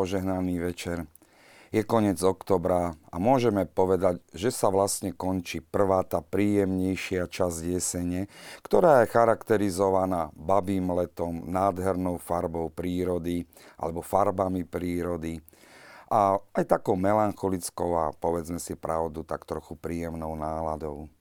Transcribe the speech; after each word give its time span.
Požehnaný 0.00 0.64
večer. 0.64 1.04
Je 1.68 1.84
koniec 1.84 2.16
oktobra 2.24 2.96
a 3.12 3.20
môžeme 3.20 3.68
povedať, 3.68 4.24
že 4.32 4.48
sa 4.48 4.72
vlastne 4.72 5.12
končí 5.12 5.60
prvá 5.60 6.00
tá 6.08 6.24
príjemnejšia 6.24 7.28
časť 7.28 7.58
jesene, 7.68 8.24
ktorá 8.64 9.04
je 9.04 9.12
charakterizovaná 9.12 10.32
babým 10.32 10.88
letom, 10.96 11.44
nádhernou 11.44 12.16
farbou 12.16 12.72
prírody 12.72 13.44
alebo 13.76 14.00
farbami 14.00 14.64
prírody 14.64 15.44
a 16.08 16.40
aj 16.56 16.64
takou 16.64 16.96
melancholickou 16.96 17.92
a 18.00 18.16
povedzme 18.16 18.56
si 18.56 18.80
pravdu, 18.80 19.20
tak 19.20 19.44
trochu 19.44 19.76
príjemnou 19.76 20.32
náladou. 20.32 21.12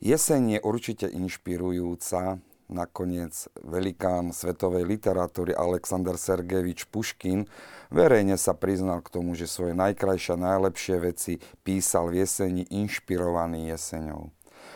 Jeseň 0.00 0.56
je 0.56 0.60
určite 0.64 1.04
inšpirujúca, 1.12 2.40
nakoniec 2.70 3.50
velikán 3.66 4.30
svetovej 4.30 4.86
literatúry 4.86 5.52
Alexander 5.52 6.14
Sergejevič 6.14 6.86
Puškin 6.88 7.44
verejne 7.90 8.38
sa 8.38 8.54
priznal 8.54 9.02
k 9.02 9.12
tomu, 9.12 9.34
že 9.34 9.50
svoje 9.50 9.74
najkrajšie 9.74 10.38
a 10.38 10.44
najlepšie 10.54 10.96
veci 11.02 11.32
písal 11.66 12.14
v 12.14 12.22
jeseni 12.24 12.62
inšpirovaný 12.70 13.74
jeseňou. 13.74 14.30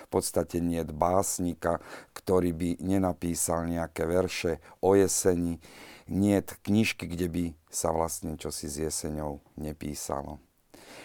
V 0.05 0.09
podstate 0.11 0.59
nie 0.59 0.83
básnika, 0.85 1.81
ktorý 2.13 2.53
by 2.53 2.71
nenapísal 2.83 3.71
nejaké 3.71 4.05
verše 4.05 4.59
o 4.83 4.99
jeseni, 4.99 5.63
nie 6.11 6.37
knižky, 6.61 7.09
kde 7.09 7.27
by 7.33 7.45
sa 7.73 7.95
vlastne 7.95 8.37
čosi 8.37 8.69
s 8.69 8.77
jeseňou 8.83 9.41
nepísalo. 9.57 10.43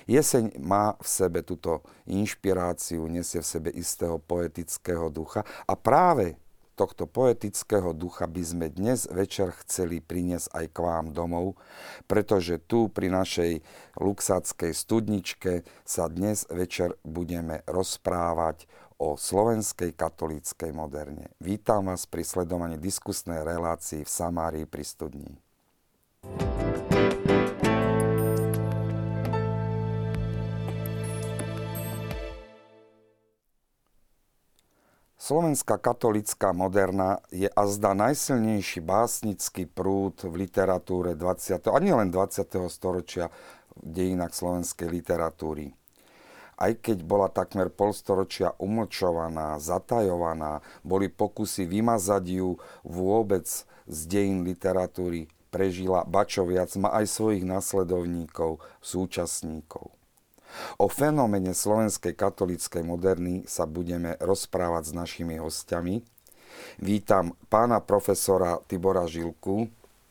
Jeseň 0.10 0.58
má 0.60 0.98
v 0.98 1.08
sebe 1.08 1.40
túto 1.46 1.86
inšpiráciu, 2.10 3.06
nesie 3.08 3.42
v 3.42 3.48
sebe 3.48 3.70
istého 3.74 4.18
poetického 4.18 5.08
ducha 5.10 5.46
a 5.66 5.74
práve 5.78 6.38
tohto 6.80 7.04
poetického 7.12 7.92
ducha 7.92 8.24
by 8.24 8.40
sme 8.40 8.72
dnes 8.72 9.04
večer 9.12 9.52
chceli 9.68 10.00
priniesť 10.00 10.48
aj 10.56 10.66
k 10.72 10.78
vám 10.80 11.06
domov, 11.12 11.60
pretože 12.08 12.56
tu 12.64 12.88
pri 12.88 13.12
našej 13.12 13.60
luxáckej 14.00 14.72
studničke 14.72 15.68
sa 15.84 16.08
dnes 16.08 16.48
večer 16.48 16.96
budeme 17.04 17.68
rozprávať 17.68 18.64
o 18.96 19.20
slovenskej 19.20 19.92
katolíckej 19.92 20.72
moderne. 20.72 21.28
Vítam 21.44 21.92
vás 21.92 22.08
pri 22.08 22.24
sledovaní 22.24 22.80
diskusnej 22.80 23.44
relácii 23.44 24.08
v 24.08 24.12
Samárii 24.12 24.64
pri 24.64 24.84
studni. 24.88 25.32
Slovenská 35.20 35.76
katolická 35.76 36.56
moderna 36.56 37.20
je 37.28 37.52
azda 37.52 37.92
najsilnejší 37.92 38.80
básnický 38.80 39.68
prúd 39.68 40.16
v 40.24 40.48
literatúre 40.48 41.12
20. 41.12 41.60
a 41.60 41.78
nielen 41.84 42.08
20. 42.08 42.48
storočia 42.72 43.28
v 43.76 44.00
dejinách 44.00 44.32
slovenskej 44.32 44.88
literatúry. 44.88 45.76
Aj 46.56 46.72
keď 46.72 47.04
bola 47.04 47.28
takmer 47.28 47.68
polstoročia 47.68 48.56
umlčovaná, 48.64 49.60
zatajovaná, 49.60 50.64
boli 50.88 51.12
pokusy 51.12 51.68
vymazať 51.68 52.40
ju 52.40 52.56
vôbec 52.88 53.44
z 53.92 54.00
dejín 54.08 54.48
literatúry, 54.48 55.28
prežila, 55.52 56.08
bačoviac 56.08 56.72
má 56.80 56.96
aj 56.96 57.12
svojich 57.12 57.44
nasledovníkov, 57.44 58.64
súčasníkov. 58.80 59.99
O 60.78 60.88
fenomene 60.88 61.54
slovenskej 61.54 62.14
katolíckej 62.16 62.82
moderny 62.82 63.44
sa 63.46 63.66
budeme 63.70 64.16
rozprávať 64.22 64.90
s 64.90 64.94
našimi 64.94 65.36
hostiami. 65.38 66.02
Vítam 66.82 67.38
pána 67.48 67.80
profesora 67.80 68.58
Tibora 68.66 69.06
Žilku. 69.06 69.70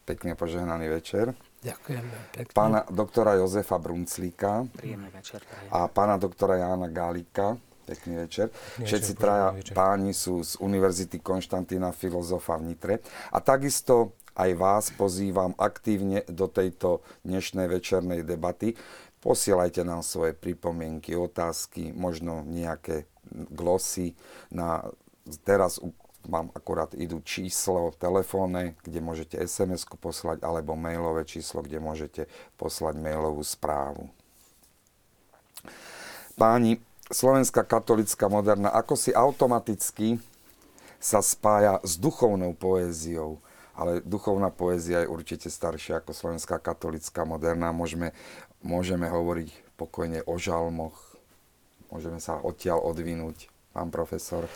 Pekne 0.09 0.33
požehnaný 0.39 0.89
večer. 0.89 1.37
Ďakujem. 1.61 2.05
Pekne. 2.33 2.55
Pána 2.55 2.81
doktora 2.89 3.37
Jozefa 3.37 3.77
Brunclíka. 3.77 4.65
Príjemný 4.73 5.11
večer. 5.11 5.43
A 5.75 5.91
pána 5.91 6.17
doktora 6.17 6.57
Jána 6.57 6.89
Gálika. 6.89 7.59
Pekný 7.85 8.25
večer. 8.25 8.49
Pekný 8.49 8.85
Všetci 8.89 9.13
večer, 9.17 9.21
traja 9.21 9.49
večer. 9.53 9.75
páni 9.75 10.13
sú 10.15 10.41
z 10.45 10.57
Univerzity 10.61 11.19
Konštantína 11.21 11.93
Filozofa 11.93 12.57
v 12.57 12.73
Nitre. 12.73 12.95
A 13.35 13.43
takisto 13.43 14.15
aj 14.39 14.51
vás 14.55 14.85
pozývam 14.95 15.51
aktívne 15.59 16.23
do 16.31 16.47
tejto 16.47 17.03
dnešnej 17.27 17.67
večernej 17.67 18.23
debaty. 18.23 18.79
Posielajte 19.19 19.83
nám 19.83 20.07
svoje 20.07 20.31
pripomienky, 20.35 21.19
otázky, 21.19 21.91
možno 21.91 22.47
nejaké 22.47 23.11
glosy. 23.51 24.15
Na, 24.49 24.87
teraz 25.43 25.83
mám 26.27 26.55
akurát 26.55 26.95
idú 26.95 27.19
číslo 27.27 27.91
telefónne, 27.99 28.79
kde 28.87 29.03
môžete 29.03 29.35
SMS-ku 29.43 29.99
poslať, 29.99 30.47
alebo 30.47 30.79
mailové 30.79 31.27
číslo, 31.27 31.67
kde 31.67 31.83
môžete 31.83 32.23
poslať 32.55 32.95
mailovú 33.01 33.43
správu. 33.43 34.07
Páni, 36.39 36.79
Slovenská 37.09 37.65
katolická 37.65 38.29
moderna, 38.29 38.69
ako 38.69 38.93
si 38.93 39.17
automaticky 39.17 40.21
sa 41.01 41.25
spája 41.25 41.81
s 41.81 41.97
duchovnou 41.97 42.53
poéziou 42.53 43.41
ale 43.79 44.03
duchovná 44.03 44.51
poézia 44.51 45.07
je 45.07 45.13
určite 45.15 45.47
staršia 45.47 46.03
ako 46.03 46.11
slovenská 46.11 46.59
katolická 46.59 47.23
moderná. 47.23 47.71
Môžeme 47.71 48.11
môžeme 48.63 49.07
hovoriť 49.07 49.79
pokojne 49.79 50.27
o 50.27 50.35
žalmoch, 50.39 50.97
môžeme 51.93 52.19
sa 52.19 52.43
odtiaľ 52.43 52.83
odvinúť, 52.83 53.47
pán 53.71 53.89
profesor. 53.95 54.47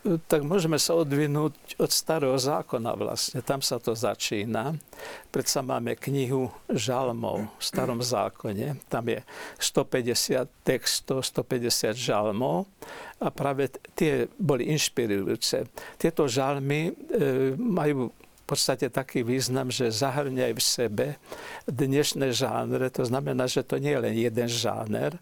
Tak 0.00 0.48
môžeme 0.48 0.80
sa 0.80 0.96
odvinúť 0.96 1.76
od 1.76 1.92
starého 1.92 2.32
zákona 2.40 2.96
vlastne, 2.96 3.44
tam 3.44 3.60
sa 3.60 3.76
to 3.76 3.92
začína. 3.92 4.80
Predsa 5.28 5.60
máme 5.60 5.92
knihu 5.92 6.48
žalmov 6.72 7.44
v 7.44 7.60
starom 7.60 8.00
zákone, 8.00 8.80
tam 8.88 9.12
je 9.12 9.20
150 9.60 10.48
textov, 10.64 11.20
150 11.20 11.92
žalmov 11.92 12.64
a 13.20 13.28
práve 13.28 13.68
tie 13.92 14.24
boli 14.40 14.72
inšpirujúce. 14.72 15.68
Tieto 16.00 16.24
žalmy 16.24 16.80
e, 16.88 16.92
majú 17.60 18.08
podstate 18.50 18.90
taký 18.90 19.22
význam, 19.22 19.70
že 19.70 19.94
zahrňa 19.94 20.50
aj 20.50 20.54
v 20.58 20.62
sebe 20.62 21.06
dnešné 21.70 22.34
žánre. 22.34 22.90
To 22.98 23.06
znamená, 23.06 23.46
že 23.46 23.62
to 23.62 23.78
nie 23.78 23.94
je 23.94 24.00
len 24.02 24.14
jeden 24.18 24.48
žáner, 24.50 25.14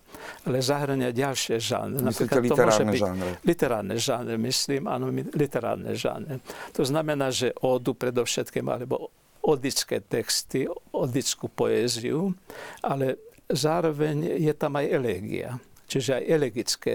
ale 0.48 0.64
zahrňa 0.64 1.12
ďalšie 1.12 1.60
žánre. 1.60 2.00
Napríklad 2.00 2.40
to 2.48 2.56
môže 2.56 2.84
byť 2.88 3.00
žánre? 3.04 3.30
Literárne 3.44 3.96
žánre, 4.00 4.34
myslím, 4.40 4.88
áno, 4.88 5.12
literárne 5.12 5.92
žánre. 5.92 6.40
To 6.72 6.82
znamená, 6.88 7.28
že 7.28 7.52
ódu 7.60 7.92
predovšetkým, 7.92 8.64
alebo 8.64 9.12
odické 9.44 10.00
texty, 10.00 10.64
odickú 10.92 11.52
poéziu, 11.52 12.32
ale 12.80 13.16
zároveň 13.48 14.40
je 14.40 14.52
tam 14.56 14.76
aj 14.76 14.86
elégia, 14.88 15.56
čiže 15.88 16.20
aj 16.20 16.24
elegické 16.28 16.92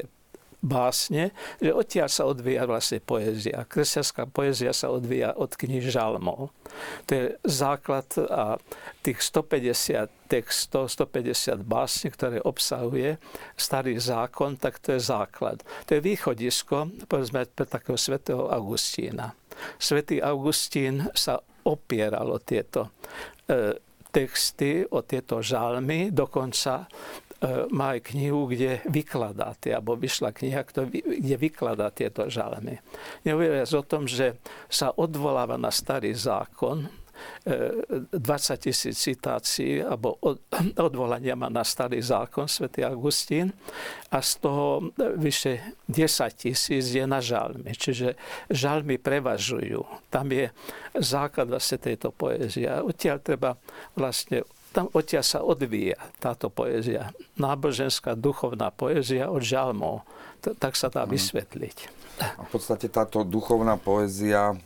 básne, 0.63 1.35
že 1.59 1.75
odtiaľ 1.75 2.07
sa 2.07 2.24
odvíja 2.24 2.63
vlastne 2.63 3.03
poézia. 3.03 3.68
Kresťanská 3.68 4.31
poézia 4.31 4.72
sa 4.72 4.90
odvíja 4.90 5.35
od 5.35 5.51
kníh 5.51 5.84
žalmov. 5.84 6.56
To 7.06 7.12
je 7.12 7.25
základ 7.44 8.07
a 8.31 8.56
tých 9.04 9.19
150 9.19 10.07
textov, 10.31 10.88
150 10.88 11.62
básne, 11.68 12.10
ktoré 12.10 12.39
obsahuje 12.39 13.19
starý 13.60 14.00
zákon, 14.00 14.56
tak 14.56 14.80
to 14.80 14.95
je 14.95 15.01
základ. 15.04 15.62
To 15.86 16.00
je 16.00 16.01
východisko, 16.01 16.89
povedzme, 17.12 17.44
pre 17.51 17.68
takého 17.68 18.00
svätého 18.00 18.48
Augustína. 18.48 19.36
Svetý 19.77 20.24
Augustín 20.24 21.12
sa 21.13 21.38
opieral 21.68 22.31
o 22.31 22.42
tieto 22.42 22.98
e, 23.45 23.77
texty, 24.13 24.86
o 24.89 25.01
tieto 25.01 25.42
žalmy, 25.42 26.09
dokonca 26.09 26.86
má 27.75 28.00
aj 28.00 28.16
knihu, 28.16 28.48
kde 28.48 28.80
vykladá 28.88 29.51
tie, 29.60 29.75
alebo 29.75 30.00
vyšla 30.00 30.31
kniha, 30.31 30.63
kde 30.63 31.36
vykladá 31.36 31.92
tieto 31.92 32.31
žalmy. 32.31 32.80
Nehovoriac 33.28 33.72
o 33.75 33.84
tom, 33.84 34.07
že 34.07 34.40
sa 34.72 34.95
odvoláva 34.95 35.60
na 35.60 35.68
starý 35.68 36.16
zákon, 36.16 36.88
20 37.45 38.16
e, 38.16 38.57
tisíc 38.57 38.95
citácií 38.98 39.84
alebo 39.84 40.18
odvolania 40.88 41.38
má 41.38 41.48
na 41.48 41.63
starý 41.63 42.01
zákon 42.01 42.50
svätý 42.50 42.84
Augustín 42.84 43.54
a 44.12 44.18
z 44.19 44.31
toho 44.42 44.90
vyše 45.19 45.78
10 45.88 46.34
tisíc 46.34 46.86
je 46.90 47.06
na 47.06 47.22
žalmy. 47.22 47.75
Čiže 47.75 48.18
žalmy 48.50 48.98
prevažujú. 48.98 50.10
Tam 50.10 50.31
je 50.31 50.50
základ 50.98 51.54
vlastne 51.54 51.78
tejto 51.80 52.12
poézie. 52.12 52.68
Odtiaľ 52.68 53.18
treba 53.22 53.56
vlastne 53.94 54.44
tam 54.73 54.89
odtiaľ 54.89 55.21
sa 55.21 55.39
odvíja 55.45 56.01
táto 56.17 56.49
poézia. 56.49 57.13
Náboženská, 57.37 58.17
duchovná 58.17 58.73
poézia 58.73 59.29
od 59.29 59.45
žalmov. 59.45 60.01
Tak 60.41 60.73
sa 60.73 60.89
dá 60.89 61.05
vysvetliť. 61.05 61.77
A 62.19 62.41
v 62.41 62.49
podstate 62.49 62.89
táto 62.89 63.21
duchovná 63.21 63.77
poézia 63.77 64.57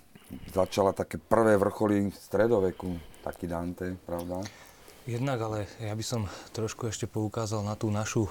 začala 0.52 0.96
také 0.96 1.20
prvé 1.20 1.60
vrcholy 1.60 2.12
stredoveku, 2.12 2.96
taký 3.24 3.48
Dante, 3.52 3.96
pravda? 4.08 4.44
Jednak, 5.08 5.40
ale 5.40 5.60
ja 5.80 5.96
by 5.96 6.04
som 6.04 6.28
trošku 6.52 6.92
ešte 6.92 7.08
poukázal 7.08 7.64
na 7.64 7.80
tú 7.80 7.88
našu 7.88 8.28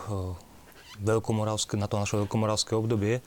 veľkomoravské, 1.00 1.76
na 1.80 1.88
to 1.88 1.96
naše 1.96 2.20
veľkomoravské 2.20 2.76
obdobie. 2.76 3.24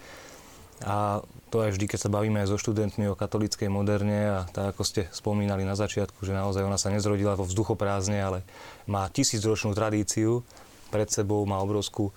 A 0.88 1.20
to 1.52 1.66
aj 1.66 1.76
vždy, 1.76 1.86
keď 1.92 2.00
sa 2.08 2.14
bavíme 2.14 2.40
aj 2.40 2.56
so 2.56 2.58
študentmi 2.62 3.12
o 3.12 3.20
katolíckej 3.20 3.68
moderne 3.68 4.20
a 4.32 4.40
tak 4.48 4.72
ako 4.76 4.84
ste 4.88 5.02
spomínali 5.12 5.68
na 5.68 5.76
začiatku, 5.76 6.24
že 6.24 6.32
naozaj 6.32 6.64
ona 6.64 6.80
sa 6.80 6.94
nezrodila 6.94 7.36
vo 7.36 7.44
vzduchoprázdne, 7.44 8.20
ale 8.22 8.40
má 8.88 9.12
tisícročnú 9.12 9.76
tradíciu, 9.76 10.46
pred 10.94 11.10
sebou 11.12 11.44
má 11.44 11.60
obrovskú, 11.60 12.10
e, 12.10 12.14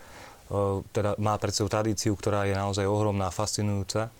teda 0.95 1.19
má 1.19 1.35
pred 1.43 1.51
sebou 1.51 1.73
tradíciu, 1.73 2.15
ktorá 2.15 2.47
je 2.47 2.55
naozaj 2.55 2.87
ohromná, 2.87 3.35
fascinujúca. 3.35 4.15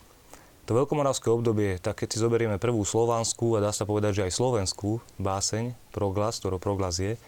To 0.67 0.71
veľkomoravské 0.75 1.27
obdobie, 1.27 1.79
tak 1.79 2.03
keď 2.03 2.07
si 2.15 2.23
zoberieme 2.23 2.55
prvú 2.55 2.83
slovanskú 2.87 3.59
a 3.59 3.63
dá 3.63 3.71
sa 3.75 3.83
povedať, 3.83 4.23
že 4.23 4.25
aj 4.27 4.37
slovenskú 4.39 5.03
báseň, 5.19 5.75
proglas, 5.91 6.39
ktorou 6.39 6.59
proglas 6.59 6.99
je, 6.99 7.19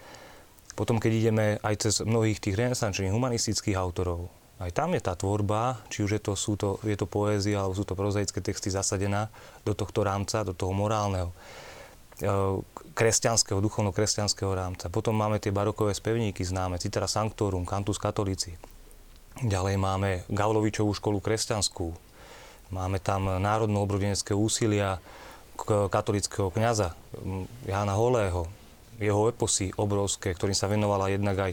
potom 0.75 0.99
keď 0.99 1.11
ideme 1.11 1.45
aj 1.63 1.75
cez 1.87 1.93
mnohých 2.03 2.43
tých 2.43 2.55
renesančných 2.59 3.11
humanistických 3.11 3.79
autorov, 3.79 4.27
aj 4.59 4.71
tam 4.71 4.95
je 4.95 5.01
tá 5.03 5.13
tvorba, 5.13 5.83
či 5.91 6.07
už 6.07 6.19
je 6.19 6.21
to, 6.23 6.33
sú 6.39 6.55
to, 6.55 6.79
je 6.87 6.95
to 6.95 7.07
poézia, 7.09 7.59
alebo 7.59 7.75
sú 7.75 7.83
to 7.83 7.97
prozaické 7.97 8.39
texty 8.39 8.71
zasadená 8.71 9.27
do 9.67 9.75
tohto 9.75 10.03
rámca, 10.07 10.47
do 10.47 10.55
toho 10.55 10.71
morálneho, 10.71 11.35
e, 12.19 12.25
kresťanského, 12.95 13.59
duchovno-kresťanského 13.59 14.51
rámca. 14.55 14.87
Potom 14.87 15.15
máme 15.15 15.43
tie 15.43 15.51
barokové 15.51 15.91
spevníky 15.91 16.47
známe, 16.47 16.79
Citera 16.79 17.11
Sanctorum, 17.11 17.67
Cantus 17.67 17.99
Catholici. 17.99 18.55
Ďalej 19.43 19.75
máme 19.75 20.23
Gavlovičovú 20.31 20.95
školu 20.95 21.19
kresťanskú, 21.19 22.05
Máme 22.73 22.97
tam 22.97 23.29
národno 23.37 23.85
obrodenecké 23.85 24.33
úsilia 24.33 24.97
katolického 25.93 26.49
kniaza 26.49 26.97
Jána 27.63 27.93
Holého, 27.93 28.49
jeho 28.97 29.29
eposy 29.29 29.69
obrovské, 29.77 30.33
ktorým 30.33 30.57
sa 30.57 30.67
venovala 30.67 31.13
jednak 31.13 31.37
aj 31.37 31.51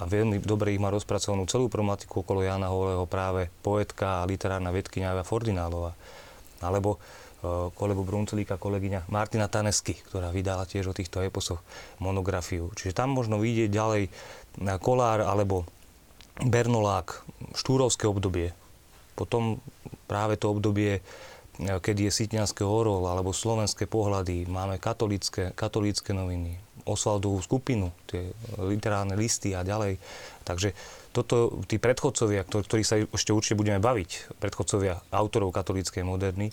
a 0.00 0.08
veľmi 0.08 0.40
dobre 0.40 0.72
ich 0.72 0.80
má 0.80 0.88
rozpracovanú 0.88 1.44
celú 1.44 1.68
problematiku 1.68 2.24
okolo 2.24 2.40
Jána 2.40 2.72
Holého 2.72 3.04
práve 3.04 3.52
poetka 3.60 4.24
a 4.24 4.28
literárna 4.28 4.72
vedkynia 4.72 5.12
Eva 5.12 5.28
Fordinálova. 5.28 5.92
Alebo 6.64 6.96
kolegu 7.76 8.04
Bruncelíka, 8.04 8.60
kolegyňa 8.60 9.08
Martina 9.08 9.48
Tanesky, 9.48 9.96
ktorá 9.96 10.28
vydala 10.28 10.68
tiež 10.68 10.92
o 10.92 10.96
týchto 10.96 11.24
eposoch 11.24 11.64
monografiu. 11.96 12.68
Čiže 12.76 12.92
tam 12.92 13.16
možno 13.16 13.40
vidieť 13.40 13.70
ďalej 13.72 14.02
Kolár 14.80 15.24
alebo 15.24 15.64
Bernolák, 16.40 17.24
Štúrovské 17.56 18.04
obdobie, 18.08 18.52
potom 19.16 19.60
práve 20.08 20.40
to 20.40 20.48
obdobie, 20.48 21.00
e, 21.00 21.02
keď 21.60 22.08
je 22.08 22.16
Sitňanské 22.24 22.64
orol 22.64 23.04
alebo 23.04 23.36
slovenské 23.36 23.84
pohľady, 23.84 24.48
máme 24.48 24.80
katolické, 24.80 25.52
katolícke 25.52 26.16
noviny, 26.16 26.56
Osvaldovú 26.90 27.38
skupinu, 27.40 27.94
tie 28.10 28.34
literárne 28.58 29.14
listy 29.14 29.54
a 29.54 29.62
ďalej. 29.62 30.02
Takže 30.42 30.74
toto, 31.10 31.62
tí 31.66 31.78
predchodcovia, 31.78 32.46
ktorí 32.46 32.82
sa 32.82 32.98
ešte 33.02 33.34
určite 33.34 33.58
budeme 33.58 33.78
baviť, 33.78 34.38
predchodcovia 34.38 35.02
autorov 35.10 35.54
katolíckej 35.54 36.06
moderny, 36.06 36.50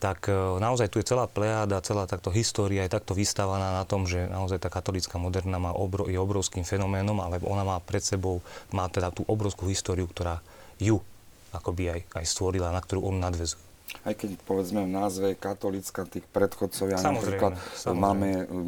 tak 0.00 0.32
e, 0.32 0.34
naozaj 0.34 0.88
tu 0.88 0.96
je 0.96 1.08
celá 1.12 1.28
plejáda, 1.28 1.84
celá 1.84 2.08
takto 2.08 2.32
história 2.32 2.88
je 2.88 2.96
takto 2.96 3.12
vystávaná 3.12 3.76
na 3.76 3.84
tom, 3.84 4.08
že 4.08 4.24
naozaj 4.28 4.64
tá 4.64 4.72
katolícka 4.72 5.20
moderna 5.20 5.60
má 5.60 5.76
obro, 5.76 6.08
je 6.08 6.16
obrovským 6.16 6.64
fenoménom, 6.64 7.20
ale 7.20 7.36
ona 7.44 7.62
má 7.62 7.76
pred 7.84 8.00
sebou, 8.00 8.40
má 8.72 8.88
teda 8.88 9.12
tú 9.12 9.28
obrovskú 9.28 9.68
históriu, 9.68 10.08
ktorá 10.08 10.40
ju 10.80 11.04
akoby 11.52 11.92
aj, 11.92 12.00
aj 12.16 12.24
stvorila, 12.24 12.72
na 12.72 12.80
ktorú 12.80 13.12
on 13.12 13.20
nadvezuje. 13.20 13.69
Aj 14.00 14.14
keď 14.16 14.40
povedzme 14.48 14.86
v 14.86 14.90
názve 14.90 15.28
katolická 15.36 16.08
tých 16.08 16.24
predchodcovia, 16.30 16.96
samozrejme, 16.96 17.16
napríklad 17.20 17.52
samozrejme. 17.76 18.00
máme 18.00 18.28
um, 18.48 18.58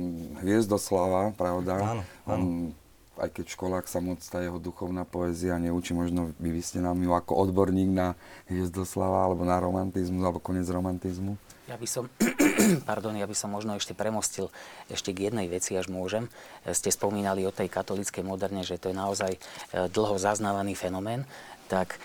Hviezdoslava, 0.44 1.32
pravda? 1.32 1.74
Áno, 1.80 2.02
áno. 2.28 2.44
Aj 3.20 3.28
keď 3.28 3.44
v 3.44 3.54
školách 3.54 3.86
sa 3.92 4.00
moc 4.00 4.24
tá 4.24 4.40
jeho 4.40 4.56
duchovná 4.56 5.04
poézia 5.04 5.60
neučí, 5.60 5.92
možno 5.92 6.32
by 6.40 6.48
vy 6.48 6.62
ste 6.64 6.80
nám 6.80 6.96
ju 7.00 7.12
ako 7.12 7.48
odborník 7.48 7.92
na 7.92 8.16
Hviezdoslava, 8.48 9.24
alebo 9.24 9.44
na 9.44 9.60
romantizmus, 9.60 10.20
alebo 10.24 10.40
konec 10.40 10.64
romantizmu. 10.69 11.36
Ja 11.70 11.78
by 11.78 11.86
som, 11.86 12.10
pardon, 12.90 13.14
ja 13.14 13.24
by 13.24 13.36
som 13.38 13.54
možno 13.54 13.78
ešte 13.78 13.94
premostil 13.94 14.50
ešte 14.90 15.14
k 15.14 15.30
jednej 15.30 15.46
veci, 15.46 15.78
až 15.78 15.88
môžem. 15.88 16.26
Ste 16.66 16.90
spomínali 16.90 17.46
o 17.46 17.54
tej 17.54 17.70
katolíckej 17.70 18.26
moderne, 18.26 18.66
že 18.66 18.76
to 18.76 18.90
je 18.90 18.96
naozaj 18.98 19.32
eh, 19.32 19.86
dlho 19.88 20.19
zaznávaný 20.19 20.74
fenomén. 20.74 21.24
Tak 21.70 21.96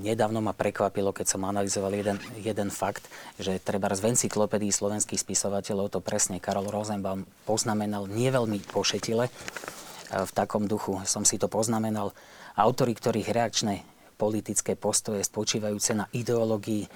nedávno 0.00 0.40
ma 0.40 0.56
prekvapilo, 0.56 1.12
keď 1.12 1.36
som 1.36 1.44
analyzoval 1.44 1.92
jeden, 1.92 2.16
jeden 2.40 2.72
fakt, 2.72 3.04
že 3.36 3.60
treba 3.60 3.92
z 3.92 4.16
encyklopédii 4.16 4.72
slovenských 4.72 5.20
spisovateľov 5.20 5.92
to 5.92 6.00
presne 6.00 6.40
Karol 6.40 6.72
Rosenbaum 6.72 7.28
poznamenal 7.44 8.08
nie 8.08 8.32
veľmi 8.32 8.64
pošetile. 8.72 9.28
V 10.12 10.32
takom 10.32 10.64
duchu 10.64 11.00
som 11.04 11.24
si 11.28 11.36
to 11.36 11.48
poznamenal. 11.48 12.16
Autori, 12.56 12.92
ktorých 12.92 13.32
reakčné 13.32 13.84
politické 14.16 14.76
postoje 14.76 15.24
spočívajúce 15.24 15.96
na 15.96 16.08
ideológii 16.12 16.88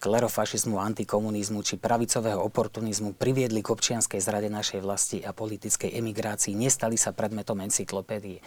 klerofašizmu, 0.00 0.80
antikomunizmu 0.80 1.60
či 1.60 1.76
pravicového 1.76 2.40
oportunizmu 2.40 3.12
priviedli 3.12 3.60
k 3.60 3.68
občianskej 3.68 4.16
zrade 4.16 4.48
našej 4.48 4.80
vlasti 4.80 5.18
a 5.20 5.36
politickej 5.36 6.00
emigrácii, 6.00 6.56
nestali 6.56 6.96
sa 6.96 7.12
predmetom 7.12 7.60
encyklopédie. 7.60 8.40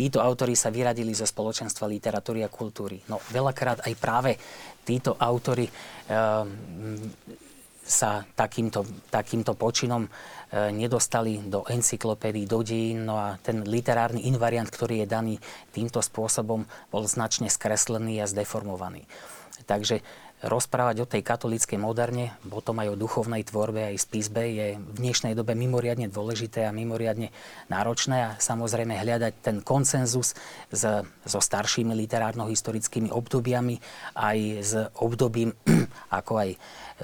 Títo 0.00 0.24
autori 0.24 0.56
sa 0.56 0.72
vyradili 0.72 1.12
zo 1.12 1.28
spoločenstva 1.28 1.84
literatúry 1.84 2.40
a 2.40 2.48
kultúry. 2.48 3.04
No 3.12 3.20
veľakrát 3.36 3.84
aj 3.84 3.94
práve 4.00 4.32
títo 4.80 5.12
autori 5.20 5.68
e, 5.68 5.72
sa 7.84 8.24
takýmto, 8.24 8.80
takýmto 9.12 9.52
počinom 9.60 10.08
e, 10.08 10.10
nedostali 10.72 11.44
do 11.44 11.68
encyklopédií, 11.68 12.48
do 12.48 12.64
dejín, 12.64 13.04
no 13.04 13.20
a 13.20 13.36
ten 13.44 13.60
literárny 13.60 14.24
invariant, 14.24 14.72
ktorý 14.72 15.04
je 15.04 15.12
daný 15.12 15.34
týmto 15.68 16.00
spôsobom, 16.00 16.64
bol 16.88 17.04
značne 17.04 17.52
skreslený 17.52 18.24
a 18.24 18.30
zdeformovaný. 18.30 19.04
Takže 19.68 20.00
rozprávať 20.40 21.04
o 21.04 21.10
tej 21.10 21.20
katolíckej 21.20 21.76
moderne, 21.76 22.32
potom 22.48 22.80
aj 22.80 22.96
o 22.96 23.00
duchovnej 23.00 23.44
tvorbe 23.44 23.92
aj 23.92 24.00
spisbe 24.00 24.40
je 24.40 24.66
v 24.80 24.90
dnešnej 24.96 25.36
dobe 25.36 25.52
mimoriadne 25.52 26.08
dôležité 26.08 26.64
a 26.64 26.72
mimoriadne 26.72 27.28
náročné 27.68 28.16
a 28.24 28.30
samozrejme 28.40 28.96
hľadať 28.96 29.32
ten 29.44 29.60
konsenzus 29.60 30.32
s, 30.72 30.82
so 31.28 31.40
staršími 31.40 31.92
literárno-historickými 31.92 33.12
obdobiami 33.12 33.76
aj 34.16 34.38
s 34.64 34.72
obdobím, 34.96 35.52
ako 36.18 36.32
aj 36.40 36.50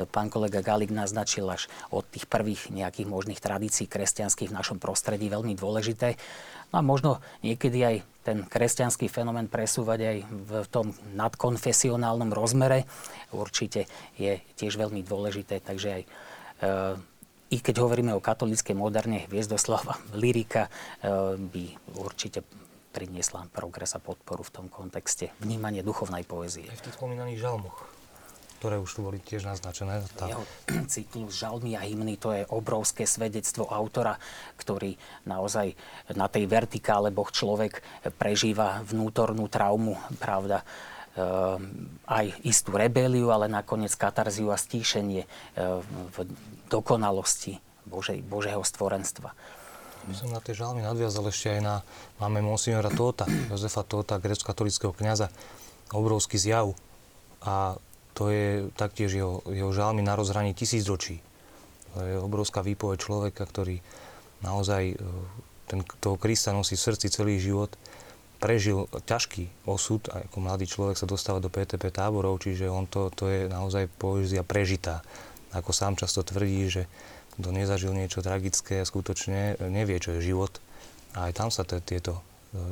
pán 0.08 0.32
kolega 0.32 0.64
Galik 0.64 0.92
naznačil 0.92 1.44
až 1.48 1.68
od 1.92 2.08
tých 2.08 2.24
prvých 2.24 2.72
nejakých 2.72 3.08
možných 3.08 3.40
tradícií 3.40 3.84
kresťanských 3.84 4.48
v 4.48 4.56
našom 4.56 4.80
prostredí 4.80 5.28
veľmi 5.28 5.52
dôležité. 5.56 6.16
No 6.72 6.80
a 6.80 6.82
možno 6.84 7.24
niekedy 7.44 7.78
aj 7.84 7.96
ten 8.26 8.42
kresťanský 8.42 9.06
fenomén 9.06 9.46
presúvať 9.46 10.00
aj 10.02 10.18
v 10.26 10.50
tom 10.66 10.90
nadkonfesionálnom 11.14 12.34
rozmere 12.34 12.82
určite 13.30 13.86
je 14.18 14.42
tiež 14.58 14.74
veľmi 14.74 15.06
dôležité. 15.06 15.62
Takže 15.62 15.88
aj 15.94 16.02
e, 16.02 16.08
i 17.54 17.62
keď 17.62 17.86
hovoríme 17.86 18.10
o 18.18 18.24
katolíckej 18.24 18.74
moderne, 18.74 19.30
Hviezdoslava, 19.30 19.94
lyrika 20.18 20.66
e, 20.66 20.70
by 21.38 21.64
určite 22.02 22.42
priniesla 22.90 23.46
progres 23.54 23.94
a 23.94 24.02
podporu 24.02 24.42
v 24.42 24.50
tom 24.50 24.66
kontexte 24.66 25.30
vnímanie 25.38 25.86
duchovnej 25.86 26.26
poézie. 26.26 26.66
Aj 26.66 26.80
v 26.82 26.84
tých 26.90 26.98
spomínaných 26.98 27.38
žalmoch 27.38 27.95
ktoré 28.56 28.80
už 28.80 28.90
tu 28.90 29.00
boli 29.04 29.20
tiež 29.20 29.44
naznačené. 29.44 30.00
Tá... 30.16 30.32
Jeho 30.32 30.44
cyklus 30.92 31.36
Žalmy 31.36 31.76
a 31.76 31.84
hymny, 31.84 32.16
to 32.16 32.32
je 32.32 32.42
obrovské 32.48 33.04
svedectvo 33.04 33.68
autora, 33.68 34.16
ktorý 34.56 34.96
naozaj 35.28 35.76
na 36.16 36.26
tej 36.26 36.48
vertikále 36.48 37.12
Boh 37.12 37.28
človek 37.28 37.84
prežíva 38.16 38.80
vnútornú 38.82 39.46
traumu, 39.52 40.00
pravda, 40.16 40.64
ehm, 41.14 42.00
aj 42.08 42.40
istú 42.48 42.74
rebeliu, 42.74 43.28
ale 43.28 43.52
nakoniec 43.52 43.92
katarziu 43.94 44.48
a 44.50 44.58
stíšenie 44.58 45.22
ehm, 45.22 45.84
v 46.10 46.16
dokonalosti 46.72 47.60
Božej, 47.86 48.24
Božého 48.26 48.64
stvorenstva. 48.64 49.30
My 50.06 50.14
som 50.14 50.30
na 50.30 50.38
tej 50.38 50.62
žalmy 50.62 50.86
nadviazal 50.86 51.26
ešte 51.26 51.58
aj 51.58 51.60
na, 51.62 51.74
máme 52.22 52.38
monsignora 52.38 52.94
Tóta, 52.94 53.26
Jozefa 53.50 53.82
Tóta, 53.82 54.22
grecko-katolického 54.22 54.94
kniaza, 54.94 55.34
obrovský 55.90 56.38
zjav. 56.38 56.78
A 57.42 57.74
to 58.16 58.32
je 58.32 58.72
taktiež 58.72 59.12
jeho, 59.12 59.44
jeho 59.44 59.68
žalmy 59.76 60.00
na 60.00 60.16
rozhraní 60.16 60.56
tisícročí. 60.56 61.20
To 61.92 62.00
je 62.00 62.16
obrovská 62.16 62.64
výpoveď 62.64 62.96
človeka, 62.96 63.44
ktorý 63.44 63.84
naozaj 64.40 64.82
e, 64.92 64.96
ten, 65.68 65.84
toho 66.00 66.16
Krista 66.16 66.56
nosí 66.56 66.80
v 66.80 66.84
srdci 66.88 67.12
celý 67.12 67.36
život, 67.36 67.76
prežil 68.40 68.88
ťažký 68.88 69.68
osud 69.68 70.08
a 70.12 70.24
ako 70.28 70.36
mladý 70.40 70.68
človek 70.68 70.96
sa 70.96 71.08
dostáva 71.08 71.40
do 71.40 71.52
PTP 71.52 71.88
táborov, 71.92 72.40
čiže 72.40 72.68
on 72.68 72.88
to, 72.88 73.08
to 73.12 73.28
je 73.28 73.48
naozaj 73.48 73.88
poezia 74.00 74.44
prežitá. 74.44 75.04
Ako 75.56 75.72
sám 75.72 75.96
často 75.96 76.20
tvrdí, 76.20 76.68
že 76.68 76.82
kto 77.36 77.52
nezažil 77.52 77.92
niečo 77.92 78.24
tragické 78.24 78.80
a 78.80 78.88
skutočne 78.88 79.60
nevie, 79.68 80.00
čo 80.00 80.16
je 80.16 80.32
život. 80.32 80.56
A 81.16 81.28
aj 81.28 81.32
tam 81.36 81.48
sa 81.52 81.64
tieto 81.64 82.16
e, 82.16 82.20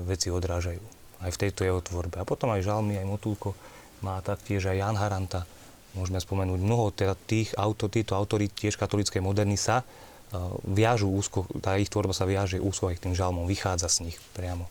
veci 0.09 0.33
odrážajú. 0.33 0.81
Aj 1.25 1.33
v 1.33 1.41
tejto 1.41 1.65
jeho 1.65 1.81
tvorbe. 1.81 2.21
A 2.21 2.29
potom 2.29 2.53
aj 2.53 2.65
žalmy, 2.65 3.01
aj 3.01 3.09
motúlko 3.09 3.57
má 4.05 4.21
taktiež 4.21 4.69
aj 4.69 4.77
Jan 4.77 5.01
Haranta. 5.01 5.49
Môžeme 5.97 6.21
spomenúť 6.21 6.61
mnoho 6.61 6.93
teda 6.93 7.17
tých 7.17 7.57
autor, 7.57 7.89
títo 7.89 8.13
autory 8.13 8.53
tiež 8.53 8.77
katolíckej 8.77 9.25
moderny 9.25 9.57
sa 9.57 9.81
uh, 9.81 10.53
viažu 10.69 11.09
úzko, 11.09 11.49
tá 11.65 11.81
ich 11.81 11.89
tvorba 11.89 12.13
sa 12.13 12.29
viaže 12.29 12.61
úzko 12.61 12.93
aj 12.93 13.01
k 13.01 13.05
tým 13.09 13.15
žalmom, 13.17 13.49
vychádza 13.49 13.89
z 13.89 14.11
nich 14.11 14.17
priamo. 14.37 14.69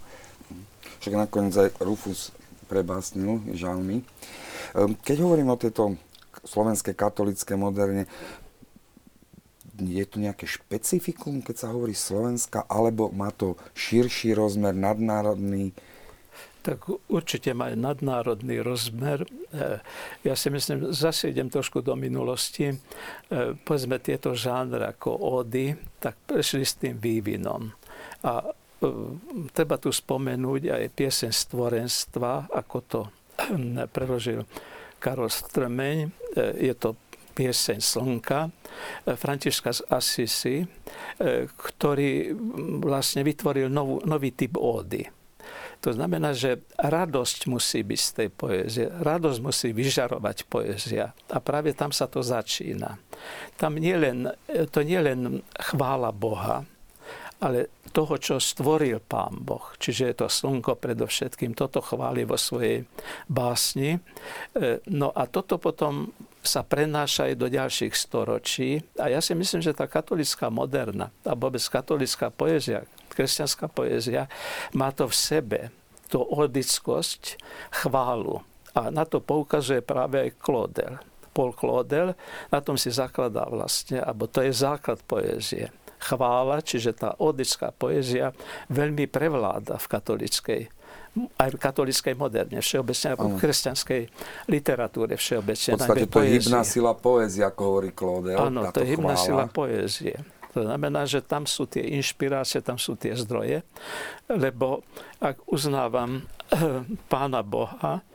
Však 1.02 1.18
nakoniec 1.18 1.56
aj 1.58 1.70
Rufus 1.82 2.30
prebásnil 2.70 3.42
žalmy. 3.58 4.06
Ehm, 4.72 4.96
keď 5.02 5.18
hovorím 5.26 5.52
o 5.52 5.60
tejto 5.60 6.00
slovenskej 6.44 6.96
katolíckej 6.96 7.58
moderne, 7.60 8.08
je 9.74 10.06
tu 10.06 10.22
nejaké 10.22 10.46
špecifikum, 10.46 11.42
keď 11.42 11.56
sa 11.66 11.68
hovorí 11.74 11.98
Slovenska, 11.98 12.64
alebo 12.70 13.10
má 13.10 13.34
to 13.34 13.58
širší 13.74 14.38
rozmer, 14.38 14.72
nadnárodný? 14.78 15.74
Tak 16.64 16.88
určite 17.12 17.52
má 17.52 17.76
nadnárodný 17.76 18.64
rozmer. 18.64 19.28
E, 19.52 19.84
ja 20.24 20.32
si 20.40 20.48
myslím, 20.48 20.96
zase 20.96 21.36
idem 21.36 21.52
trošku 21.52 21.84
do 21.84 21.92
minulosti. 22.00 22.72
E, 22.72 22.76
povedzme 23.68 24.00
tieto 24.00 24.32
žánre 24.32 24.88
ako 24.88 25.44
ódy, 25.44 25.76
tak 26.00 26.16
prešli 26.24 26.64
s 26.64 26.80
tým 26.80 26.96
vývinom. 26.96 27.68
A 28.24 28.32
e, 28.40 28.50
treba 29.52 29.76
tu 29.76 29.92
spomenúť 29.92 30.72
aj 30.72 30.84
piesen 30.96 31.36
stvorenstva, 31.36 32.48
ako 32.48 32.78
to 32.88 33.02
preložil 33.92 34.48
Karol 35.04 35.28
Strmeň. 35.28 36.16
Je 36.64 36.72
to 36.80 36.96
pieseň 37.36 37.82
Slnka 37.82 38.54
Františka 39.10 39.74
z 39.74 39.82
Assisi, 39.90 40.58
ktorý 41.50 42.30
vlastne 42.80 43.26
vytvoril 43.26 43.74
novú, 43.74 44.06
nový 44.06 44.38
typ 44.38 44.54
ódy. 44.62 45.23
To 45.84 45.92
znamená, 45.92 46.32
že 46.32 46.64
radosť 46.80 47.52
musí 47.52 47.84
byť 47.84 48.00
z 48.00 48.12
tej 48.16 48.30
poézie. 48.32 48.86
Radosť 48.88 49.40
musí 49.44 49.70
vyžarovať 49.76 50.48
poézia. 50.48 51.12
A 51.28 51.44
práve 51.44 51.76
tam 51.76 51.92
sa 51.92 52.08
to 52.08 52.24
začína. 52.24 52.96
Tam 53.60 53.76
nie 53.76 54.00
len, 54.00 54.32
to 54.72 54.80
nie 54.80 55.04
len 55.04 55.44
chvála 55.60 56.16
Boha, 56.16 56.64
ale 57.44 57.68
toho, 57.92 58.16
čo 58.16 58.40
stvoril 58.40 59.04
Pán 59.04 59.44
Boh. 59.44 59.76
Čiže 59.76 60.04
je 60.08 60.16
to 60.24 60.28
slnko 60.32 60.80
predovšetkým. 60.80 61.52
Toto 61.52 61.84
chváli 61.84 62.24
vo 62.24 62.40
svojej 62.40 62.88
básni. 63.28 64.00
E, 64.56 64.80
no 64.88 65.12
a 65.12 65.28
toto 65.28 65.60
potom 65.60 66.16
sa 66.44 66.64
prenáša 66.64 67.32
aj 67.32 67.36
do 67.36 67.48
ďalších 67.52 67.94
storočí. 67.94 68.82
A 69.00 69.12
ja 69.12 69.20
si 69.20 69.36
myslím, 69.36 69.60
že 69.60 69.76
tá 69.76 69.88
katolická 69.88 70.48
moderna, 70.48 71.12
a 71.24 71.36
vôbec 71.36 71.64
katolická 71.64 72.32
poézia, 72.32 72.84
kresťanská 73.14 73.70
poézia, 73.70 74.28
má 74.74 74.90
to 74.92 75.08
v 75.10 75.16
sebe, 75.16 75.60
tú 76.12 76.22
odickosť, 76.22 77.38
chválu. 77.70 78.42
A 78.74 78.90
na 78.90 79.06
to 79.06 79.22
poukazuje 79.22 79.86
práve 79.86 80.18
aj 80.18 80.30
Claudel. 80.42 80.98
Paul 81.34 81.54
Claudel, 81.58 82.14
na 82.54 82.60
tom 82.62 82.78
si 82.78 82.94
zakladá 82.94 83.50
vlastne, 83.50 84.02
alebo 84.02 84.30
to 84.30 84.46
je 84.46 84.54
základ 84.54 85.02
poézie. 85.06 85.74
Chvála, 85.98 86.62
čiže 86.62 86.94
tá 86.94 87.18
odická 87.18 87.74
poézia 87.74 88.36
veľmi 88.70 89.10
prevláda 89.10 89.80
v 89.82 89.88
katolickej 89.88 90.62
aj 91.14 91.50
v 91.54 91.58
katolíckej 91.62 92.16
moderne, 92.18 92.58
všeobecne, 92.58 93.14
ako 93.14 93.26
v 93.30 93.36
kresťanskej 93.38 94.02
literatúre 94.50 95.14
všeobecne. 95.14 95.78
V 95.78 95.78
podstate 95.78 96.10
to 96.10 96.20
je 96.26 96.30
hybná 96.42 96.62
sila 96.66 96.98
poézie, 96.98 97.46
ako 97.46 97.62
hovorí 97.70 97.94
Claude. 97.94 98.34
Áno, 98.34 98.66
to 98.74 98.82
je 98.82 98.98
hybná 98.98 99.14
sila 99.14 99.46
poézie. 99.46 100.18
To 100.54 100.62
znamená, 100.62 101.10
že 101.10 101.26
tam 101.26 101.50
sú 101.50 101.66
tie 101.66 101.82
inšpirácie, 101.98 102.62
tam 102.62 102.78
sú 102.78 102.94
tie 102.94 103.18
zdroje, 103.18 103.66
lebo 104.30 104.86
ak 105.18 105.42
uznávam 105.50 106.26
Pána 107.12 107.42
Boha, 107.42 108.06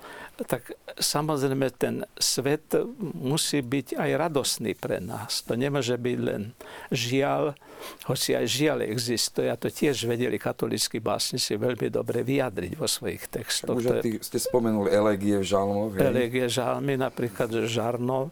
tak 0.47 0.71
samozrejme 0.95 1.67
ten 1.75 2.07
svet 2.15 2.71
musí 3.19 3.59
byť 3.59 3.99
aj 3.99 4.11
radosný 4.15 4.79
pre 4.79 5.03
nás. 5.03 5.43
To 5.51 5.59
nemôže 5.59 5.99
byť 5.99 6.19
len 6.23 6.55
žiaľ, 6.95 7.59
hoci 8.07 8.39
aj 8.39 8.47
žiaľ 8.47 8.87
existuje, 8.87 9.51
a 9.51 9.59
to 9.59 9.67
tiež 9.67 10.07
vedeli 10.07 10.39
katolíckí 10.39 11.03
básnici 11.03 11.59
veľmi 11.59 11.91
dobre 11.91 12.23
vyjadriť 12.23 12.79
vo 12.79 12.87
svojich 12.87 13.27
textoch. 13.27 13.83
Už 13.83 13.99
ty 13.99 14.23
ste 14.23 14.39
spomenuli 14.39 14.95
elegie 14.95 15.43
v 15.43 15.47
žalmoch. 15.47 15.99
Elegie 15.99 16.47
žalmy, 16.47 16.95
napríklad 16.95 17.51
Žarno, 17.67 18.31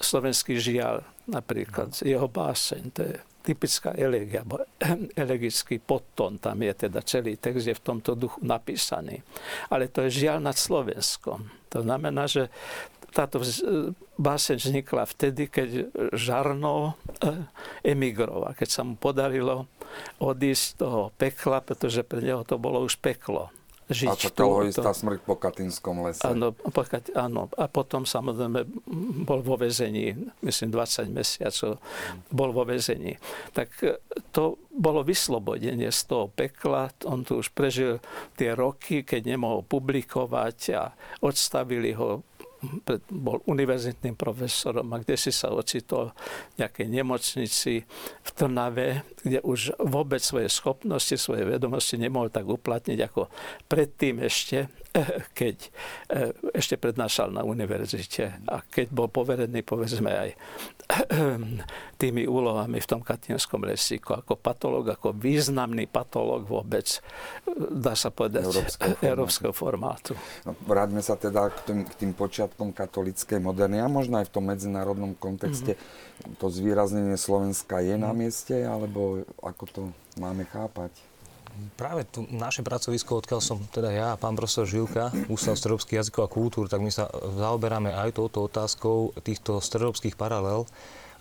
slovenský 0.00 0.56
žiaľ, 0.56 1.04
napríklad 1.28 1.92
jeho 2.00 2.32
báseň, 2.32 2.82
to 2.96 3.00
je 3.12 3.16
typická 3.42 3.92
elegia, 3.98 4.46
elegický 5.18 5.82
podtón 5.82 6.38
tam 6.38 6.62
je, 6.62 6.86
teda 6.86 7.02
celý 7.02 7.36
text 7.36 7.66
je 7.66 7.74
v 7.74 7.82
tomto 7.82 8.14
duchu 8.14 8.38
napísaný. 8.40 9.20
Ale 9.68 9.90
to 9.90 10.06
je 10.06 10.26
žiaľ 10.26 10.38
nad 10.38 10.54
Slovenskom. 10.54 11.50
To 11.74 11.78
znamená, 11.82 12.30
že 12.30 12.48
táto 13.12 13.44
báseň 14.16 14.56
vznikla 14.56 15.04
vtedy, 15.04 15.52
keď 15.52 15.68
Žarno 16.16 16.96
eh, 17.20 17.44
emigroval, 17.84 18.56
keď 18.56 18.68
sa 18.72 18.82
mu 18.86 18.96
podarilo 18.96 19.68
odísť 20.16 20.64
z 20.64 20.72
toho 20.80 21.12
pekla, 21.20 21.60
pretože 21.60 22.00
pre 22.00 22.24
neho 22.24 22.40
to 22.48 22.56
bolo 22.56 22.80
už 22.80 22.96
peklo 22.96 23.52
žiť. 23.92 24.08
A 24.08 24.16
čakalo 24.16 24.60
ho 24.60 24.62
istá 24.66 24.90
smrť 24.90 25.20
po 25.22 25.36
Katinskom 25.36 26.02
lese. 26.02 26.24
Áno, 26.24 26.52
po, 26.52 26.82
áno, 27.14 27.48
a 27.54 27.64
potom 27.68 28.08
samozrejme 28.08 28.64
bol 29.22 29.40
vo 29.44 29.60
vezení, 29.60 30.16
myslím 30.42 30.68
20 30.74 31.12
mesiacov 31.12 31.78
bol 32.32 32.50
vo 32.50 32.64
vezení. 32.64 33.20
Tak 33.52 33.68
e, 33.84 34.00
to 34.32 34.56
bolo 34.72 35.04
vyslobodenie 35.04 35.92
z 35.92 36.00
toho 36.08 36.32
pekla. 36.32 36.88
On 37.04 37.20
tu 37.20 37.44
už 37.44 37.52
prežil 37.52 38.00
tie 38.40 38.56
roky, 38.56 39.04
keď 39.04 39.36
nemohol 39.36 39.60
publikovať 39.62 40.58
a 40.72 40.96
odstavili 41.20 41.92
ho 41.92 42.24
bol 43.10 43.42
univerzitným 43.50 44.14
profesorom 44.14 44.86
a 44.94 45.02
kde 45.02 45.18
si 45.18 45.34
sa 45.34 45.50
ocitol 45.50 46.14
v 46.54 46.62
nejakej 46.62 46.86
nemocnici 46.86 47.82
v 48.22 48.30
Trnave, 48.34 49.02
kde 49.22 49.42
už 49.42 49.74
vôbec 49.82 50.22
svoje 50.22 50.46
schopnosti, 50.46 51.18
svoje 51.18 51.42
vedomosti 51.42 51.98
nemohol 51.98 52.30
tak 52.30 52.46
uplatniť 52.46 52.98
ako 53.02 53.26
predtým 53.66 54.22
ešte, 54.22 54.70
keď 55.38 55.56
eh, 56.12 56.32
ešte 56.52 56.76
prednášal 56.76 57.32
na 57.32 57.42
univerzite 57.42 58.44
a 58.48 58.60
keď 58.60 58.92
bol 58.92 59.08
poverený, 59.08 59.64
povedzme, 59.64 60.10
aj 60.12 60.30
tými 62.02 62.28
úlohami 62.28 62.78
v 62.78 62.88
tom 62.88 63.00
Katinskom 63.00 63.64
lesíku 63.64 64.12
ako 64.20 64.36
patológ, 64.36 64.92
ako 64.92 65.16
významný 65.16 65.88
patológ 65.88 66.44
vôbec, 66.44 67.00
dá 67.72 67.96
sa 67.96 68.12
povedať, 68.12 68.44
európskeho 68.44 68.92
formátu. 68.92 69.08
Európskeho 69.08 69.52
formátu. 69.54 70.12
No, 70.44 70.52
vráťme 70.68 71.00
sa 71.00 71.16
teda 71.16 71.48
k 71.48 71.58
tým, 71.64 71.80
k 71.88 71.92
tým 71.96 72.12
počiatkom 72.12 72.76
katolíckej 72.76 73.40
moderny 73.40 73.80
a 73.80 73.88
možno 73.88 74.20
aj 74.20 74.28
v 74.28 74.34
tom 74.34 74.44
medzinárodnom 74.48 75.16
kontexte. 75.16 75.78
Mm-hmm. 75.78 76.38
To 76.38 76.46
zvýraznenie 76.52 77.16
Slovenska 77.16 77.80
je 77.80 77.96
mm-hmm. 77.96 78.04
na 78.04 78.12
mieste, 78.12 78.56
alebo 78.60 79.24
ako 79.40 79.64
to 79.72 79.80
máme 80.20 80.44
chápať? 80.52 81.11
Práve 81.76 82.08
tu 82.08 82.24
naše 82.32 82.64
pracovisko, 82.64 83.20
odkiaľ 83.20 83.40
som 83.44 83.58
teda 83.68 83.92
ja 83.92 84.06
a 84.14 84.20
pán 84.20 84.32
profesor 84.32 84.64
Žilka, 84.64 85.12
Ústav 85.28 85.56
stredoeurópskych 85.60 86.00
jazykov 86.00 86.24
a 86.24 86.32
kultúr, 86.32 86.64
tak 86.68 86.80
my 86.80 86.88
sa 86.88 87.12
zaoberáme 87.12 87.92
aj 87.92 88.16
touto 88.16 88.48
otázkou 88.48 89.12
týchto 89.20 89.60
stredoeurópskych 89.60 90.16
paralel 90.16 90.64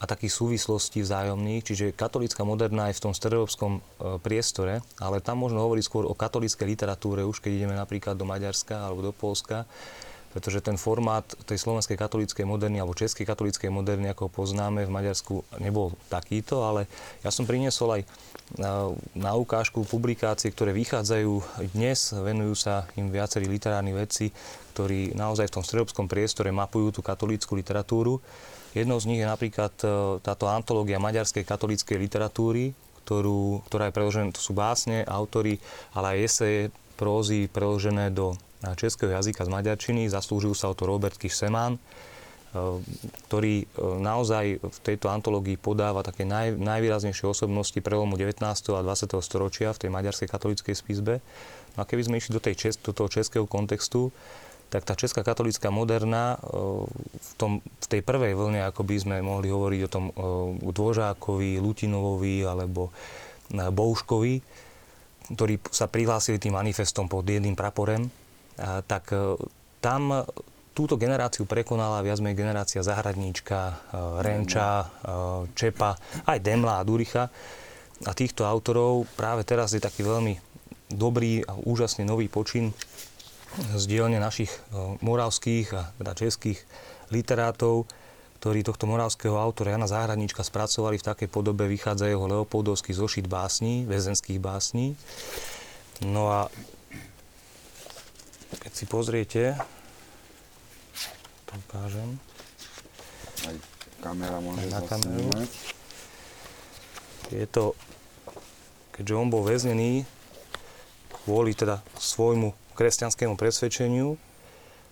a 0.02 0.10
takých 0.10 0.34
súvislostí 0.34 1.06
vzájomných, 1.06 1.62
čiže 1.62 1.94
katolická 1.94 2.42
moderná 2.42 2.90
aj 2.90 2.98
v 2.98 3.04
tom 3.06 3.14
stredoeurópskom 3.14 3.72
e, 3.78 3.82
priestore, 4.18 4.82
ale 4.98 5.22
tam 5.22 5.46
možno 5.46 5.62
hovoriť 5.62 5.84
skôr 5.86 6.10
o 6.10 6.18
katolíckej 6.18 6.66
literatúre, 6.66 7.22
už 7.22 7.38
keď 7.38 7.52
ideme 7.62 7.76
napríklad 7.78 8.18
do 8.18 8.26
Maďarska 8.26 8.90
alebo 8.90 9.06
do 9.06 9.14
Polska, 9.14 9.70
pretože 10.34 10.64
ten 10.64 10.80
formát 10.80 11.28
tej 11.44 11.60
slovenskej 11.60 12.00
katolíckej 12.00 12.48
moderny 12.48 12.80
alebo 12.80 12.98
českej 12.98 13.28
katolíckej 13.28 13.70
moderny, 13.70 14.10
ako 14.10 14.26
ho 14.26 14.32
poznáme 14.32 14.88
v 14.88 14.96
Maďarsku, 14.96 15.46
nebol 15.60 15.94
takýto, 16.08 16.64
ale 16.66 16.88
ja 17.22 17.30
som 17.30 17.46
priniesol 17.46 18.00
aj 18.00 18.02
na, 19.16 19.32
ukážku 19.36 19.88
publikácie, 19.88 20.52
ktoré 20.52 20.76
vychádzajú 20.76 21.64
dnes, 21.72 22.12
venujú 22.12 22.56
sa 22.58 22.88
im 23.00 23.08
viacerí 23.08 23.48
literárni 23.48 23.96
vedci, 23.96 24.36
ktorí 24.76 25.16
naozaj 25.16 25.48
v 25.48 25.56
tom 25.60 25.64
stredobskom 25.64 26.08
priestore 26.12 26.52
mapujú 26.52 27.00
tú 27.00 27.02
katolícku 27.04 27.56
literatúru. 27.56 28.20
Jednou 28.72 29.00
z 29.00 29.08
nich 29.08 29.20
je 29.20 29.28
napríklad 29.28 29.74
e, 29.84 29.88
táto 30.24 30.48
antológia 30.48 31.00
maďarskej 31.00 31.44
katolíckej 31.44 32.00
literatúry, 32.00 32.72
ktorú, 33.04 33.64
ktorá 33.68 33.92
je 33.92 33.96
preložená, 33.96 34.32
to 34.32 34.44
sú 34.44 34.56
básne, 34.56 35.04
autory, 35.08 35.60
ale 35.92 36.16
aj 36.16 36.18
eseje, 36.24 36.62
prózy 36.96 37.50
preložené 37.50 38.14
do 38.14 38.38
českého 38.78 39.10
jazyka 39.10 39.42
z 39.42 39.50
maďarčiny. 39.50 40.06
Zaslúžil 40.06 40.54
sa 40.54 40.70
o 40.70 40.78
to 40.78 40.86
Robert 40.86 41.18
Kišsemán, 41.18 41.82
ktorý 42.52 43.64
eh, 43.64 43.68
naozaj 43.80 44.60
v 44.60 44.80
tejto 44.84 45.08
antológii 45.08 45.56
podáva 45.56 46.04
také 46.04 46.28
naj, 46.28 46.60
najvýraznejšie 46.60 47.32
osobnosti 47.32 47.80
prelomu 47.80 48.20
19. 48.20 48.44
a 48.76 48.82
20. 48.84 49.16
storočia 49.24 49.72
v 49.72 49.88
tej 49.88 49.90
maďarskej 49.92 50.28
katolíckej 50.28 50.76
spisbe. 50.76 51.24
No 51.80 51.80
a 51.84 51.86
keby 51.88 52.12
sme 52.12 52.20
išli 52.20 52.36
do, 52.36 52.44
tej 52.44 52.60
čes, 52.60 52.76
do 52.76 52.92
toho 52.92 53.08
českého 53.08 53.48
kontextu, 53.48 54.12
tak 54.72 54.88
tá 54.88 54.96
česká 54.96 55.24
katolická 55.24 55.72
moderná 55.72 56.36
eh, 56.36 56.48
v, 57.16 57.32
tom, 57.40 57.64
v 57.64 57.88
tej 57.88 58.02
prvej 58.04 58.36
vlne, 58.36 58.68
ako 58.68 58.84
by 58.84 58.96
sme 59.00 59.16
mohli 59.24 59.48
hovoriť 59.48 59.82
o 59.88 59.92
tom 59.92 60.06
Dvožákovi, 60.60 61.56
Lutinovovi 61.64 62.44
alebo 62.44 62.92
Bouškovi, 63.52 64.36
ktorí 65.32 65.56
sa 65.72 65.88
prihlásili 65.88 66.40
tým 66.40 66.56
manifestom 66.56 67.08
pod 67.08 67.24
jedným 67.28 67.56
praporem, 67.56 68.08
tak 68.88 69.12
tam 69.84 70.24
túto 70.72 70.96
generáciu 70.96 71.44
prekonala 71.44 72.04
viac 72.04 72.24
menej 72.24 72.40
generácia 72.40 72.82
Zahradníčka, 72.84 73.60
e, 73.60 73.74
Renča, 74.24 74.70
e, 74.82 74.88
Čepa, 75.54 75.96
aj 76.28 76.40
Demla 76.40 76.80
a 76.80 76.88
Duricha. 76.88 77.28
A 78.02 78.12
týchto 78.18 78.48
autorov 78.48 79.06
práve 79.14 79.46
teraz 79.46 79.78
je 79.78 79.82
taký 79.84 80.02
veľmi 80.02 80.34
dobrý 80.90 81.46
a 81.46 81.54
úžasný 81.54 82.04
nový 82.04 82.28
počin 82.28 82.74
z 83.60 83.84
dielne 83.86 84.18
našich 84.18 84.50
moravských 85.04 85.68
a 85.76 85.92
teda 86.00 86.14
českých 86.16 86.60
literátov, 87.12 87.86
ktorí 88.42 88.66
tohto 88.66 88.90
moravského 88.90 89.38
autora 89.38 89.78
Jana 89.78 89.86
Záhradníčka 89.86 90.42
spracovali 90.42 90.98
v 90.98 91.08
takej 91.14 91.30
podobe, 91.30 91.68
vychádza 91.68 92.10
jeho 92.10 92.26
Leopoldovský 92.26 92.96
zošit 92.96 93.28
básní, 93.28 93.86
väzenských 93.86 94.40
básní. 94.42 94.98
No 96.02 96.32
a 96.32 96.50
keď 98.66 98.72
si 98.74 98.86
pozriete, 98.90 99.42
to 101.52 101.60
ukážem. 101.60 102.10
Aj 103.44 103.56
kamera 104.00 104.40
môže 104.40 104.66
na 104.72 104.80
kameru. 104.88 105.28
Je 107.32 107.46
to, 107.48 107.76
keďže 108.96 109.14
on 109.14 109.28
bol 109.28 109.44
väznený 109.44 110.04
kvôli 111.24 111.54
teda 111.54 111.84
svojmu 112.00 112.56
kresťanskému 112.74 113.38
presvedčeniu, 113.38 114.18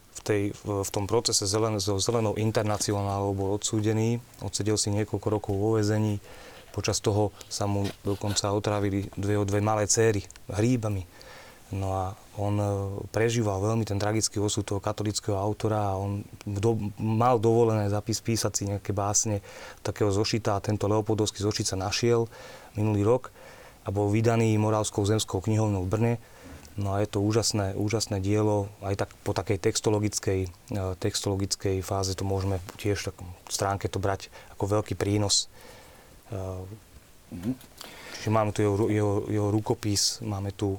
v, 0.10 0.20
tej, 0.22 0.44
v, 0.68 0.90
tom 0.92 1.08
procese 1.08 1.48
zelen, 1.48 1.80
so 1.80 1.96
zelenou 1.96 2.36
internacionálou 2.36 3.32
bol 3.32 3.50
odsúdený, 3.56 4.20
odsedel 4.44 4.76
si 4.76 4.92
niekoľko 4.92 5.28
rokov 5.32 5.54
vo 5.56 5.80
väzení, 5.80 6.20
počas 6.76 7.00
toho 7.00 7.32
sa 7.48 7.66
mu 7.66 7.88
dokonca 8.04 8.52
otravili 8.52 9.08
dve, 9.16 9.42
dve 9.48 9.60
malé 9.64 9.88
céry 9.88 10.22
hríbami. 10.52 11.08
No 11.70 11.94
a 11.94 12.18
on 12.42 12.56
e, 12.58 12.66
prežíval 13.14 13.62
veľmi 13.62 13.86
ten 13.86 14.02
tragický 14.02 14.42
osud 14.42 14.66
toho 14.66 14.82
katolického 14.82 15.38
autora 15.38 15.94
a 15.94 16.00
on 16.02 16.26
do, 16.42 16.78
mal 16.98 17.38
dovolené 17.38 17.86
zapis, 17.94 18.18
písať 18.26 18.52
si 18.54 18.64
nejaké 18.66 18.90
básne 18.90 19.46
takého 19.86 20.10
zošita 20.10 20.58
a 20.58 20.64
tento 20.66 20.90
Leopoldovský 20.90 21.46
zošit 21.46 21.70
sa 21.70 21.78
našiel 21.78 22.26
minulý 22.74 23.06
rok 23.06 23.30
a 23.86 23.94
bol 23.94 24.10
vydaný 24.10 24.58
Moravskou 24.58 25.06
zemskou 25.06 25.46
knihovnou 25.46 25.86
v 25.86 25.92
Brne 25.94 26.14
No 26.80 26.96
a 26.96 27.04
je 27.04 27.12
to 27.12 27.20
úžasné, 27.20 27.76
úžasné 27.76 28.24
dielo, 28.24 28.72
aj 28.80 29.04
tak 29.04 29.10
po 29.28 29.36
takej 29.36 29.60
textologickej, 29.60 30.40
e, 30.48 30.82
textologickej 30.96 31.84
fáze 31.84 32.16
to 32.16 32.24
môžeme 32.24 32.64
tiež 32.80 33.12
v 33.12 33.52
stránke 33.52 33.92
to 33.92 34.00
brať 34.00 34.32
ako 34.56 34.80
veľký 34.80 34.96
prínos. 34.96 35.52
Mm-hmm. 36.32 37.54
Čiže 38.20 38.36
máme 38.36 38.52
tu 38.52 38.60
jeho, 38.60 38.76
jeho, 38.92 39.14
jeho 39.32 39.48
rukopis, 39.48 40.20
máme 40.20 40.52
tu 40.52 40.76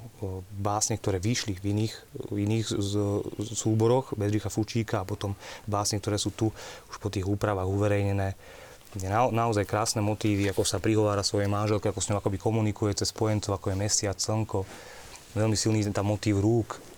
básne, 0.60 1.00
ktoré 1.00 1.16
vyšli 1.16 1.56
v 1.56 1.72
iných, 1.72 1.94
v 2.28 2.36
iných 2.44 2.66
z, 2.68 2.94
z 3.40 3.50
súboroch 3.56 4.12
Bedřicha 4.12 4.52
Fučíka 4.52 5.00
a 5.00 5.08
potom 5.08 5.32
básne, 5.64 5.96
ktoré 6.04 6.20
sú 6.20 6.36
tu 6.36 6.52
už 6.92 6.96
po 7.00 7.08
tých 7.08 7.24
úpravách 7.24 7.64
uverejnené. 7.64 8.36
Na, 9.00 9.24
naozaj 9.32 9.64
krásne 9.64 10.04
motívy, 10.04 10.52
ako 10.52 10.68
sa 10.68 10.82
prihovára 10.82 11.24
svojej 11.24 11.48
manželke, 11.48 11.88
ako 11.88 12.02
s 12.04 12.12
ňou 12.12 12.20
akoby 12.20 12.36
komunikuje 12.36 12.92
cez 12.92 13.08
spojencov, 13.08 13.56
ako 13.56 13.72
je 13.72 13.76
mesiac, 13.78 14.20
slnko 14.20 14.66
veľmi 15.34 15.56
silný 15.56 15.86
ten 15.86 15.94
motív 16.02 16.42
rúk. 16.42 16.89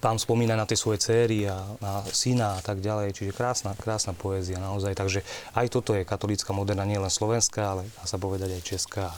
Pán 0.00 0.16
spomína 0.16 0.56
na 0.56 0.64
tie 0.64 0.72
svoje 0.72 1.04
céry 1.04 1.44
a 1.44 1.60
na 1.84 2.00
syna 2.08 2.56
a 2.56 2.62
tak 2.64 2.80
ďalej, 2.80 3.12
čiže 3.12 3.36
krásna, 3.36 3.76
krásna 3.76 4.16
poézia 4.16 4.56
naozaj. 4.56 4.96
Takže 4.96 5.20
aj 5.52 5.66
toto 5.68 5.92
je 5.92 6.08
katolická 6.08 6.56
moderna, 6.56 6.88
nie 6.88 6.96
len 6.96 7.12
slovenská, 7.12 7.76
ale 7.76 7.82
dá 7.92 8.04
sa 8.08 8.16
povedať 8.16 8.56
aj 8.56 8.62
česká 8.64 9.12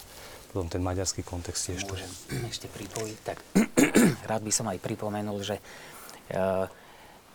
potom 0.51 0.67
ten 0.67 0.83
maďarský 0.83 1.23
kontext 1.23 1.71
tiež. 1.71 1.87
Môžem 1.87 2.11
ešte 2.51 2.67
pripojiť, 2.67 3.19
tak 3.23 3.39
rád 4.27 4.43
by 4.43 4.53
som 4.55 4.67
aj 4.67 4.83
pripomenul, 4.83 5.47
že 5.47 5.63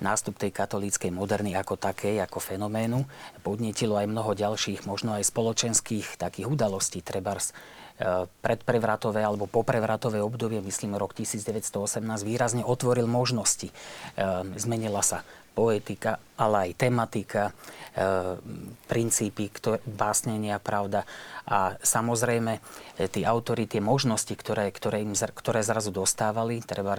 nástup 0.04 0.36
tej 0.36 0.52
katolíckej 0.52 1.14
moderny 1.16 1.56
ako 1.56 1.80
takej, 1.80 2.20
ako 2.20 2.44
fenoménu, 2.44 3.08
podnietilo 3.46 3.96
aj 3.96 4.10
mnoho 4.10 4.36
ďalších, 4.36 4.84
možno 4.84 5.16
aj 5.16 5.30
spoločenských 5.32 6.20
takých 6.20 6.50
udalostí. 6.50 7.00
Trebárs 7.06 7.54
E, 7.54 7.81
predprevratové 8.42 9.22
alebo 9.22 9.46
poprevratové 9.46 10.20
obdobie, 10.22 10.60
myslím 10.66 10.98
rok 10.98 11.14
1918, 11.14 12.02
výrazne 12.26 12.64
otvoril 12.66 13.06
možnosti. 13.06 13.70
E, 13.70 13.74
zmenila 14.58 15.06
sa 15.06 15.22
poetika, 15.52 16.18
ale 16.40 16.72
aj 16.72 16.80
tematika, 16.80 17.44
e, 17.52 17.54
princípy 18.88 19.52
ktoré, 19.52 19.78
básnenia, 19.84 20.58
pravda. 20.58 21.04
A 21.46 21.76
samozrejme, 21.84 22.64
tí 23.12 23.28
autory, 23.28 23.68
tie 23.68 23.84
možnosti, 23.84 24.32
ktoré, 24.32 24.72
ktoré, 24.72 25.04
im, 25.04 25.14
ktoré 25.14 25.60
zrazu 25.62 25.92
dostávali, 25.92 26.64
treba 26.64 26.96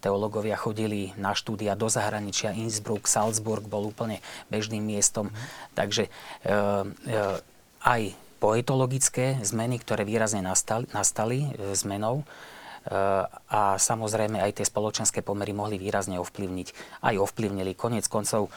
teológovia 0.00 0.56
chodili 0.56 1.12
na 1.20 1.36
štúdia 1.36 1.76
do 1.76 1.92
zahraničia, 1.92 2.56
Innsbruck, 2.56 3.04
Salzburg 3.04 3.68
bol 3.68 3.92
úplne 3.92 4.24
bežným 4.48 4.80
miestom. 4.80 5.28
Takže 5.76 6.08
e, 6.08 6.10
e, 6.10 7.22
aj 7.84 8.02
poetologické 8.40 9.36
zmeny, 9.44 9.76
ktoré 9.76 10.08
výrazne 10.08 10.40
nastali, 10.40 10.88
nastali 10.96 11.44
e, 11.44 11.76
zmenou 11.76 12.20
e, 12.20 12.24
a 13.52 13.76
samozrejme 13.76 14.40
aj 14.40 14.56
tie 14.56 14.66
spoločenské 14.66 15.20
pomery 15.20 15.52
mohli 15.52 15.76
výrazne 15.76 16.16
ovplyvniť. 16.16 16.68
Aj 17.04 17.14
ovplyvnili. 17.20 17.76
Konec 17.76 18.08
koncov 18.08 18.48
e, 18.48 18.50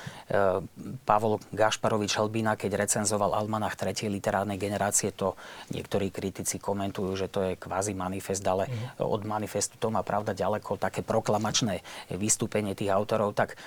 Pavol 1.04 1.43
Gašparovič 1.52 2.15
Helbina, 2.15 2.56
keď 2.56 2.80
recenzoval 2.88 3.36
Almanach 3.36 3.76
3. 3.76 4.08
literárnej 4.08 4.56
generácie, 4.56 5.12
to 5.12 5.36
niektorí 5.76 6.10
kritici 6.15 6.63
komentujú, 6.63 7.12
že 7.19 7.28
to 7.28 7.39
je 7.43 7.60
kvázi 7.60 7.91
manifest, 7.91 8.48
ale 8.48 8.72
mm. 8.72 9.04
od 9.04 9.22
manifestu 9.28 9.76
to 9.76 9.91
má 9.91 10.00
pravda 10.02 10.32
ďaleko 10.32 10.80
také 10.80 11.04
proklamačné 11.04 11.84
vystúpenie 12.15 12.72
tých 12.72 12.96
autorov, 12.96 13.36
tak 13.36 13.60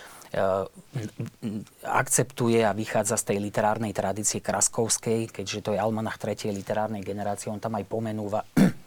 akceptuje 1.82 2.60
a 2.60 2.76
vychádza 2.76 3.16
z 3.16 3.24
tej 3.32 3.38
literárnej 3.40 3.96
tradície 3.96 4.44
Kraskovskej, 4.44 5.32
keďže 5.32 5.64
to 5.64 5.70
je 5.72 5.80
almanach 5.80 6.20
tretej 6.20 6.52
literárnej 6.52 7.00
generácie, 7.00 7.48
on 7.48 7.62
tam 7.62 7.80
aj 7.80 7.84
pomenúva 7.88 8.44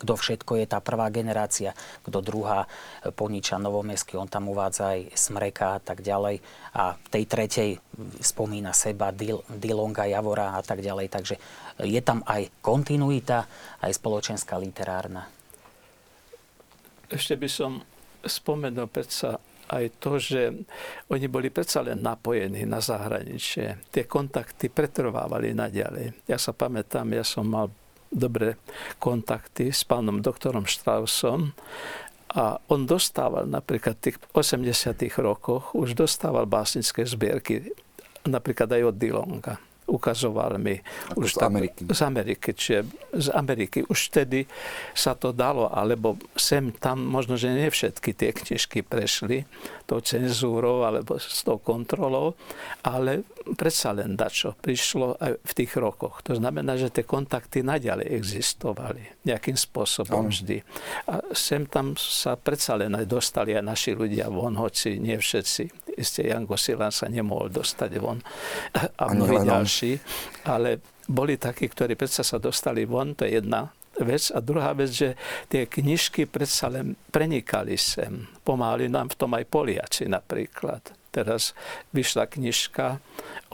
kto 0.00 0.12
všetko 0.20 0.60
je 0.60 0.66
tá 0.68 0.78
prvá 0.84 1.08
generácia, 1.10 1.72
kto 2.04 2.18
druhá 2.20 2.66
Poniča 3.14 3.56
Novomestský, 3.56 4.18
on 4.18 4.30
tam 4.30 4.50
uvádza 4.50 4.94
aj 4.96 5.00
Smreka 5.14 5.78
a 5.78 5.80
tak 5.80 6.02
ďalej. 6.02 6.40
A 6.74 6.98
v 6.98 7.06
tej 7.08 7.24
tretej 7.24 7.70
spomína 8.20 8.74
seba 8.74 9.14
Dil, 9.14 9.40
Dilonga, 9.48 10.04
Javora 10.04 10.58
a 10.58 10.62
tak 10.62 10.82
ďalej. 10.82 11.06
Takže 11.08 11.34
je 11.82 12.00
tam 12.02 12.22
aj 12.26 12.50
kontinuita, 12.60 13.46
aj 13.82 13.92
spoločenská 13.94 14.58
literárna. 14.58 15.26
Ešte 17.08 17.38
by 17.38 17.48
som 17.48 17.72
spomenul 18.24 18.90
predsa 18.90 19.38
aj 19.74 19.98
to, 19.98 20.22
že 20.22 20.40
oni 21.10 21.26
boli 21.26 21.50
predsa 21.50 21.82
len 21.82 21.98
napojení 21.98 22.62
na 22.64 22.78
zahraničie. 22.78 23.90
Tie 23.90 24.04
kontakty 24.06 24.70
pretrvávali 24.70 25.50
naďalej. 25.52 26.30
Ja 26.30 26.38
sa 26.38 26.54
pamätám, 26.54 27.10
ja 27.10 27.26
som 27.26 27.50
mal 27.50 27.74
dobré 28.14 28.54
kontakty 29.02 29.74
s 29.74 29.82
pánom 29.82 30.22
doktorom 30.22 30.70
Straussom 30.70 31.50
a 32.30 32.62
on 32.70 32.86
dostával 32.86 33.50
napríklad 33.50 33.98
v 33.98 34.02
tých 34.10 34.16
80 34.30 34.94
rokoch, 35.18 35.74
už 35.74 35.98
dostával 35.98 36.46
básnické 36.46 37.02
zbierky, 37.02 37.74
napríklad 38.22 38.70
aj 38.70 38.82
od 38.94 38.96
Dilonga 38.96 39.54
ukazoval 39.84 40.56
mi. 40.56 40.80
Ako 41.12 41.24
už 41.24 41.30
z 41.36 41.38
Ameriky. 41.44 41.80
Z 41.88 42.00
Ameriky, 42.02 42.48
čiže 42.56 42.80
z 43.12 43.28
Ameriky. 43.32 43.78
Už 43.86 44.10
vtedy 44.10 44.48
sa 44.96 45.12
to 45.12 45.30
dalo, 45.30 45.68
alebo 45.68 46.16
sem 46.34 46.72
tam, 46.72 47.04
možno, 47.04 47.36
že 47.36 47.52
nie 47.52 47.68
všetky 47.68 48.10
tie 48.16 48.30
knižky 48.32 48.80
prešli 48.80 49.44
tou 49.84 50.00
cenzúrou 50.00 50.88
alebo 50.88 51.20
s 51.20 51.44
tou 51.44 51.60
kontrolou, 51.60 52.32
ale 52.80 53.28
predsa 53.52 53.92
len 53.92 54.16
dačo 54.16 54.56
prišlo 54.56 55.20
aj 55.20 55.32
v 55.44 55.52
tých 55.52 55.76
rokoch. 55.76 56.24
To 56.24 56.32
znamená, 56.32 56.80
že 56.80 56.88
tie 56.88 57.04
kontakty 57.04 57.60
naďalej 57.60 58.08
existovali 58.08 59.28
nejakým 59.28 59.56
spôsobom 59.60 60.32
vždy. 60.32 60.64
A 61.12 61.20
sem 61.36 61.68
tam 61.68 61.92
sa 62.00 62.40
predsa 62.40 62.80
len 62.80 62.96
aj 62.96 63.04
dostali 63.04 63.52
aj 63.52 63.64
naši 63.64 63.92
ľudia 63.92 64.32
von, 64.32 64.56
hoci 64.56 64.96
nie 64.96 65.20
všetci. 65.20 65.83
Isté 65.94 66.30
Janko 66.30 66.58
Silan 66.58 66.90
sa 66.90 67.06
nemohol 67.06 67.50
dostať 67.50 67.90
von 68.02 68.18
a 68.74 69.04
mnohí 69.10 69.42
ďalší, 69.46 69.92
ale 70.48 70.82
boli 71.06 71.36
takí, 71.36 71.68
ktorí 71.68 71.94
predsa 71.94 72.24
sa 72.24 72.40
dostali 72.40 72.88
von, 72.88 73.12
to 73.12 73.28
je 73.28 73.38
jedna 73.38 73.70
vec. 74.00 74.32
A 74.34 74.42
druhá 74.42 74.74
vec, 74.74 74.90
že 74.90 75.14
tie 75.46 75.68
knižky 75.68 76.26
predsa 76.26 76.72
len 76.72 76.98
prenikali 77.14 77.78
sem. 77.78 78.26
Pomáhali 78.42 78.90
nám 78.90 79.14
v 79.14 79.18
tom 79.18 79.30
aj 79.36 79.44
Poliaci 79.46 80.10
napríklad. 80.10 80.82
Teraz 81.14 81.54
vyšla 81.94 82.26
knižka 82.26 82.98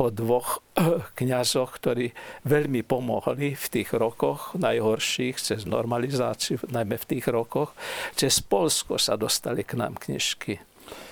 o 0.00 0.09
dvoch 0.09 0.64
kňazoch, 1.20 1.76
ktorí 1.76 2.16
veľmi 2.48 2.81
pomohli 2.81 3.53
v 3.53 3.66
tých 3.68 3.92
rokoch 3.92 4.57
najhorších, 4.57 5.37
cez 5.37 5.68
normalizáciu, 5.68 6.57
najmä 6.72 6.96
v 6.96 7.09
tých 7.16 7.29
rokoch. 7.29 7.76
Cez 8.16 8.40
Polsko 8.40 8.96
sa 8.96 9.20
dostali 9.20 9.61
k 9.61 9.76
nám 9.76 10.00
knižky. 10.00 10.57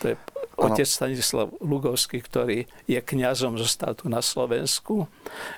To 0.01 0.15
je 0.15 0.17
otec 0.59 0.89
Stanislav 0.91 1.55
Lugovský, 1.63 2.19
ktorý 2.19 2.67
je 2.91 2.99
kňazom, 2.99 3.55
zostal 3.55 3.95
tu 3.95 4.11
na 4.11 4.19
Slovensku, 4.19 5.07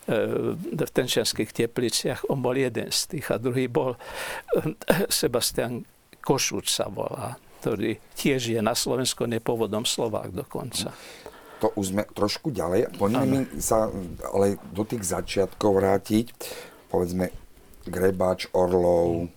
e, 0.05 0.55
v 0.57 0.91
Tenčianských 0.93 1.51
tepliciach. 1.57 2.29
On 2.29 2.37
bol 2.37 2.53
jeden 2.53 2.93
z 2.93 3.17
tých 3.17 3.33
a 3.33 3.41
druhý 3.41 3.67
bol 3.67 3.97
e, 3.97 3.99
Sebastian 5.09 5.89
Košuč 6.21 6.69
sa 6.69 6.93
volá, 6.93 7.41
ktorý 7.65 7.97
tiež 8.13 8.53
je 8.53 8.61
na 8.61 8.77
Slovensku 8.77 9.25
nepovodom 9.25 9.89
Slovák 9.89 10.37
dokonca. 10.37 10.93
To 11.65 11.73
už 11.77 11.93
sme 11.97 12.05
trošku 12.09 12.53
ďalej. 12.53 12.97
Poďme 12.97 13.25
mi 13.25 13.41
sa 13.61 13.89
ale 14.33 14.61
do 14.73 14.85
tých 14.85 15.05
začiatkov 15.05 15.81
vrátiť. 15.81 16.33
Povedzme 16.89 17.33
Grebáč, 17.85 18.49
Orlov, 18.53 19.29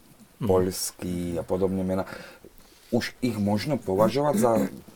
mm. 0.44 0.48
Poľský 0.48 1.40
a 1.40 1.44
podobne 1.44 1.88
mena 1.88 2.04
už 2.92 3.16
ich 3.24 3.36
možno 3.40 3.80
považovať 3.80 4.36
za 4.38 4.52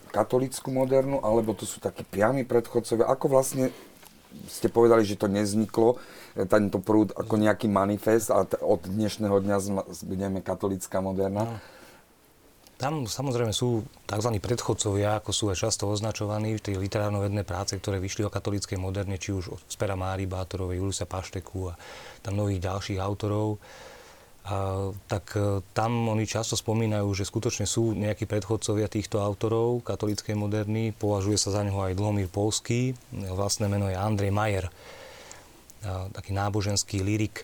katolickú 0.08 0.72
modernu, 0.74 1.22
alebo 1.22 1.54
to 1.54 1.68
sú 1.68 1.84
takí 1.84 2.02
priami 2.08 2.48
predchodcovia? 2.48 3.08
Ako 3.08 3.28
vlastne 3.28 3.70
ste 4.48 4.70
povedali, 4.70 5.02
že 5.04 5.18
to 5.18 5.28
nezniklo, 5.32 5.98
e, 6.38 6.46
tento 6.46 6.78
prúd 6.78 7.16
ako 7.16 7.42
nejaký 7.42 7.66
manifest 7.72 8.30
a 8.30 8.46
od 8.64 8.82
dnešného 8.86 9.38
dňa 9.44 9.58
budeme 10.06 10.40
katolická 10.44 11.02
moderna? 11.02 11.44
No. 11.46 11.58
Tam 12.78 13.10
samozrejme 13.10 13.50
sú 13.58 13.90
tzv. 14.06 14.38
predchodcovia, 14.38 15.18
ako 15.18 15.32
sú 15.34 15.50
aj 15.50 15.66
často 15.66 15.90
označovaní, 15.90 16.62
tie 16.62 16.78
literárno-vedné 16.78 17.42
práce, 17.42 17.74
ktoré 17.74 17.98
vyšli 17.98 18.30
o 18.30 18.34
katolíckej 18.34 18.78
moderne, 18.78 19.18
či 19.18 19.34
už 19.34 19.58
od 19.58 19.62
Spera 19.66 19.98
Mári 19.98 20.30
Bátorovej, 20.30 20.78
Juliusa 20.78 21.10
Pašteku 21.10 21.74
a 21.74 21.78
tam 22.22 22.38
nových 22.38 22.62
ďalších 22.70 23.02
autorov. 23.02 23.58
Tak 25.12 25.26
e, 25.36 25.60
tam 25.76 26.08
oni 26.08 26.24
často 26.24 26.56
spomínajú, 26.56 27.12
že 27.12 27.28
skutočne 27.28 27.68
sú 27.68 27.92
nejakí 27.92 28.24
predchodcovia 28.24 28.88
týchto 28.88 29.20
autorov 29.20 29.84
katolíckej 29.84 30.40
moderny. 30.40 30.96
Považuje 30.96 31.36
sa 31.36 31.52
za 31.52 31.68
neho 31.68 31.76
aj 31.84 32.00
Dlomír 32.00 32.32
Polský, 32.32 32.96
vlastné 33.12 33.68
meno 33.68 33.92
je 33.92 34.00
Andrej 34.00 34.32
Majer, 34.32 34.72
taký 36.16 36.32
náboženský 36.32 37.04
lirik, 37.04 37.44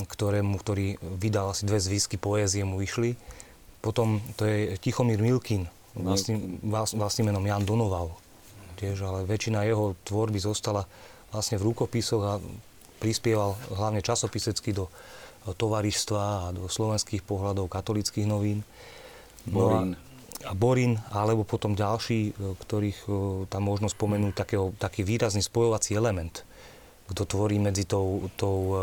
ktorému, 0.00 0.56
ktorý 0.56 0.96
vydal 1.20 1.52
asi 1.52 1.68
dve 1.68 1.76
zvisky 1.76 2.16
poézie 2.16 2.64
mu 2.64 2.80
vyšli 2.80 3.40
potom 3.80 4.20
to 4.36 4.44
je 4.44 4.76
Tichomír 4.76 5.18
Milkin, 5.20 5.64
vlastným, 5.96 6.60
vlastným 6.70 7.32
menom 7.32 7.44
Jan 7.44 7.64
Donoval. 7.64 8.12
Tiež, 8.76 9.00
ale 9.04 9.28
väčšina 9.28 9.64
jeho 9.64 9.96
tvorby 10.04 10.40
zostala 10.40 10.84
vlastne 11.32 11.56
v 11.56 11.72
rukopisoch 11.72 12.22
a 12.24 12.32
prispieval 13.00 13.56
hlavne 13.72 14.04
časopisecky 14.04 14.76
do 14.76 14.92
tovaristva 15.46 16.22
a 16.22 16.52
do 16.52 16.68
slovenských 16.68 17.24
pohľadov 17.24 17.72
katolických 17.72 18.28
novín. 18.28 18.60
No 19.48 19.72
Borín. 19.72 19.92
A, 20.44 20.50
a 20.50 20.52
Borín, 20.52 20.92
alebo 21.12 21.48
potom 21.48 21.72
ďalší, 21.72 22.36
ktorých 22.36 22.98
tam 23.48 23.62
možno 23.64 23.88
spomenúť 23.88 24.34
takého, 24.36 24.72
taký 24.76 25.04
výrazný 25.04 25.40
spojovací 25.40 25.96
element 25.96 26.44
kto 27.10 27.26
tvorí 27.26 27.58
medzi 27.58 27.82
tou, 27.90 28.30
tou 28.38 28.58
e, 28.70 28.76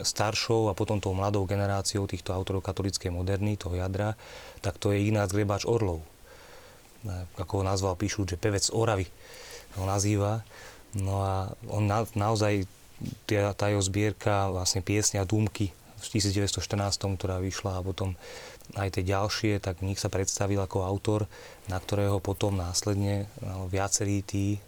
staršou 0.00 0.72
a 0.72 0.76
potom 0.76 1.04
tou 1.04 1.12
mladou 1.12 1.44
generáciou 1.44 2.08
týchto 2.08 2.32
autorov 2.32 2.64
katolíckej 2.64 3.12
moderny, 3.12 3.60
toho 3.60 3.76
jadra, 3.76 4.16
tak 4.64 4.80
to 4.80 4.88
je 4.96 5.04
Ignác 5.04 5.28
Grebáč 5.28 5.68
Orlov. 5.68 6.00
E, 6.00 6.08
ako 7.36 7.60
ho 7.60 7.64
nazval, 7.68 8.00
píšu, 8.00 8.24
že 8.24 8.40
pevec 8.40 8.72
Oravy 8.72 9.04
ho 9.76 9.84
nazýva. 9.84 10.48
No 10.96 11.20
a 11.20 11.52
on 11.68 11.84
na, 11.84 12.08
naozaj, 12.16 12.64
tá, 13.28 13.52
tá 13.52 13.68
jeho 13.68 13.84
zbierka, 13.84 14.48
vlastne 14.48 14.80
piesňa 14.80 15.28
Dúmky 15.28 15.76
v 15.98 16.06
1914, 16.16 17.18
ktorá 17.18 17.42
vyšla 17.42 17.78
a 17.78 17.84
potom 17.84 18.14
aj 18.76 19.00
tie 19.00 19.04
ďalšie, 19.06 19.64
tak 19.64 19.80
v 19.80 19.92
nich 19.92 20.00
sa 20.00 20.12
predstavil 20.12 20.60
ako 20.60 20.84
autor, 20.84 21.24
na 21.72 21.80
ktorého 21.80 22.20
potom 22.20 22.52
následne 22.56 23.24
no, 23.40 23.64
viacerí 23.68 24.20
tí, 24.20 24.60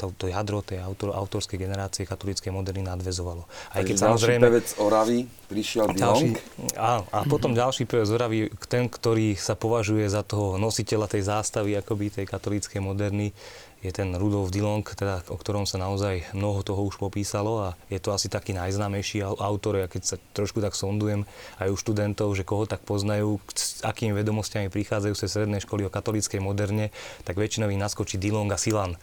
to, 0.00 0.12
to 0.16 0.32
jadro 0.32 0.64
tej 0.64 0.80
autor, 0.80 1.12
autorskej 1.12 1.60
generácie 1.60 2.08
katolíckej 2.08 2.48
moderny 2.48 2.84
nadvezovalo. 2.84 3.44
Aj 3.76 3.84
keď 3.84 4.08
samozrejme... 4.08 4.40
pevec 4.48 4.68
Oravy 4.80 5.28
prišiel 5.52 5.92
ďalší, 5.92 6.36
a, 6.80 7.04
a 7.04 7.18
potom 7.28 7.52
ďalší 7.52 7.84
pevec 7.84 8.08
Oravy, 8.08 8.38
ten, 8.72 8.88
ktorý 8.88 9.36
sa 9.36 9.52
považuje 9.52 10.08
za 10.08 10.24
toho 10.24 10.56
nositeľa 10.56 11.12
tej 11.12 11.28
zástavy 11.28 11.76
akoby 11.76 12.08
tej 12.08 12.26
katolíckej 12.28 12.80
moderny, 12.80 13.36
je 13.84 13.92
ten 13.92 14.08
Rudolf 14.16 14.50
Dillong, 14.50 14.82
teda, 14.82 15.22
o 15.28 15.36
ktorom 15.36 15.68
sa 15.68 15.76
naozaj 15.76 16.32
mnoho 16.32 16.64
toho 16.64 16.80
už 16.88 16.96
popísalo 16.96 17.60
a 17.60 17.68
je 17.92 18.00
to 18.00 18.10
asi 18.10 18.26
taký 18.32 18.56
najznámejší 18.56 19.22
autor. 19.22 19.78
Ja 19.78 19.86
keď 19.86 20.02
sa 20.02 20.16
trošku 20.32 20.64
tak 20.64 20.72
sondujem 20.72 21.28
aj 21.60 21.68
u 21.70 21.76
študentov, 21.76 22.32
že 22.34 22.42
koho 22.42 22.64
tak 22.64 22.82
poznajú, 22.82 23.38
s 23.52 23.84
akými 23.84 24.16
vedomostiami 24.16 24.72
prichádzajú 24.72 25.14
z 25.14 25.22
srednej 25.28 25.60
školy 25.62 25.86
o 25.86 25.92
katolíckej 25.92 26.40
moderne, 26.40 26.90
tak 27.28 27.36
väčšinou 27.36 27.68
ich 27.68 27.80
naskočí 27.80 28.16
Dillong 28.16 28.48
a 28.50 28.58
Silan, 28.58 28.96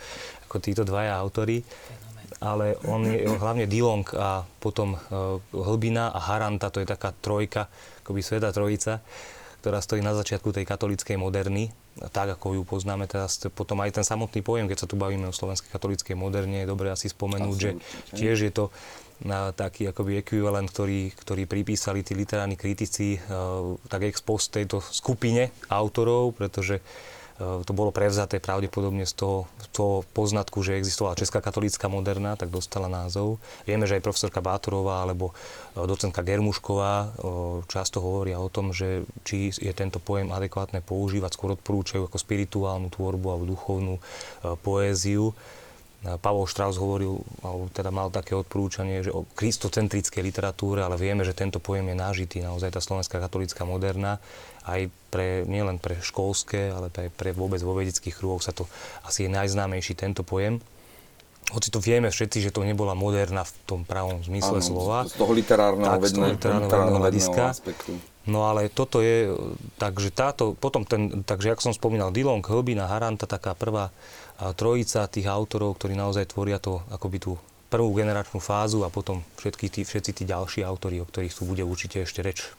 ako 0.49 0.57
títo 0.59 0.83
dvaja 0.83 1.15
autory 1.21 1.61
ale 2.43 2.75
on 2.91 3.07
je 3.07 3.23
hlavne 3.23 3.71
Dillong 3.71 4.03
a 4.19 4.43
potom 4.59 4.99
uh, 4.99 5.39
Hlbina 5.55 6.11
a 6.11 6.19
Haranta, 6.19 6.67
to 6.67 6.83
je 6.83 6.87
taká 6.91 7.15
trojka, 7.15 7.71
akoby 8.03 8.19
sveta 8.19 8.51
trojica, 8.51 8.99
ktorá 9.63 9.79
stojí 9.79 10.03
na 10.03 10.11
začiatku 10.11 10.51
tej 10.51 10.67
katolíckej 10.67 11.15
moderny, 11.15 11.71
tak 12.11 12.35
ako 12.35 12.59
ju 12.59 12.63
poznáme 12.67 13.07
teraz. 13.07 13.39
Potom 13.47 13.79
aj 13.79 13.95
ten 13.95 14.03
samotný 14.03 14.43
pojem, 14.43 14.67
keď 14.67 14.83
sa 14.83 14.89
tu 14.91 14.99
bavíme 14.99 15.23
o 15.23 15.31
slovenskej 15.31 15.71
katolíckej 15.71 16.19
moderne, 16.19 16.67
je 16.67 16.67
dobre 16.67 16.91
asi 16.91 17.07
spomenúť, 17.07 17.55
že 17.55 17.71
tiež 18.11 18.43
je 18.43 18.51
to 18.51 18.75
na 19.23 19.55
taký 19.55 19.87
akoby 19.87 20.19
ekvivalent, 20.19 20.67
ktorý, 20.67 21.15
ktorý 21.15 21.47
pripísali 21.47 22.03
tí 22.03 22.11
literárni 22.11 22.59
kritici 22.59 23.15
uh, 23.15 23.79
tak 23.87 24.03
ex 24.03 24.19
post 24.19 24.51
tejto 24.51 24.83
skupine 24.83 25.55
autorov, 25.71 26.35
pretože 26.35 26.83
E, 26.83 27.22
to 27.41 27.71
bolo 27.73 27.89
prevzaté 27.89 28.37
pravdepodobne 28.37 29.09
z 29.09 29.13
toho, 29.17 29.37
z 29.57 29.67
toho 29.73 29.95
poznatku, 30.13 30.61
že 30.61 30.77
existovala 30.77 31.17
Česká 31.17 31.41
katolícka 31.41 31.89
moderná, 31.89 32.37
tak 32.37 32.53
dostala 32.53 32.85
názov. 32.85 33.41
Vieme, 33.65 33.89
že 33.89 33.97
aj 33.97 34.05
profesorka 34.05 34.37
Bátorová 34.37 35.01
alebo 35.01 35.33
e, 35.73 35.81
docentka 35.81 36.21
Germušková 36.21 36.93
e, 36.93 37.07
často 37.65 38.05
hovoria 38.05 38.37
o 38.37 38.53
tom, 38.53 38.69
že 38.69 39.09
či 39.25 39.49
je 39.49 39.73
tento 39.73 39.97
pojem 39.97 40.29
adekvátne 40.29 40.85
používať, 40.85 41.33
skôr 41.33 41.57
odporúčajú 41.57 42.05
ako 42.05 42.17
spirituálnu 42.21 42.93
tvorbu 42.93 43.27
alebo 43.33 43.49
duchovnú 43.49 43.95
poéziu. 44.61 45.33
Pavol 46.03 46.51
Strauss 46.51 46.75
hovoril, 46.75 47.23
alebo 47.39 47.71
teda 47.71 47.87
mal 47.87 48.11
také 48.11 48.35
odporúčanie, 48.35 49.07
že 49.07 49.15
o 49.15 49.23
kristocentrickej 49.23 50.19
literatúre, 50.19 50.83
ale 50.83 50.99
vieme, 50.99 51.23
že 51.23 51.31
tento 51.31 51.63
pojem 51.63 51.95
je 51.95 51.95
nážitý. 51.95 52.37
Naozaj 52.43 52.75
tá 52.75 52.81
slovenská 52.83 53.23
katolická 53.23 53.63
moderná 53.63 54.19
aj 54.63 54.87
pre, 55.11 55.43
nielen 55.45 55.77
pre 55.77 55.99
školské, 55.99 56.71
ale 56.73 56.89
aj 56.89 57.13
pre 57.13 57.35
vôbec 57.35 57.59
vo 57.61 57.77
vedeckých 57.77 58.15
kruhoch 58.17 58.41
sa 58.41 58.55
to 58.55 58.65
asi 59.05 59.27
je 59.27 59.29
najznámejší 59.29 59.93
tento 59.93 60.25
pojem. 60.25 60.63
Hoci 61.51 61.69
to 61.69 61.83
vieme 61.83 62.07
všetci, 62.07 62.49
že 62.49 62.53
to 62.55 62.63
nebola 62.63 62.95
moderná 62.95 63.43
v 63.43 63.53
tom 63.67 63.81
pravom 63.83 64.23
zmysle 64.23 64.63
ano, 64.63 64.65
slova. 64.65 64.97
Z 65.05 65.19
toho 65.19 65.35
literárneho, 65.35 65.91
tak, 65.91 66.01
vedne, 66.01 66.27
literárneho 66.39 66.97
hľadiska. 67.03 67.43
No 68.23 68.47
ale 68.47 68.71
toto 68.71 69.03
je, 69.03 69.35
takže 69.75 70.09
táto, 70.15 70.55
potom 70.55 70.87
ten, 70.87 71.27
takže 71.27 71.51
ako 71.51 71.61
som 71.69 71.73
spomínal, 71.75 72.15
Dillon, 72.15 72.39
Hlbina, 72.39 72.87
Haranta, 72.87 73.27
taká 73.27 73.51
prvá 73.51 73.91
trojica 74.55 75.03
tých 75.11 75.27
autorov, 75.27 75.75
ktorí 75.75 75.93
naozaj 75.93 76.31
tvoria 76.31 76.57
to, 76.57 76.79
akoby 76.87 77.19
tú 77.19 77.35
prvú 77.67 77.91
generačnú 77.91 78.39
fázu 78.39 78.87
a 78.87 78.89
potom 78.89 79.19
všetky 79.37 79.67
tí, 79.67 79.81
všetci 79.83 80.11
tí 80.15 80.23
ďalší 80.23 80.63
autory, 80.63 81.03
o 81.03 81.09
ktorých 81.09 81.35
tu 81.35 81.43
bude 81.43 81.67
určite 81.67 82.07
ešte 82.07 82.23
reč 82.23 82.55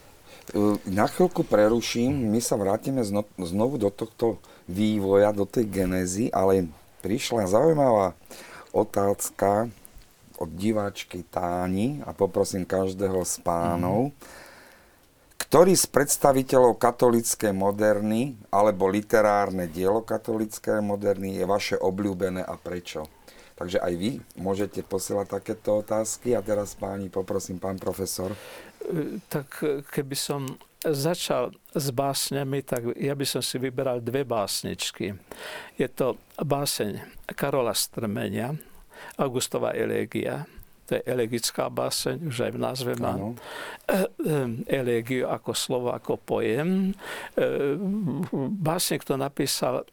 na 0.84 1.06
chvíľku 1.08 1.40
preruším, 1.46 2.28
my 2.28 2.40
sa 2.42 2.60
vrátime 2.60 3.00
znovu 3.38 3.80
do 3.80 3.88
tohto 3.88 4.36
vývoja, 4.68 5.32
do 5.32 5.48
tej 5.48 5.64
genézy, 5.70 6.28
ale 6.28 6.68
prišla 7.00 7.48
zaujímavá 7.48 8.12
otázka 8.74 9.72
od 10.36 10.50
diváčky 10.52 11.24
Táni 11.24 12.02
a 12.04 12.12
poprosím 12.12 12.66
každého 12.66 13.22
z 13.22 13.40
pánov, 13.40 14.10
mm-hmm. 14.10 15.46
ktorý 15.48 15.72
z 15.78 15.86
predstaviteľov 15.88 16.76
katolíckej 16.76 17.54
moderny 17.54 18.34
alebo 18.50 18.90
literárne 18.90 19.70
dielo 19.70 20.02
katolíckej 20.02 20.82
moderny 20.82 21.38
je 21.38 21.44
vaše 21.46 21.76
obľúbené 21.78 22.42
a 22.42 22.58
prečo? 22.58 23.06
Takže 23.54 23.78
aj 23.78 23.94
vy 23.94 24.10
môžete 24.34 24.82
posielať 24.82 25.38
takéto 25.38 25.78
otázky. 25.78 26.34
A 26.34 26.42
teraz 26.42 26.74
páni, 26.74 27.06
poprosím, 27.06 27.62
pán 27.62 27.78
profesor. 27.78 28.34
Tak 29.28 29.48
keby 29.90 30.16
som 30.16 30.44
začal 30.84 31.56
s 31.72 31.88
básňami, 31.88 32.60
tak 32.60 32.92
ja 33.00 33.16
by 33.16 33.24
som 33.24 33.40
si 33.40 33.56
vyberal 33.56 34.04
dve 34.04 34.20
básničky. 34.28 35.16
Je 35.80 35.88
to 35.88 36.20
báseň 36.36 37.00
Karola 37.32 37.72
Strmenia, 37.72 38.52
Augustová 39.16 39.72
elegia. 39.72 40.44
To 40.84 41.00
je 41.00 41.02
elegická 41.08 41.72
báseň, 41.72 42.28
už 42.28 42.36
aj 42.44 42.52
v 42.52 42.60
názve 42.60 42.92
má 43.00 43.16
ano. 43.16 43.32
elegiu 44.68 45.24
ako 45.24 45.56
slovo, 45.56 45.88
ako 45.96 46.20
pojem. 46.20 46.92
Básnik 48.60 49.08
to 49.08 49.16
napísal 49.16 49.88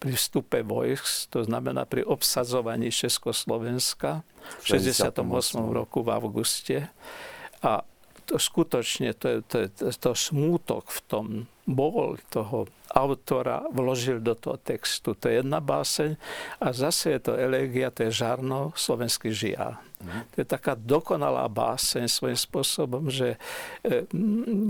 pri 0.00 0.12
vstupe 0.16 0.64
vojsk, 0.64 1.28
to 1.28 1.44
znamená 1.44 1.84
pri 1.84 2.08
obsadzovaní 2.08 2.88
Československa 2.88 4.24
v 4.64 4.80
68. 4.80 5.20
roku 5.68 6.00
v 6.00 6.08
auguste. 6.16 6.88
A 7.60 7.84
to 8.30 8.38
skutočne, 8.38 9.10
to, 9.18 9.42
to, 9.42 9.66
je, 9.66 9.90
to 9.98 10.14
smútok 10.14 10.86
v 10.86 11.00
tom 11.10 11.26
bol 11.66 12.18
toho 12.30 12.70
autora 12.90 13.62
vložil 13.70 14.18
do 14.18 14.34
toho 14.34 14.58
textu. 14.58 15.14
To 15.14 15.30
je 15.30 15.38
jedna 15.38 15.62
báseň. 15.62 16.18
A 16.58 16.74
zase 16.74 17.14
je 17.14 17.20
to 17.30 17.32
elegia, 17.38 17.94
to 17.94 18.06
je 18.06 18.10
žarno, 18.10 18.74
slovenský 18.74 19.30
žia. 19.30 19.78
Mm. 20.02 20.26
To 20.34 20.36
je 20.42 20.46
taká 20.48 20.74
dokonalá 20.74 21.46
báseň 21.46 22.10
svojím 22.10 22.38
spôsobom, 22.38 23.06
že 23.06 23.38
e, 23.86 24.10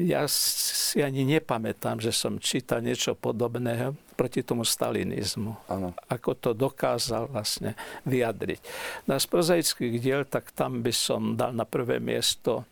ja 0.05 0.29
si 0.29 1.01
ani 1.01 1.25
nepamätám, 1.25 2.03
že 2.03 2.13
som 2.13 2.37
čítal 2.37 2.85
niečo 2.85 3.17
podobného 3.17 3.97
proti 4.21 4.45
tomu 4.45 4.69
stalinizmu. 4.69 5.57
Ano. 5.73 5.97
Ako 6.13 6.37
to 6.37 6.53
dokázal 6.53 7.33
vlastne 7.33 7.73
vyjadriť. 8.05 8.61
Na 9.09 9.17
z 9.17 9.25
prozaických 9.31 9.97
diel, 9.97 10.29
tak 10.29 10.53
tam 10.53 10.85
by 10.85 10.93
som 10.93 11.41
dal 11.41 11.57
na 11.57 11.65
prvé 11.65 12.03
miesto 12.03 12.69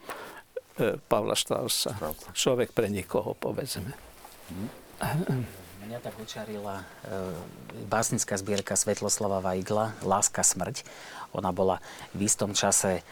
e, 0.79 0.97
Pavla 1.11 1.35
Štrausa. 1.35 1.93
Človek 2.33 2.73
pre 2.73 2.89
nikoho, 2.89 3.35
povedzme. 3.37 3.93
Mňa 5.89 6.05
tak 6.05 6.21
očarila 6.21 6.81
e, 6.81 6.85
básnická 7.89 8.37
zbierka 8.37 8.77
Svetloslava 8.77 9.41
Vajgla 9.41 9.97
Láska 10.05 10.45
smrť. 10.45 10.85
Ona 11.37 11.53
bola 11.53 11.81
v 12.17 12.29
istom 12.29 12.57
čase 12.57 13.01
e, 13.01 13.03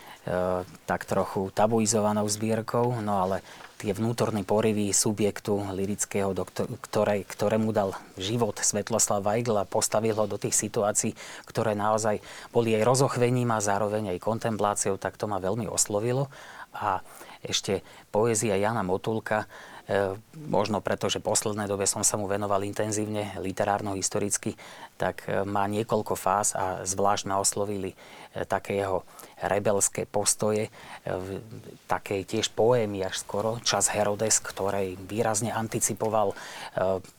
tak 0.88 1.08
trochu 1.08 1.48
tabuizovanou 1.52 2.28
zbierkou, 2.28 3.00
no 3.00 3.20
ale 3.20 3.40
tie 3.76 3.92
vnútorné 3.92 4.40
porivy 4.44 4.88
subjektu 4.92 5.60
lirického, 5.72 6.32
do 6.32 6.48
ktorej, 6.84 7.28
ktorému 7.28 7.76
dal 7.76 7.92
život 8.16 8.56
Svetloslav 8.56 9.20
Weigl 9.20 9.56
a 9.60 9.68
postavil 9.68 10.16
ho 10.16 10.24
do 10.24 10.40
tých 10.40 10.56
situácií, 10.56 11.12
ktoré 11.44 11.76
naozaj 11.76 12.24
boli 12.52 12.72
aj 12.72 12.88
rozochvením 12.88 13.52
a 13.52 13.60
zároveň 13.60 14.16
aj 14.16 14.24
kontempláciou, 14.24 14.96
tak 14.96 15.20
to 15.20 15.28
ma 15.28 15.36
veľmi 15.36 15.68
oslovilo. 15.68 16.32
A 16.76 17.00
ešte 17.42 17.84
poézia 18.12 18.56
Jana 18.56 18.84
Motulka, 18.84 19.48
E, 19.86 20.18
možno 20.34 20.82
preto, 20.82 21.06
že 21.06 21.22
poslednej 21.22 21.70
dobe 21.70 21.86
som 21.86 22.02
sa 22.02 22.18
mu 22.18 22.26
venoval 22.26 22.66
intenzívne 22.66 23.38
literárno-historicky, 23.38 24.58
tak 24.96 25.28
e, 25.28 25.44
má 25.44 25.68
niekoľko 25.68 26.14
fáz 26.16 26.56
a 26.56 26.82
zvlášť 26.82 27.24
ma 27.28 27.38
oslovili 27.38 27.92
e, 27.92 27.96
také 28.48 28.80
jeho 28.80 29.04
rebelské 29.36 30.08
postoje, 30.08 30.72
takej 31.84 32.24
tiež 32.24 32.56
poémy 32.56 33.04
až 33.04 33.20
skoro, 33.20 33.60
čas 33.60 33.92
Herodes, 33.92 34.40
ktorej 34.40 34.96
výrazne 34.96 35.52
anticipoval 35.52 36.32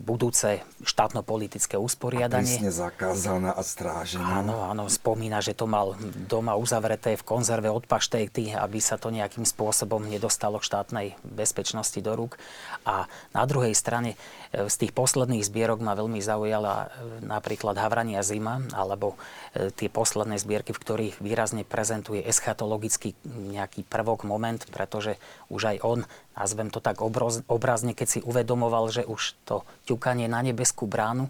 budúce 0.01 0.65
štátno-politické 0.81 1.77
usporiadanie. 1.77 2.57
Prísne 2.57 2.73
zakázaná 2.73 3.53
a 3.53 3.61
strážená. 3.61 4.41
Áno, 4.41 4.65
áno, 4.65 4.89
spomína, 4.89 5.45
že 5.45 5.53
to 5.53 5.69
mal 5.69 5.93
doma 6.25 6.57
uzavreté 6.57 7.13
v 7.21 7.21
konzerve 7.21 7.69
od 7.69 7.85
paštéty, 7.85 8.49
aby 8.49 8.81
sa 8.81 8.97
to 8.97 9.13
nejakým 9.13 9.45
spôsobom 9.45 10.01
nedostalo 10.01 10.57
k 10.57 10.67
štátnej 10.73 11.07
bezpečnosti 11.21 12.01
do 12.01 12.17
rúk. 12.17 12.41
A 12.81 13.05
na 13.29 13.43
druhej 13.45 13.77
strane 13.77 14.13
e, 14.13 14.17
z 14.51 14.75
tých 14.79 14.95
posledných 14.95 15.43
zbierok 15.43 15.83
ma 15.83 15.93
veľmi 15.93 16.23
zaujala 16.23 16.88
e, 16.88 17.25
napríklad 17.27 17.75
Havrania 17.75 18.23
zima, 18.23 18.63
alebo 18.71 19.19
e, 19.51 19.69
tie 19.75 19.91
posledné 19.91 20.39
zbierky, 20.39 20.71
v 20.71 20.81
ktorých 20.81 21.15
výrazne 21.19 21.67
prezentuje 21.67 22.23
eschatologický 22.23 23.13
nejaký 23.27 23.83
prvok, 23.83 24.23
moment, 24.23 24.63
pretože 24.71 25.19
už 25.51 25.75
aj 25.75 25.77
on, 25.83 25.99
nazvem 26.36 26.71
to 26.71 26.79
tak 26.79 27.03
obrazne, 27.47 27.91
keď 27.91 28.07
si 28.07 28.19
uvedomoval, 28.23 28.88
že 28.89 29.03
už 29.03 29.36
to 29.43 29.67
ťukanie 29.86 30.31
na 30.31 30.41
nebeskú 30.41 30.89
bránu 30.89 31.29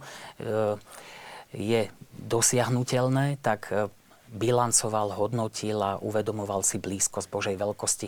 je 1.56 1.82
dosiahnutelné, 2.28 3.40
tak 3.40 3.72
bilancoval, 4.28 5.16
hodnotil 5.16 5.80
a 5.80 5.96
uvedomoval 6.04 6.64
si 6.64 6.76
blízkosť 6.80 7.28
Božej 7.32 7.56
veľkosti. 7.56 8.08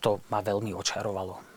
To 0.00 0.24
ma 0.32 0.40
veľmi 0.40 0.72
očarovalo 0.72 1.47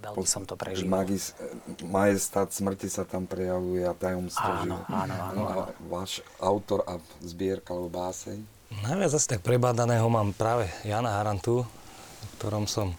veľmi 0.00 0.26
som 0.26 0.42
to 0.48 0.56
prežil. 0.56 0.88
Magis, 0.88 1.36
majestát 1.84 2.48
smrti 2.48 2.88
sa 2.88 3.04
tam 3.04 3.28
prejavuje 3.28 3.84
a 3.84 3.92
tajomstvo 3.92 4.48
áno, 4.48 4.80
áno, 4.88 5.14
áno, 5.14 5.32
no 5.36 5.42
a 5.44 5.54
váš 5.86 6.24
autor 6.40 6.82
a 6.88 6.96
zbierka 7.20 7.76
alebo 7.76 7.92
báseň? 7.92 8.40
Najviac 8.70 9.12
asi 9.12 9.28
tak 9.28 9.44
prebádaného 9.44 10.06
mám 10.08 10.32
práve 10.32 10.70
Jana 10.86 11.20
Harantu, 11.20 11.66
v 11.66 12.32
ktorom 12.40 12.64
som 12.64 12.96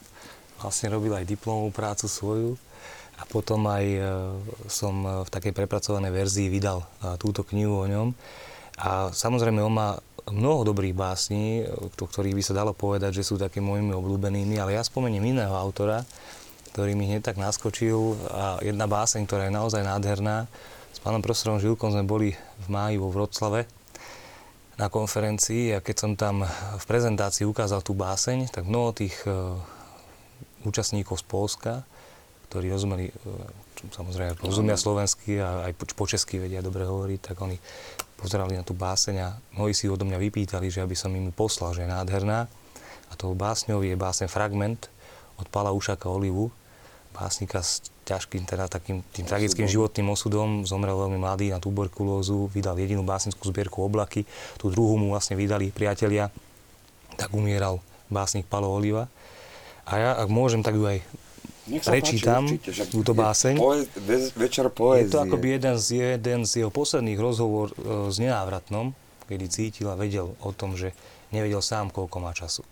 vlastne 0.61 0.93
robil 0.93 1.15
aj 1.17 1.25
diplomovú 1.25 1.73
prácu 1.73 2.05
svoju 2.05 2.51
a 3.17 3.23
potom 3.25 3.65
aj 3.65 3.85
e, 3.85 4.01
som 4.69 5.25
v 5.25 5.29
takej 5.29 5.53
prepracovanej 5.53 6.11
verzii 6.13 6.47
vydal 6.49 6.81
e, 6.81 7.15
túto 7.17 7.41
knihu 7.47 7.81
o 7.81 7.89
ňom. 7.89 8.13
A 8.81 9.13
samozrejme 9.13 9.61
on 9.61 9.73
má 9.73 9.89
mnoho 10.29 10.65
dobrých 10.67 10.93
básní, 10.93 11.65
o 11.65 11.89
ktorých 11.89 12.37
by 12.37 12.43
sa 12.45 12.57
dalo 12.57 12.71
povedať, 12.77 13.21
že 13.21 13.25
sú 13.25 13.41
také 13.41 13.57
mojimi 13.57 13.93
obľúbenými, 13.93 14.57
ale 14.57 14.77
ja 14.77 14.83
spomeniem 14.85 15.37
iného 15.37 15.53
autora, 15.53 16.05
ktorý 16.71 16.95
mi 16.95 17.11
hneď 17.11 17.27
tak 17.27 17.37
naskočil 17.37 18.15
a 18.31 18.63
jedna 18.63 18.87
báseň, 18.87 19.27
ktorá 19.27 19.51
je 19.51 19.53
naozaj 19.53 19.83
nádherná. 19.83 20.47
S 20.95 20.99
pánom 21.03 21.19
profesorom 21.19 21.59
Žilkom 21.59 21.91
sme 21.91 22.07
boli 22.07 22.29
v 22.35 22.67
máji 22.71 22.95
vo 22.95 23.11
Vroclave 23.11 23.67
na 24.79 24.87
konferencii 24.87 25.75
a 25.75 25.83
keď 25.83 25.95
som 25.99 26.11
tam 26.15 26.47
v 26.47 26.85
prezentácii 26.87 27.43
ukázal 27.43 27.83
tú 27.83 27.91
báseň, 27.91 28.49
tak 28.49 28.65
mnoho 28.65 28.95
tých 28.95 29.13
uh, 29.27 29.59
účastníkov 30.63 31.19
z 31.19 31.25
Polska, 31.27 31.73
ktorí 32.47 32.71
rozumeli, 32.71 33.11
uh, 33.11 33.91
samozrejme 33.91 34.39
rozumia 34.39 34.79
slovensky 34.79 35.43
a 35.43 35.67
aj 35.67 35.75
po, 35.75 36.07
česky 36.07 36.39
vedia 36.39 36.63
dobre 36.63 36.87
hovoriť, 36.87 37.19
tak 37.19 37.37
oni 37.43 37.59
pozerali 38.15 38.55
na 38.55 38.63
tú 38.63 38.71
báseň 38.71 39.15
a 39.19 39.35
mnohí 39.59 39.75
si 39.75 39.91
odo 39.91 40.07
mňa 40.07 40.17
vypýtali, 40.17 40.71
že 40.71 40.81
aby 40.81 40.95
som 40.95 41.11
im 41.11 41.35
poslal, 41.35 41.75
že 41.75 41.83
je 41.83 41.89
nádherná. 41.91 42.47
A 43.11 43.13
tou 43.19 43.35
básňou 43.35 43.83
je 43.83 43.91
báseň 43.99 44.31
Fragment 44.31 44.87
od 45.35 45.49
Pala 45.51 45.75
Ušaka 45.75 46.07
Olivu, 46.07 46.53
básnika 47.11 47.61
s 47.61 47.85
ťažkým, 48.07 48.47
teda 48.47 48.67
takým 48.67 49.05
tým 49.13 49.25
tragickým 49.27 49.67
životným 49.67 50.11
osudom. 50.11 50.63
Zomrel 50.63 50.95
veľmi 50.97 51.19
mladý 51.19 51.51
na 51.51 51.59
tuberkulózu, 51.59 52.49
vydal 52.51 52.79
jedinú 52.79 53.05
básnickú 53.05 53.43
zbierku 53.47 53.83
Oblaky, 53.83 54.25
tú 54.57 54.71
druhú 54.71 54.97
mu 54.97 55.13
vlastne 55.13 55.35
vydali 55.37 55.69
priatelia, 55.71 56.33
tak 57.15 57.31
umieral 57.35 57.83
básnik 58.11 58.47
Palo 58.47 58.71
Oliva. 58.71 59.07
A 59.87 59.91
ja, 59.97 60.09
ak 60.19 60.27
môžem, 60.31 60.63
tak 60.63 60.75
ju 60.75 60.83
aj 60.87 60.99
prečítam, 61.83 62.47
páči, 62.47 62.89
túto 62.89 63.13
báseň. 63.13 63.55
Poe- 63.55 63.87
večer 64.35 64.67
poézie. 64.73 65.07
Je 65.07 65.13
to 65.13 65.23
akoby 65.23 65.47
jeden 65.61 65.75
z, 65.77 66.17
jeden 66.17 66.41
z 66.43 66.65
jeho 66.65 66.71
posledných 66.73 67.19
rozhovor 67.19 67.71
e, 67.71 68.09
s 68.09 68.17
nenávratnom, 68.17 68.91
kedy 69.29 69.45
cítil 69.47 69.87
a 69.91 69.95
vedel 69.95 70.35
o 70.41 70.51
tom, 70.51 70.75
že 70.75 70.91
nevedel 71.31 71.63
sám, 71.63 71.93
koľko 71.93 72.17
má 72.19 72.35
času. 72.35 72.65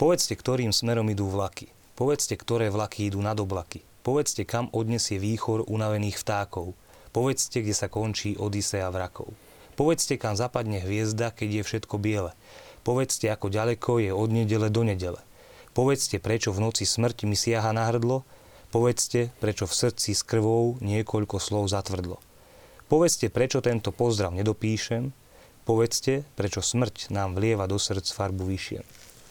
Povedzte, 0.00 0.32
ktorým 0.32 0.72
smerom 0.72 1.04
idú 1.12 1.28
vlaky. 1.28 1.68
Povedzte, 2.00 2.32
ktoré 2.32 2.72
vlaky 2.72 3.12
idú 3.12 3.20
nad 3.20 3.36
oblaky. 3.36 3.84
Povedzte, 4.00 4.48
kam 4.48 4.72
odnesie 4.72 5.20
výchor 5.20 5.68
unavených 5.68 6.16
vtákov. 6.16 6.72
Povedzte, 7.12 7.60
kde 7.60 7.76
sa 7.76 7.92
končí 7.92 8.40
Odisea 8.40 8.88
vrakov. 8.88 9.36
Povedzte, 9.76 10.16
kam 10.16 10.32
zapadne 10.32 10.80
hviezda, 10.80 11.28
keď 11.28 11.60
je 11.60 11.62
všetko 11.68 12.00
biele. 12.00 12.32
Povedzte, 12.88 13.28
ako 13.28 13.52
ďaleko 13.52 14.00
je 14.00 14.16
od 14.16 14.32
nedele 14.32 14.72
do 14.72 14.80
nedele. 14.80 15.20
Povedzte, 15.76 16.16
prečo 16.16 16.56
v 16.56 16.64
noci 16.64 16.88
smrť 16.88 17.28
mi 17.28 17.36
siaha 17.36 17.68
na 17.76 17.84
hrdlo. 17.92 18.24
Povedzte, 18.72 19.28
prečo 19.36 19.68
v 19.68 19.76
srdci 19.76 20.16
s 20.16 20.24
krvou 20.24 20.80
niekoľko 20.80 21.36
slov 21.36 21.68
zatvrdlo. 21.68 22.16
Povedzte, 22.88 23.28
prečo 23.28 23.60
tento 23.60 23.92
pozdrav 23.92 24.32
nedopíšem. 24.32 25.12
Povedzte, 25.68 26.24
prečo 26.32 26.64
smrť 26.64 27.12
nám 27.12 27.36
vlieva 27.36 27.68
do 27.68 27.76
srdc 27.76 28.08
farbu 28.08 28.48
vyšiem. 28.48 28.88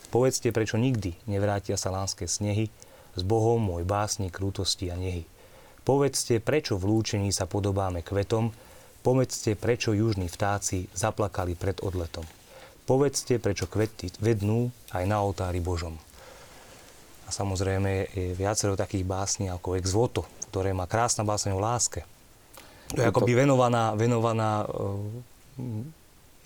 Povedzte, 0.09 0.49
prečo 0.49 0.81
nikdy 0.81 1.13
nevrátia 1.29 1.77
sa 1.77 1.93
lánske 1.93 2.25
snehy, 2.25 2.73
s 3.13 3.21
Bohom 3.21 3.61
môj 3.61 3.85
básnik 3.85 4.33
krútosti 4.33 4.89
a 4.89 4.97
nehy. 4.97 5.25
Povedzte, 5.85 6.41
prečo 6.41 6.77
v 6.77 6.89
lúčení 6.89 7.29
sa 7.29 7.49
podobáme 7.49 8.01
kvetom, 8.01 8.53
povedzte, 9.05 9.53
prečo 9.53 9.93
južní 9.93 10.29
vtáci 10.29 10.89
zaplakali 10.93 11.53
pred 11.53 11.81
odletom. 11.85 12.25
Povedzte, 12.89 13.37
prečo 13.37 13.69
kvety 13.69 14.09
vednú 14.17 14.73
aj 14.89 15.05
na 15.05 15.21
oltári 15.21 15.61
Božom. 15.61 15.93
A 17.25 17.29
samozrejme 17.29 18.09
je 18.09 18.33
viacero 18.33 18.73
takých 18.73 19.05
básní 19.05 19.45
ako 19.53 19.77
Ex 19.77 19.93
voto, 19.93 20.25
ktoré 20.49 20.73
má 20.73 20.89
krásna 20.89 21.21
básne 21.21 21.53
o 21.53 21.61
láske. 21.61 22.01
To 22.97 23.05
je 23.05 23.05
akoby 23.05 23.37
venovaná, 23.37 23.93
venovaná 23.93 24.65
uh, 24.65 24.97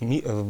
mi, 0.04 0.20
uh, 0.20 0.44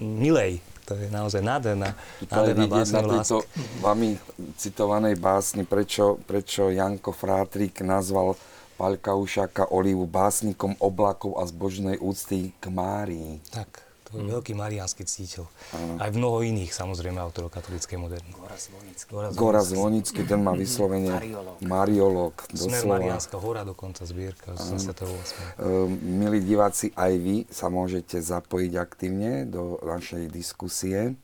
milej, 0.00 0.64
to 0.84 0.92
je 0.94 1.08
naozaj 1.08 1.40
nádherná, 1.40 1.96
nádherná 2.28 2.66
básna 2.68 3.00
na 3.00 3.20
tejto 3.20 3.44
vami 3.80 4.20
citovanej 4.60 5.16
básni, 5.16 5.64
prečo, 5.64 6.20
prečo 6.28 6.68
Janko 6.68 7.12
Frátrik 7.12 7.80
nazval 7.80 8.36
Paľka 8.74 9.14
Ušáka 9.14 9.70
Olivu 9.70 10.04
básnikom 10.04 10.74
oblakov 10.82 11.38
a 11.38 11.46
zbožnej 11.46 11.96
úcty 12.02 12.50
k 12.58 12.64
Márii. 12.68 13.38
Tak 13.54 13.83
je 14.18 14.30
veľký 14.30 14.52
mariánsky 14.54 15.02
cítil. 15.04 15.50
Ano. 15.74 15.98
Aj 15.98 16.10
mnoho 16.14 16.42
iných, 16.46 16.70
samozrejme, 16.70 17.18
autorov 17.18 17.50
katolíckej 17.50 17.98
moderny. 17.98 18.30
Gora 18.34 18.56
Zvonický. 18.56 19.10
Gora 19.34 19.62
Zvonický, 19.62 20.20
ten 20.24 20.40
má 20.40 20.54
vyslovene 20.54 21.18
Mariolog. 21.62 22.34
Smer 22.54 22.86
Mariánska 22.86 23.36
hora 23.38 23.62
dokonca 23.66 24.06
zbierka 24.06 24.54
z 24.56 24.78
28. 24.96 25.04
Uh, 25.04 25.90
milí 26.02 26.40
diváci, 26.42 26.94
aj 26.94 27.12
vy 27.18 27.36
sa 27.50 27.68
môžete 27.68 28.22
zapojiť 28.22 28.72
aktívne 28.78 29.44
do 29.46 29.78
našej 29.82 30.30
diskusie, 30.30 31.18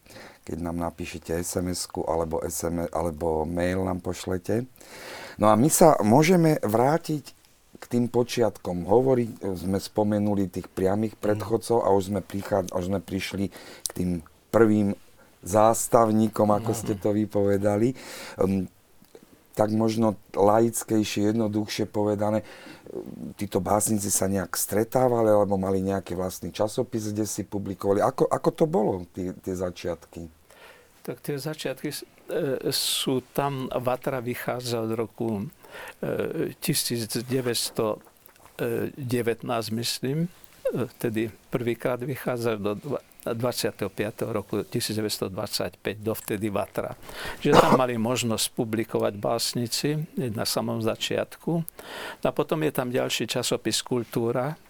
keď 0.45 0.59
nám 0.61 0.77
napíšete 0.83 1.39
SMS-ku 1.41 2.05
alebo, 2.05 2.43
SMS, 2.43 2.91
alebo 2.91 3.47
mail 3.47 3.87
nám 3.87 4.03
pošlete. 4.03 4.67
No 5.41 5.49
a 5.49 5.57
my 5.57 5.73
sa 5.73 5.97
môžeme 6.05 6.61
vrátiť 6.61 7.40
k 7.81 7.85
tým 7.89 8.13
počiatkom 8.13 8.85
hovorí, 8.85 9.33
sme 9.41 9.81
spomenuli 9.81 10.53
tých 10.53 10.69
priamých 10.69 11.17
mhm. 11.17 11.21
predchodcov 11.21 11.79
a 11.81 11.89
už 11.97 12.13
sme, 12.13 12.21
prichád, 12.21 12.71
už 12.77 12.85
sme 12.93 13.01
prišli 13.01 13.49
k 13.89 13.91
tým 13.97 14.11
prvým 14.53 14.93
zástavníkom, 15.41 16.53
ako 16.53 16.73
ste 16.77 16.95
to 17.01 17.17
vypovedali. 17.17 17.97
Um, 18.37 18.69
tak 19.57 19.75
možno 19.75 20.17
laickejšie, 20.33 21.35
jednoduchšie 21.35 21.85
povedané, 21.91 22.47
títo 23.37 23.61
básnici 23.61 24.09
sa 24.09 24.31
nejak 24.31 24.55
stretávali 24.57 25.31
alebo 25.31 25.61
mali 25.61 25.85
nejaký 25.85 26.17
vlastný 26.17 26.51
časopis, 26.55 27.13
kde 27.13 27.27
si 27.27 27.45
publikovali. 27.45 28.01
Ako, 28.01 28.31
ako 28.31 28.51
to 28.55 28.65
bolo, 28.65 29.05
tie, 29.13 29.35
tie 29.37 29.55
začiatky? 29.55 30.40
Tak 31.11 31.27
tie 31.27 31.43
začiatky 31.43 31.91
e, 31.91 31.99
sú 32.71 33.27
tam, 33.35 33.67
Vatra 33.67 34.23
vychádza 34.23 34.87
od 34.87 34.95
roku 34.95 35.51
1900 35.99 37.27
19, 38.97 39.71
myslím, 39.71 40.29
tedy 40.99 41.31
prvýkrát 41.51 42.03
vychádza 42.03 42.57
do 42.57 42.77
25. 43.25 43.89
roku 44.33 44.63
1925, 44.63 45.99
dovtedy 46.01 46.49
Vatra. 46.49 46.97
Že 47.41 47.53
tam 47.53 47.77
mali 47.77 48.01
možnosť 48.01 48.53
publikovať 48.57 49.15
básnici 49.17 50.09
na 50.17 50.45
samom 50.45 50.81
začiatku. 50.81 51.65
A 52.25 52.31
potom 52.33 52.65
je 52.65 52.73
tam 52.73 52.89
ďalší 52.89 53.29
časopis 53.29 53.85
Kultúra, 53.85 54.57
E, 54.57 54.70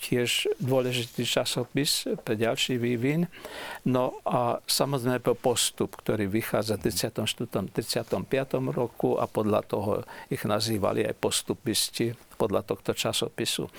tiež 0.00 0.52
dôležitý 0.60 1.24
časopis 1.24 2.04
pre 2.22 2.36
ďalší 2.36 2.76
vývin. 2.76 3.28
No 3.88 4.20
a 4.28 4.60
samozrejme 4.68 5.20
postup, 5.36 5.96
ktorý 6.00 6.28
vychádza 6.28 6.76
v 6.76 6.92
34. 6.92 7.72
35. 7.72 8.16
roku 8.72 9.16
a 9.16 9.24
podľa 9.24 9.60
toho 9.64 9.90
ich 10.28 10.44
nazývali 10.44 11.08
aj 11.08 11.14
postupisti 11.16 12.12
podľa 12.36 12.68
tohto 12.68 12.92
časopisu. 12.92 13.72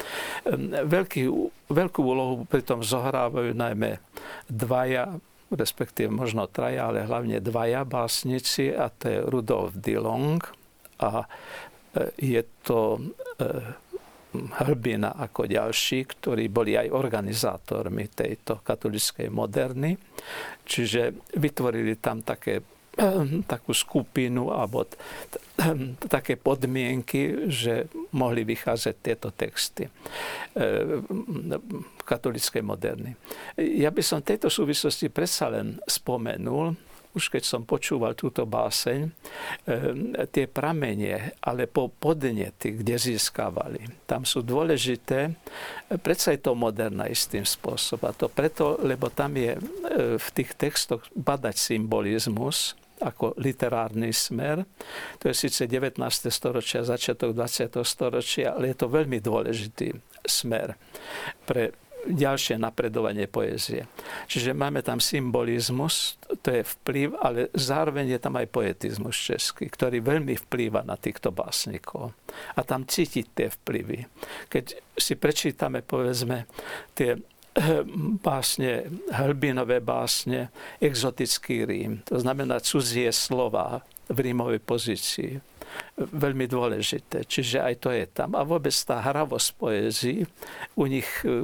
Veľký, 0.90 1.30
veľkú 1.70 2.02
úlohu 2.02 2.44
pritom 2.50 2.82
zohrávajú 2.82 3.54
najmä 3.54 4.02
dvaja 4.50 5.22
respektíve 5.48 6.12
možno 6.12 6.44
traja, 6.52 6.92
ale 6.92 7.08
hlavne 7.08 7.40
dvaja 7.40 7.88
básnici 7.88 8.76
a 8.76 8.92
to 8.92 9.04
je 9.08 9.20
Rudolf 9.24 9.80
Dillong 9.80 10.44
a 11.00 11.24
e, 11.24 11.26
je 12.20 12.42
to 12.68 13.00
e, 13.00 13.02
Hrbina 14.62 15.17
ako 15.17 15.50
ďalší, 15.50 16.06
ktorí 16.06 16.47
boli 16.54 16.78
aj 16.78 16.93
organizátormi 16.93 18.12
tejto 18.13 18.62
katolickej 18.62 19.28
moderny. 19.34 19.97
Čiže 20.63 21.34
vytvorili 21.38 21.97
tam 21.97 22.21
také 22.21 22.62
takú 23.45 23.78
skupinu 23.78 24.50
alebo 24.50 24.89
také 26.10 26.34
podmienky, 26.34 27.45
že 27.45 27.86
mohli 28.17 28.41
vychádzať 28.41 28.95
tieto 28.97 29.30
texty 29.38 29.86
katolickej 32.02 32.63
moderny. 32.65 33.13
Ja 33.62 33.93
by 33.93 34.02
som 34.02 34.26
v 34.26 34.34
tejto 34.34 34.50
súvislosti 34.50 35.13
predsa 35.13 35.45
len 35.54 35.78
spomenul, 35.86 36.73
už 37.18 37.34
keď 37.34 37.44
som 37.44 37.66
počúval 37.66 38.14
túto 38.14 38.46
báseň, 38.46 39.00
e, 39.04 39.10
tie 40.30 40.46
pramenie 40.46 41.34
alebo 41.42 41.90
podnety, 41.90 42.78
kde 42.78 42.96
získavali, 43.02 44.06
tam 44.06 44.22
sú 44.24 44.46
dôležité. 44.46 45.34
Predsa 45.90 46.38
je 46.38 46.42
to 46.46 46.54
moderná 46.54 47.10
istým 47.10 47.44
spôsobom. 47.44 48.08
A 48.08 48.14
to 48.14 48.30
preto, 48.30 48.78
lebo 48.86 49.10
tam 49.10 49.34
je 49.34 49.58
e, 49.58 49.62
v 50.22 50.28
tých 50.38 50.54
textoch 50.54 51.02
badať 51.18 51.58
symbolizmus, 51.58 52.78
ako 52.98 53.38
literárny 53.38 54.10
smer. 54.10 54.66
To 55.22 55.30
je 55.30 55.36
síce 55.38 55.70
19. 55.70 56.02
storočia, 56.34 56.82
začiatok 56.82 57.34
20. 57.34 57.70
storočia, 57.86 58.58
ale 58.58 58.74
je 58.74 58.78
to 58.78 58.88
veľmi 58.90 59.22
dôležitý 59.22 59.94
smer 60.26 60.74
pre 61.46 61.74
ďalšie 62.08 62.56
napredovanie 62.58 63.28
poézie. 63.28 63.86
Čiže 64.32 64.56
máme 64.56 64.80
tam 64.82 65.04
symbolizmus, 65.04 66.15
to 66.41 66.50
je 66.52 66.63
vplyv, 66.63 67.08
ale 67.20 67.39
zároveň 67.54 68.15
je 68.15 68.20
tam 68.20 68.39
aj 68.39 68.48
poetizmus 68.48 69.15
český, 69.15 69.67
ktorý 69.67 70.00
veľmi 70.00 70.36
vplýva 70.48 70.88
na 70.88 70.96
týchto 70.96 71.36
básnikov. 71.36 72.15
A 72.56 72.63
tam 72.63 72.88
cítiť 72.88 73.26
tie 73.36 73.48
vplyvy. 73.52 74.08
Keď 74.48 74.65
si 74.96 75.13
prečítame, 75.20 75.84
povedzme, 75.84 76.48
tie 76.96 77.20
básne, 78.22 78.86
hlbinové 79.10 79.82
básne, 79.82 80.54
exotický 80.78 81.65
Rím, 81.65 82.06
to 82.06 82.22
znamená 82.22 82.62
cudzie 82.62 83.10
slova 83.10 83.82
v 84.08 84.17
rímovej 84.32 84.62
pozícii 84.62 85.57
veľmi 85.98 86.46
dôležité. 86.46 87.26
Čiže 87.26 87.64
aj 87.64 87.76
to 87.82 87.90
je 87.94 88.06
tam. 88.10 88.38
A 88.38 88.46
vôbec 88.46 88.74
tá 88.74 89.02
hravosť 89.02 89.48
poézii, 89.58 90.22
u 90.78 90.86
nich 90.86 91.08
e, 91.26 91.44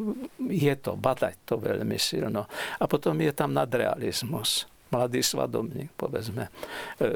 je 0.51 0.73
to, 0.77 0.93
badať 0.97 1.35
to 1.47 1.57
veľmi 1.57 1.97
silno. 1.97 2.45
A 2.79 2.83
potom 2.85 3.17
je 3.19 3.33
tam 3.33 3.53
nadrealizmus. 3.53 4.69
Mladý 4.93 5.25
svadobník, 5.25 5.89
povedzme. 5.97 6.53
E, 6.97 7.09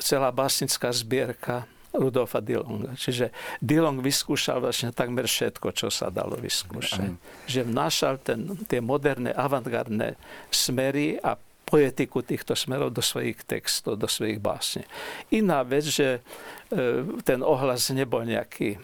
celá 0.00 0.32
básnická 0.32 0.88
zbierka 0.90 1.68
Rudolfa 1.94 2.42
Dillonga. 2.42 2.98
Čiže 2.98 3.30
Dillong 3.62 4.02
vyskúšal 4.02 4.58
vlastne 4.58 4.90
takmer 4.90 5.30
všetko, 5.30 5.70
čo 5.70 5.88
sa 5.94 6.10
dalo 6.10 6.34
vyskúšať. 6.34 7.14
Že 7.46 7.60
vnášal 7.70 8.14
ten, 8.18 8.40
tie 8.66 8.82
moderné, 8.82 9.30
avantgardné 9.30 10.18
smery 10.50 11.22
a 11.22 11.38
poetiku 11.74 12.22
týchto 12.22 12.54
smerov 12.54 12.94
do 12.94 13.02
svojich 13.02 13.42
textov, 13.42 13.98
do 13.98 14.06
svojich 14.06 14.38
básne. 14.38 14.86
Iná 15.34 15.66
vec, 15.66 15.90
že 15.90 16.22
e, 16.70 17.02
ten 17.26 17.42
ohlas 17.42 17.90
nebol 17.90 18.22
nejaký 18.22 18.78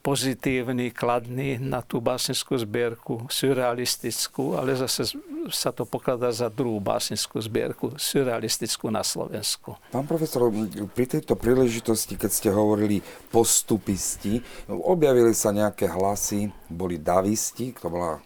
pozitívny, 0.00 0.88
kladný 0.88 1.60
na 1.60 1.84
tú 1.84 2.00
básnickú 2.00 2.56
zbierku, 2.56 3.28
surrealistickú, 3.28 4.56
ale 4.56 4.72
zase 4.72 5.12
sa 5.52 5.68
to 5.68 5.84
pokladá 5.84 6.32
za 6.32 6.48
druhú 6.48 6.80
básnickú 6.80 7.36
zbierku, 7.44 7.86
surrealistickú 8.00 8.88
na 8.88 9.04
Slovensku. 9.04 9.76
Pán 9.92 10.08
profesor, 10.08 10.48
pri 10.96 11.04
tejto 11.04 11.36
príležitosti, 11.36 12.16
keď 12.16 12.30
ste 12.32 12.48
hovorili 12.48 13.04
postupisti, 13.28 14.40
objavili 14.68 15.36
sa 15.36 15.52
nejaké 15.52 15.92
hlasy, 15.92 16.48
boli 16.72 16.96
davisti, 16.96 17.76
to 17.76 17.92
bola 17.92 18.20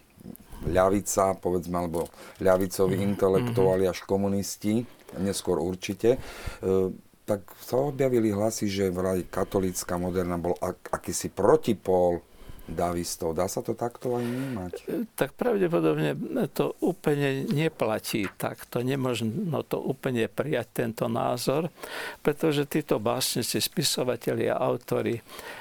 ľavica, 0.67 1.39
povedzme, 1.39 1.75
alebo 1.79 2.09
ľavicoví 2.43 2.99
mm-hmm. 2.99 3.09
intelektuáli 3.15 3.85
až 3.87 4.03
komunisti, 4.03 4.83
neskôr 5.19 5.59
určite, 5.59 6.17
e, 6.17 6.91
tak 7.23 7.45
sa 7.61 7.77
objavili 7.77 8.33
hlasy, 8.33 8.65
že 8.65 8.89
vraj 8.89 9.21
katolícka 9.29 10.01
moderna 10.01 10.41
bol 10.41 10.57
ak, 10.57 10.89
akýsi 10.89 11.29
protipol 11.29 12.25
davistov. 12.69 13.33
Dá 13.33 13.49
sa 13.49 13.65
to 13.65 13.73
takto 13.73 14.17
aj 14.17 14.23
vnímať? 14.23 14.73
Tak 15.17 15.33
pravdepodobne 15.33 16.13
to 16.53 16.77
úplne 16.85 17.49
neplatí 17.49 18.29
takto. 18.37 18.85
Nemožno 18.85 19.65
to 19.65 19.81
úplne 19.81 20.29
prijať 20.29 20.85
tento 20.85 21.09
názor, 21.09 21.73
pretože 22.21 22.69
títo 22.69 23.01
básnici, 23.01 23.57
spisovatelia, 23.57 24.55
autory, 24.55 25.19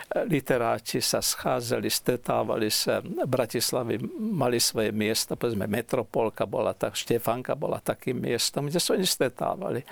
literáti 0.09 1.05
sa 1.05 1.21
schádzali, 1.21 1.88
stretávali 1.92 2.73
sa. 2.73 3.05
V 3.05 3.29
Bratislavi 3.29 4.01
mali 4.16 4.57
svoje 4.57 4.88
miesta, 4.88 5.37
povedzme 5.37 5.68
Metropolka 5.68 6.49
bola 6.49 6.73
tak, 6.73 6.97
Štefanka 6.97 7.53
bola 7.53 7.77
takým 7.79 8.16
miestom, 8.16 8.73
kde 8.73 8.81
sa 8.81 8.97
oni 8.97 9.05
stretávali. 9.05 9.85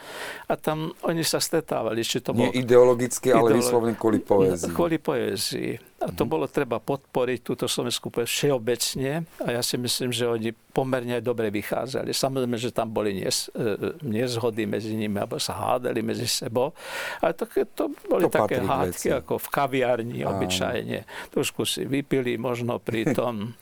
A 0.48 0.57
tam 0.57 0.96
oni 1.05 1.20
sa 1.20 1.37
stretávali. 1.37 2.00
Či 2.00 2.24
to 2.24 2.33
Nie 2.33 2.48
bolo... 2.48 2.57
ideologicky, 2.57 3.29
ale 3.29 3.61
vyslovne 3.61 3.92
kvôli 3.92 4.20
poézii. 4.24 4.72
Kvôli 4.72 4.96
poézii. 4.96 5.76
A 5.96 6.12
to 6.12 6.29
bolo 6.29 6.44
treba 6.44 6.76
podporiť 6.76 7.40
túto 7.40 7.64
slovenskú 7.64 8.12
všeobecne 8.12 9.24
a 9.40 9.48
ja 9.48 9.64
si 9.64 9.81
myslím, 9.81 10.12
že 10.12 10.29
oni 10.29 10.52
pomerne 10.52 11.24
dobre 11.24 11.48
vychádzali. 11.48 12.12
Samozrejme, 12.12 12.61
že 12.61 12.68
tam 12.68 12.92
boli 12.92 13.16
nes, 13.16 13.48
e, 13.57 13.96
nezhody 14.05 14.68
medzi 14.68 14.92
nimi, 14.92 15.16
alebo 15.16 15.40
sa 15.40 15.57
hádali 15.57 16.05
medzi 16.05 16.29
sebou. 16.29 16.76
Ale 17.24 17.33
to, 17.33 17.48
to 17.72 17.85
boli 18.12 18.29
to 18.29 18.37
také 18.37 18.61
hádky, 18.61 19.09
veci. 19.09 19.18
ako 19.24 19.40
v 19.40 19.48
kaviarni 20.07 20.23
obyčajne. 20.27 21.01
Trošku 21.35 21.66
si 21.66 21.83
vypili 21.85 22.38
možno 22.38 22.79
pri 22.79 23.11
tom 23.15 23.54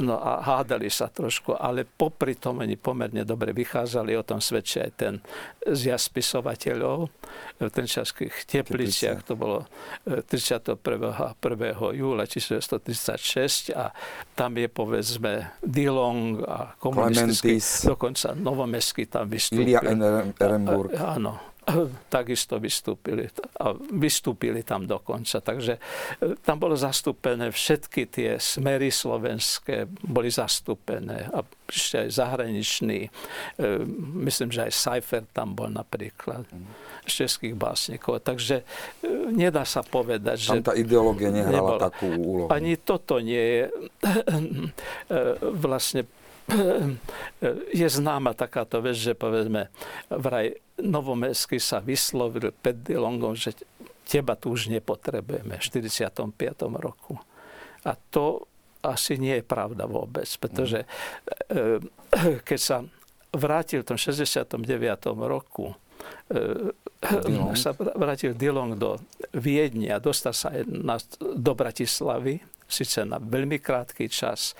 No 0.00 0.16
a 0.16 0.40
hádali 0.40 0.88
sa 0.88 1.12
trošku, 1.12 1.60
ale 1.60 1.84
popri 1.84 2.32
tom 2.32 2.64
oni 2.64 2.80
pomerne 2.80 3.20
dobre 3.20 3.52
vychádzali, 3.52 4.16
o 4.16 4.24
tom 4.24 4.40
svedčí 4.40 4.80
aj 4.80 4.92
ten 4.96 5.20
zjazd 5.68 6.08
spisovateľov 6.08 7.12
v 7.60 7.68
Trenčanských 7.68 8.48
tepliciach, 8.48 9.20
to 9.28 9.36
bolo 9.36 9.68
31. 10.08 10.80
1. 10.80 12.00
júla 12.00 12.24
1936 12.24 13.76
a 13.76 13.92
tam 14.32 14.56
je 14.56 14.72
povedzme 14.72 15.60
Dillong 15.60 16.48
a 16.48 16.72
komunistický, 16.80 17.60
dokonca 17.84 18.32
Novomestský 18.32 19.04
tam 19.04 19.28
vystúpil. 19.28 19.76
Ilia 19.76 19.84
Ehrenburg. 20.40 20.96
Áno, 20.96 21.59
takisto 22.16 22.58
vystúpili. 22.58 23.28
A 23.60 23.72
vystúpili 23.74 24.62
tam 24.62 24.86
dokonca. 24.86 25.40
Takže 25.40 25.76
e, 25.76 25.80
tam 26.42 26.56
bolo 26.60 26.76
zastúpené 26.76 27.50
všetky 27.50 28.02
tie 28.10 28.30
smery 28.36 28.92
slovenské, 28.92 29.86
boli 30.04 30.30
zastúpené. 30.30 31.30
A 31.30 31.44
ešte 31.70 32.06
aj 32.06 32.08
zahraniční. 32.10 33.00
E, 33.06 33.10
myslím, 34.26 34.50
že 34.50 34.68
aj 34.68 34.72
Seifer 34.74 35.22
tam 35.30 35.54
bol 35.54 35.70
napríklad. 35.70 36.44
Z 37.06 37.26
českých 37.26 37.56
básnikov. 37.56 38.22
Takže 38.22 38.62
e, 38.62 38.64
nedá 39.32 39.64
sa 39.64 39.80
povedať, 39.80 40.36
že... 40.36 40.50
Tam 40.60 40.74
tá 40.74 40.76
ideológia 40.76 41.32
nehrala 41.32 41.76
nebola. 41.76 41.80
takú 41.90 42.06
úlohu. 42.06 42.48
Ani 42.52 42.76
toto 42.76 43.18
nie 43.18 43.40
je 43.40 43.62
vlastne 45.40 46.06
je 47.70 47.88
známa 47.88 48.34
takáto 48.34 48.82
vec, 48.82 48.98
že 48.98 49.14
povedzme 49.14 49.70
vraj 50.10 50.56
Novomestský 50.80 51.60
sa 51.60 51.78
vyslovil 51.78 52.50
pred 52.56 52.80
Dilongom, 52.80 53.36
že 53.36 53.52
teba 54.08 54.34
tu 54.34 54.56
už 54.56 54.72
nepotrebujeme 54.72 55.60
v 55.60 55.62
45. 55.62 56.34
roku. 56.80 57.20
A 57.86 57.94
to 58.10 58.48
asi 58.80 59.20
nie 59.20 59.38
je 59.38 59.44
pravda 59.44 59.84
vôbec, 59.84 60.26
pretože 60.40 60.88
e, 61.52 61.78
keď 62.48 62.58
sa 62.58 62.76
vrátil 63.30 63.84
v 63.84 63.94
tom 63.94 63.98
69. 64.00 64.56
roku 65.20 65.76
Dilong. 67.06 67.54
sa 67.54 67.76
vrátil 67.76 68.32
Dilong 68.32 68.74
do 68.74 68.96
Viedne 69.36 69.94
a 69.94 70.02
dostal 70.02 70.32
sa 70.32 70.48
na, 70.64 70.96
do 71.20 71.52
Bratislavy, 71.52 72.40
síce 72.70 73.02
na 73.04 73.18
veľmi 73.18 73.58
krátky 73.58 74.06
čas. 74.06 74.54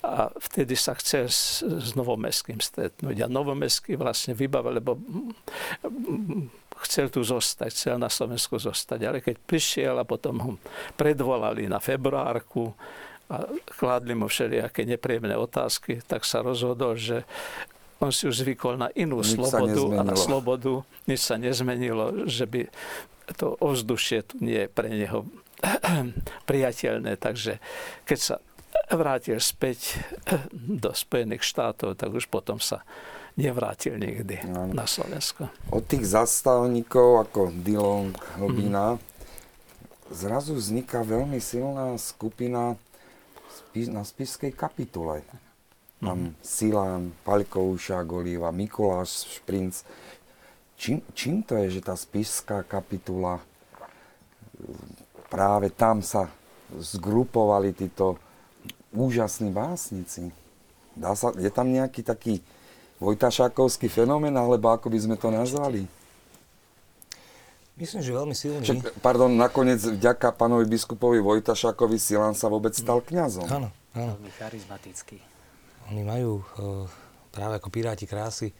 A 0.00 0.32
vtedy 0.34 0.74
sa 0.74 0.96
chcel 0.96 1.28
s, 1.28 1.60
s 1.62 1.92
Novomestským 1.94 2.58
stretnúť. 2.58 3.24
A 3.24 3.26
Novomestský 3.28 3.94
vlastne 4.00 4.32
vybavil, 4.32 4.80
lebo 4.80 4.96
chcel 6.88 7.12
tu 7.12 7.20
zostať, 7.20 7.70
chcel 7.70 7.96
na 8.00 8.08
Slovensku 8.08 8.56
zostať. 8.56 9.00
Ale 9.04 9.18
keď 9.20 9.36
prišiel 9.44 9.94
a 10.00 10.08
potom 10.08 10.36
ho 10.40 10.52
predvolali 10.96 11.68
na 11.68 11.78
februárku 11.78 12.72
a 13.30 13.46
kládli 13.78 14.18
mu 14.18 14.26
všelijaké 14.26 14.82
nepríjemné 14.82 15.38
otázky, 15.38 16.02
tak 16.02 16.26
sa 16.26 16.42
rozhodol, 16.42 16.98
že 16.98 17.22
on 18.00 18.10
si 18.10 18.26
už 18.26 18.42
zvykol 18.42 18.80
na 18.80 18.88
inú 18.96 19.20
nič 19.20 19.36
slobodu 19.36 20.00
a 20.00 20.02
na 20.02 20.16
slobodu 20.16 20.82
nič 21.04 21.20
sa 21.20 21.36
nezmenilo, 21.36 22.26
že 22.26 22.48
by 22.48 22.66
to 23.36 23.54
ovzdušie 23.62 24.26
tu 24.26 24.42
nie 24.42 24.66
je 24.66 24.68
pre 24.72 24.90
neho 24.90 25.22
priateľné. 26.50 27.16
Takže 27.20 27.60
keď 28.04 28.18
sa 28.18 28.36
vrátil 28.90 29.38
späť 29.38 30.00
do 30.82 30.90
Spojených 30.94 31.44
štátov, 31.44 31.96
tak 31.96 32.10
už 32.10 32.26
potom 32.26 32.58
sa 32.58 32.82
nevrátil 33.38 33.96
nikdy 33.96 34.42
no. 34.50 34.68
na 34.70 34.84
Slovensko. 34.84 35.48
Od 35.70 35.84
tých 35.86 36.04
zastavníkov 36.04 37.30
ako 37.30 37.40
Dillon, 37.62 38.12
Hlbina, 38.36 38.98
mm. 38.98 39.00
zrazu 40.12 40.58
vzniká 40.58 41.00
veľmi 41.06 41.38
silná 41.38 41.94
skupina 41.96 42.76
na 43.72 44.02
spiskej 44.02 44.50
kapitule. 44.50 45.22
Tam 46.02 46.32
mm. 46.32 46.42
Silán, 46.42 47.14
Paľkovúša, 47.22 48.02
Golíva, 48.02 48.50
Mikuláš, 48.50 49.28
Šprinc. 49.40 49.84
Čím, 50.80 51.04
čím 51.12 51.44
to 51.44 51.60
je, 51.60 51.78
že 51.78 51.84
tá 51.84 51.94
spiská 51.94 52.64
kapitula 52.64 53.44
práve 55.30 55.70
tam 55.70 56.02
sa 56.02 56.26
zgrupovali 56.74 57.70
títo 57.72 58.18
úžasní 58.90 59.54
básnici? 59.54 60.34
Dá 60.98 61.14
sa, 61.14 61.30
je 61.38 61.48
tam 61.48 61.70
nejaký 61.70 62.02
taký 62.02 62.42
Vojtašákovský 63.00 63.88
fenomén, 63.88 64.36
alebo 64.36 64.68
ako 64.68 64.92
by 64.92 64.98
sme 65.00 65.16
to 65.16 65.32
nazvali? 65.32 65.88
Myslím, 67.80 68.04
že 68.04 68.12
veľmi 68.12 68.36
silný. 68.36 68.60
Však, 68.60 69.00
pardon, 69.00 69.32
nakoniec 69.32 69.80
vďaka 69.80 70.36
pánovi 70.36 70.68
biskupovi 70.68 71.16
Vojtašákovi 71.24 71.96
Silan 71.96 72.36
sa 72.36 72.52
vôbec 72.52 72.76
stal 72.76 73.00
kňazom. 73.00 73.48
Áno, 73.48 73.72
áno. 73.96 74.20
Veľmi 74.20 74.30
charizmatický. 74.36 75.16
Oni 75.88 76.04
majú 76.04 76.44
uh, 76.60 76.84
práve 77.32 77.56
ako 77.56 77.72
Piráti 77.72 78.04
krásy 78.04 78.52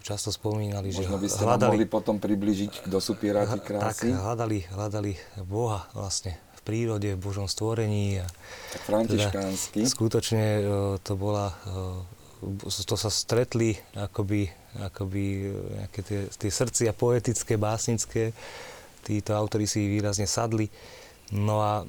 často 0.00 0.32
spomínali, 0.32 0.90
Možno 0.94 1.18
že 1.18 1.22
by 1.22 1.28
ste 1.28 1.42
hľadali, 1.44 1.70
mohli 1.74 1.88
potom 1.88 2.16
približiť, 2.22 2.88
kto 2.88 2.96
sú 3.02 3.18
Piráti 3.18 3.58
krásy. 3.60 4.12
Tak, 4.12 4.22
hľadali, 4.24 4.58
hľadali 4.70 5.12
Boha 5.44 5.86
vlastne 5.92 6.38
v 6.56 6.60
prírode, 6.64 7.14
v 7.16 7.20
Božom 7.20 7.50
stvorení. 7.50 8.22
A 8.22 8.26
tak 8.72 8.82
františkánsky. 8.86 9.84
Teda, 9.84 9.92
skutočne 9.92 10.44
uh, 10.60 10.64
to 11.02 11.12
bola 11.18 11.52
uh, 11.66 12.00
to 12.62 12.94
sa 12.94 13.10
stretli 13.10 13.74
akoby, 13.98 14.46
akoby 14.78 15.50
nejaké 15.82 16.00
tie, 16.06 16.20
tie 16.30 16.50
srdcia 16.50 16.94
poetické, 16.94 17.58
básnické. 17.58 18.30
Títo 19.02 19.34
autori 19.34 19.66
si 19.66 19.90
výrazne 19.90 20.28
sadli. 20.30 20.70
No 21.34 21.58
a 21.58 21.82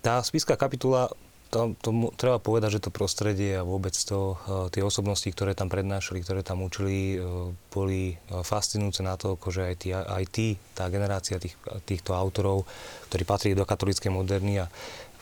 tá 0.00 0.18
spiská 0.24 0.56
kapitula, 0.56 1.12
to, 1.52 1.76
to, 1.84 1.90
treba 2.16 2.40
povedať, 2.40 2.80
že 2.80 2.84
to 2.88 2.90
prostredie 2.90 3.60
a 3.60 3.66
vôbec 3.66 3.92
to, 3.92 4.40
tie 4.72 4.80
osobnosti, 4.80 5.28
ktoré 5.28 5.52
tam 5.52 5.68
prednášali, 5.68 6.24
ktoré 6.24 6.40
tam 6.40 6.64
učili, 6.64 7.20
boli 7.68 8.16
fascinujúce 8.32 9.04
na 9.04 9.20
to, 9.20 9.36
že 9.36 9.68
aj 9.68 9.76
tí, 9.76 9.92
aj 9.92 10.24
tí 10.32 10.56
tá 10.72 10.88
generácia 10.88 11.36
tých, 11.36 11.52
týchto 11.84 12.16
autorov, 12.16 12.64
ktorí 13.12 13.22
patrili 13.28 13.54
do 13.54 13.68
katolíckej 13.68 14.08
moderny, 14.08 14.64
a, 14.64 14.66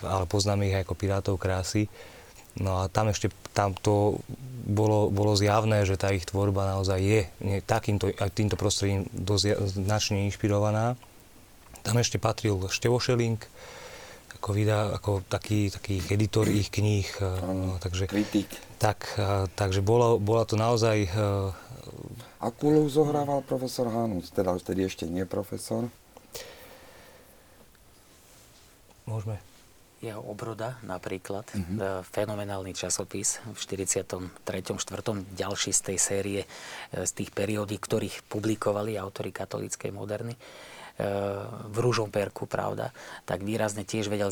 ale 0.07 0.31
poznáme 0.31 0.71
ich 0.71 0.79
aj 0.79 0.87
ako 0.87 0.95
pirátov 0.95 1.35
krásy, 1.35 1.91
No 2.59 2.83
a 2.83 2.91
tam 2.91 3.15
ešte 3.15 3.31
tam 3.55 3.79
to 3.79 4.19
bolo, 4.67 5.07
bolo 5.07 5.39
zjavné, 5.39 5.87
že 5.87 5.95
tá 5.95 6.11
ich 6.11 6.27
tvorba 6.27 6.67
naozaj 6.67 6.99
je 6.99 7.23
takýmto, 7.63 8.11
aj 8.11 8.31
týmto 8.35 8.59
prostredím 8.59 9.07
dosť 9.15 9.71
značne 9.71 10.27
inšpirovaná. 10.27 10.99
Tam 11.87 11.95
ešte 11.97 12.19
patril 12.19 12.59
Števo 12.67 12.99
Šeling, 12.99 13.39
ako, 14.39 14.49
vydá, 14.55 14.95
ako 14.95 15.25
taký, 15.27 15.73
taký 15.73 15.99
editor 16.13 16.47
ich 16.47 16.71
kníh. 16.71 17.09
no, 17.43 17.81
takže, 17.83 18.07
kritik. 18.07 18.51
Tak, 18.79 19.19
takže 19.59 19.83
bolo, 19.83 20.21
bola 20.21 20.47
to 20.47 20.55
naozaj... 20.55 21.11
Akú 22.41 22.73
úlohu 22.73 22.89
zohrával 22.89 23.45
profesor 23.45 23.93
Hanus? 23.93 24.33
Teda 24.33 24.57
vtedy 24.57 24.89
ešte 24.89 25.05
nie 25.05 25.29
profesor. 25.29 25.93
Môžeme 29.05 29.43
jeho 30.01 30.25
obroda 30.25 30.81
napríklad, 30.81 31.45
mm-hmm. 31.53 32.09
fenomenálny 32.09 32.73
časopis 32.73 33.45
v 33.45 33.59
43. 33.61 34.33
4. 34.49 34.81
ďalší 35.37 35.71
z 35.77 35.81
tej 35.93 35.99
série, 36.01 36.41
z 36.89 37.11
tých 37.13 37.31
periódy, 37.37 37.77
ktorých 37.77 38.25
publikovali 38.25 38.97
autori 38.97 39.29
katolíckej 39.29 39.93
moderny 39.93 40.33
v 41.71 41.77
Ružomperku, 41.81 42.45
pravda, 42.45 42.93
tak 43.25 43.41
výrazne 43.41 43.89
tiež 43.89 44.13
vedel 44.13 44.29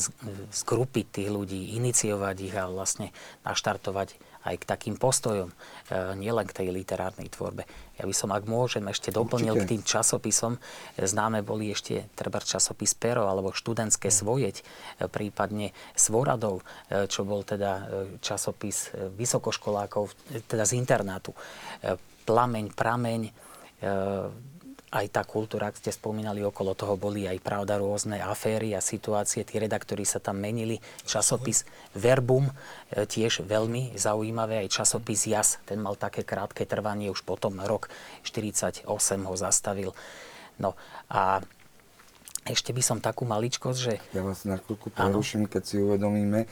zgrupiť 0.53 1.07
tých 1.09 1.29
ľudí, 1.33 1.77
iniciovať 1.81 2.37
ich 2.45 2.55
a 2.57 2.69
vlastne 2.69 3.15
naštartovať 3.47 4.21
aj 4.49 4.57
k 4.63 4.65
takým 4.65 4.97
postojom, 4.97 5.51
nielen 6.17 6.47
k 6.49 6.57
tej 6.63 6.69
literárnej 6.73 7.29
tvorbe. 7.29 7.69
Ja 7.99 8.07
by 8.07 8.15
som, 8.15 8.31
ak 8.31 8.47
môžem, 8.47 8.87
ešte 8.87 9.11
doplnil 9.11 9.59
Určite. 9.59 9.67
k 9.67 9.71
tým 9.75 9.83
časopisom. 9.83 10.53
Známe 10.97 11.43
boli 11.43 11.75
ešte 11.75 12.07
treba 12.15 12.39
časopis 12.39 12.95
Pero 12.95 13.27
alebo 13.27 13.51
študentské 13.51 14.09
mm. 14.09 14.15
svojeť, 14.15 14.57
e, 14.57 14.63
prípadne 15.11 15.75
Svoradov, 15.99 16.63
e, 16.89 17.11
čo 17.11 17.27
bol 17.27 17.43
teda 17.43 17.91
časopis 18.23 18.95
vysokoškolákov, 18.95 20.15
teda 20.47 20.65
z 20.65 20.79
internátu. 20.79 21.35
Plameň, 22.25 22.65
prameň, 22.73 23.23
aj 24.89 25.07
tá 25.13 25.23
kultúra, 25.25 25.69
ak 25.69 25.77
ste 25.77 25.93
spomínali, 25.93 26.41
okolo 26.41 26.73
toho 26.73 26.97
boli 26.97 27.29
aj 27.29 27.45
pravda 27.45 27.77
rôzne 27.77 28.25
aféry 28.25 28.73
a 28.73 28.81
situácie, 28.81 29.45
tí 29.45 29.61
redaktori 29.61 30.09
sa 30.09 30.17
tam 30.17 30.41
menili. 30.41 30.81
Časopis 31.05 31.69
Verbum, 31.93 32.49
e, 32.49 33.05
tiež 33.05 33.45
veľmi 33.45 33.93
zaujímavé, 34.01 34.65
aj 34.65 34.81
časopis 34.81 35.29
Jas, 35.29 35.61
ten 35.69 35.77
mal 35.81 36.01
také 36.01 36.25
krátke 36.25 36.65
trvanie, 36.65 37.13
už 37.13 37.21
potom 37.29 37.61
rok 37.61 37.93
48 38.25 38.89
ho 39.29 39.35
zastavil. 39.37 39.93
No 40.57 40.73
a 41.13 41.45
ešte 42.49 42.73
by 42.73 42.81
som 42.81 42.99
takú 42.99 43.29
maličkosť, 43.29 43.79
že... 43.79 43.95
Ja 44.17 44.25
vás 44.25 44.49
na 44.49 44.57
chvíľku 44.57 44.89
preruším, 44.89 45.45
keď 45.45 45.63
si 45.69 45.77
uvedomíme, 45.85 46.49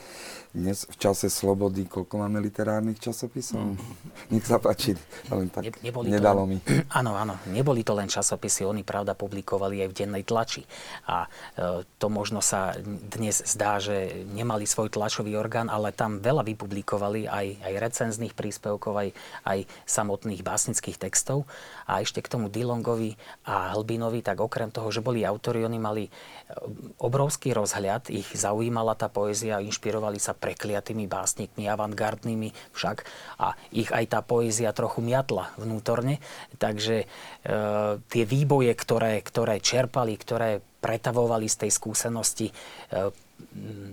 dnes 0.57 0.89
v 0.89 0.97
čase 0.97 1.29
slobody, 1.29 1.85
koľko 1.85 2.17
máme 2.17 2.41
literárnych 2.41 2.97
časopisov? 2.97 3.61
Mm. 3.61 3.77
Nech 4.33 4.49
sa 4.49 4.57
páči, 4.57 4.97
len 5.29 5.53
tak 5.53 5.69
ne, 5.69 5.73
neboli 5.85 6.09
nedalo 6.09 6.49
len, 6.49 6.57
mi. 6.57 6.59
Áno, 6.99 7.13
áno, 7.13 7.37
neboli 7.53 7.85
to 7.85 7.93
len 7.93 8.09
časopisy, 8.09 8.65
oni 8.65 8.81
pravda 8.81 9.13
publikovali 9.13 9.85
aj 9.85 9.89
v 9.93 9.97
dennej 10.01 10.25
tlači. 10.25 10.65
A 11.13 11.29
e, 11.29 11.85
to 12.01 12.07
možno 12.09 12.41
sa 12.41 12.73
dnes 12.87 13.45
zdá, 13.45 13.77
že 13.77 14.25
nemali 14.33 14.65
svoj 14.65 14.89
tlačový 14.89 15.37
orgán, 15.37 15.69
ale 15.69 15.93
tam 15.93 16.25
veľa 16.25 16.41
vypublikovali 16.47 17.29
aj, 17.29 17.47
aj 17.61 17.75
recenzných 17.77 18.33
príspevkov, 18.33 18.97
aj, 18.97 19.09
aj 19.45 19.59
samotných 19.85 20.41
básnických 20.41 20.97
textov. 20.97 21.45
A 21.85 22.01
ešte 22.01 22.25
k 22.25 22.33
tomu 22.33 22.49
Dilongovi 22.49 23.19
a 23.45 23.77
Hlbinovi, 23.77 24.25
tak 24.25 24.41
okrem 24.41 24.73
toho, 24.73 24.89
že 24.89 25.05
boli 25.05 25.23
autori, 25.23 25.67
oni 25.67 25.79
mali 25.79 26.05
e, 26.09 26.11
obrovský 26.97 27.53
rozhľad, 27.53 28.09
ich 28.09 28.33
zaujímala 28.33 28.97
tá 28.97 29.13
poézia, 29.13 29.61
inšpirovali 29.61 30.17
sa 30.17 30.33
prekliatými 30.47 31.11
básnikmi, 31.11 31.66
avantgardnými 31.66 32.55
však. 32.70 33.03
A 33.42 33.59
ich 33.74 33.90
aj 33.90 34.05
tá 34.07 34.20
poézia 34.22 34.70
trochu 34.70 35.03
miatla 35.03 35.51
vnútorne, 35.59 36.22
takže 36.62 37.03
e, 37.03 37.07
tie 37.99 38.24
výboje, 38.24 38.70
ktoré, 38.78 39.18
ktoré 39.26 39.59
čerpali, 39.59 40.14
ktoré 40.14 40.62
pretavovali 40.78 41.51
z 41.51 41.66
tej 41.66 41.70
skúsenosti 41.74 42.47
e, 42.47 42.55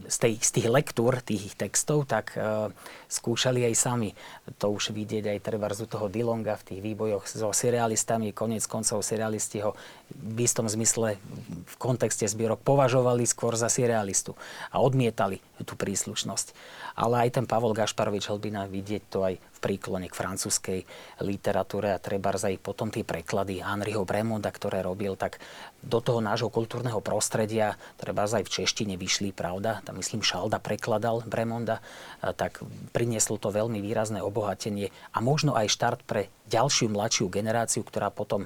z, 0.08 0.18
tej, 0.20 0.34
z 0.40 0.50
tých 0.60 0.68
lektúr, 0.68 1.20
tých 1.24 1.56
textov, 1.56 2.08
tak 2.08 2.36
uh, 2.36 2.72
skúšali 3.08 3.64
aj 3.68 3.76
sami. 3.76 4.12
To 4.60 4.72
už 4.72 4.92
vidieť 4.92 5.32
aj 5.32 5.40
treba 5.44 5.72
z 5.72 5.88
toho 5.88 6.12
Dilonga 6.12 6.60
v 6.60 6.66
tých 6.74 6.82
výbojoch 6.84 7.28
so 7.28 7.50
serialistami. 7.56 8.36
Konec 8.36 8.64
koncov 8.68 9.04
serialisti 9.04 9.64
ho 9.64 9.76
v 10.12 10.40
istom 10.44 10.68
zmysle 10.68 11.18
v 11.66 11.76
kontexte 11.80 12.28
zbierok 12.28 12.60
považovali 12.62 13.24
skôr 13.24 13.56
za 13.56 13.72
serialistu 13.72 14.36
a 14.72 14.84
odmietali 14.84 15.40
tú 15.64 15.80
príslušnosť. 15.80 16.56
Ale 16.94 17.26
aj 17.26 17.42
ten 17.42 17.46
Pavol 17.50 17.74
Gašparovič 17.74 18.30
Hlbina 18.30 18.70
vidieť 18.70 19.04
to 19.10 19.26
aj 19.26 19.36
v 19.42 19.60
príklone 19.60 20.06
k 20.12 20.18
francúzskej 20.18 20.80
literatúre 21.26 21.94
a 21.96 22.02
treba 22.02 22.36
aj 22.36 22.60
potom 22.62 22.94
tie 22.94 23.02
preklady 23.02 23.66
Henriho 23.66 24.06
Bremonda, 24.06 24.54
ktoré 24.54 24.86
robil, 24.86 25.18
tak 25.18 25.42
do 25.82 26.00
toho 26.00 26.22
nášho 26.22 26.54
kultúrneho 26.54 27.02
prostredia, 27.02 27.76
treba 27.98 28.30
aj 28.30 28.46
v 28.46 28.54
češtine 28.62 28.96
vyšli, 28.96 29.34
pravda, 29.34 29.82
tam 29.82 29.98
myslím 30.00 30.22
Šalda 30.22 30.62
prekladal 30.62 31.26
Bremonda, 31.26 31.82
tak 32.22 32.62
prinieslo 32.96 33.42
to 33.42 33.50
veľmi 33.50 33.82
výrazné 33.82 34.22
obohatenie 34.22 34.94
a 35.14 35.18
možno 35.20 35.58
aj 35.58 35.72
štart 35.72 36.00
pre 36.06 36.30
ďalšiu 36.48 36.92
mladšiu 36.92 37.26
generáciu, 37.32 37.82
ktorá 37.82 38.14
potom 38.14 38.46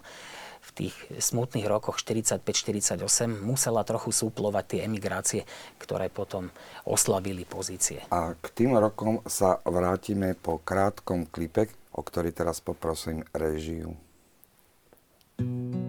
v 0.67 0.71
tých 0.75 0.95
smutných 1.15 1.65
rokoch 1.65 2.03
45-48 2.03 2.99
musela 3.39 3.87
trochu 3.87 4.11
súplovať 4.11 4.65
tie 4.67 4.79
emigrácie, 4.83 5.41
ktoré 5.79 6.11
potom 6.11 6.51
oslabili 6.83 7.47
pozície. 7.47 8.03
A 8.11 8.35
k 8.35 8.45
tým 8.51 8.75
rokom 8.75 9.23
sa 9.23 9.63
vrátime 9.63 10.35
po 10.35 10.59
krátkom 10.59 11.25
klipe, 11.31 11.71
o 11.95 12.03
ktorý 12.03 12.35
teraz 12.35 12.59
poprosím 12.59 13.23
režiu. 13.31 13.95
pretvárke 15.37 15.86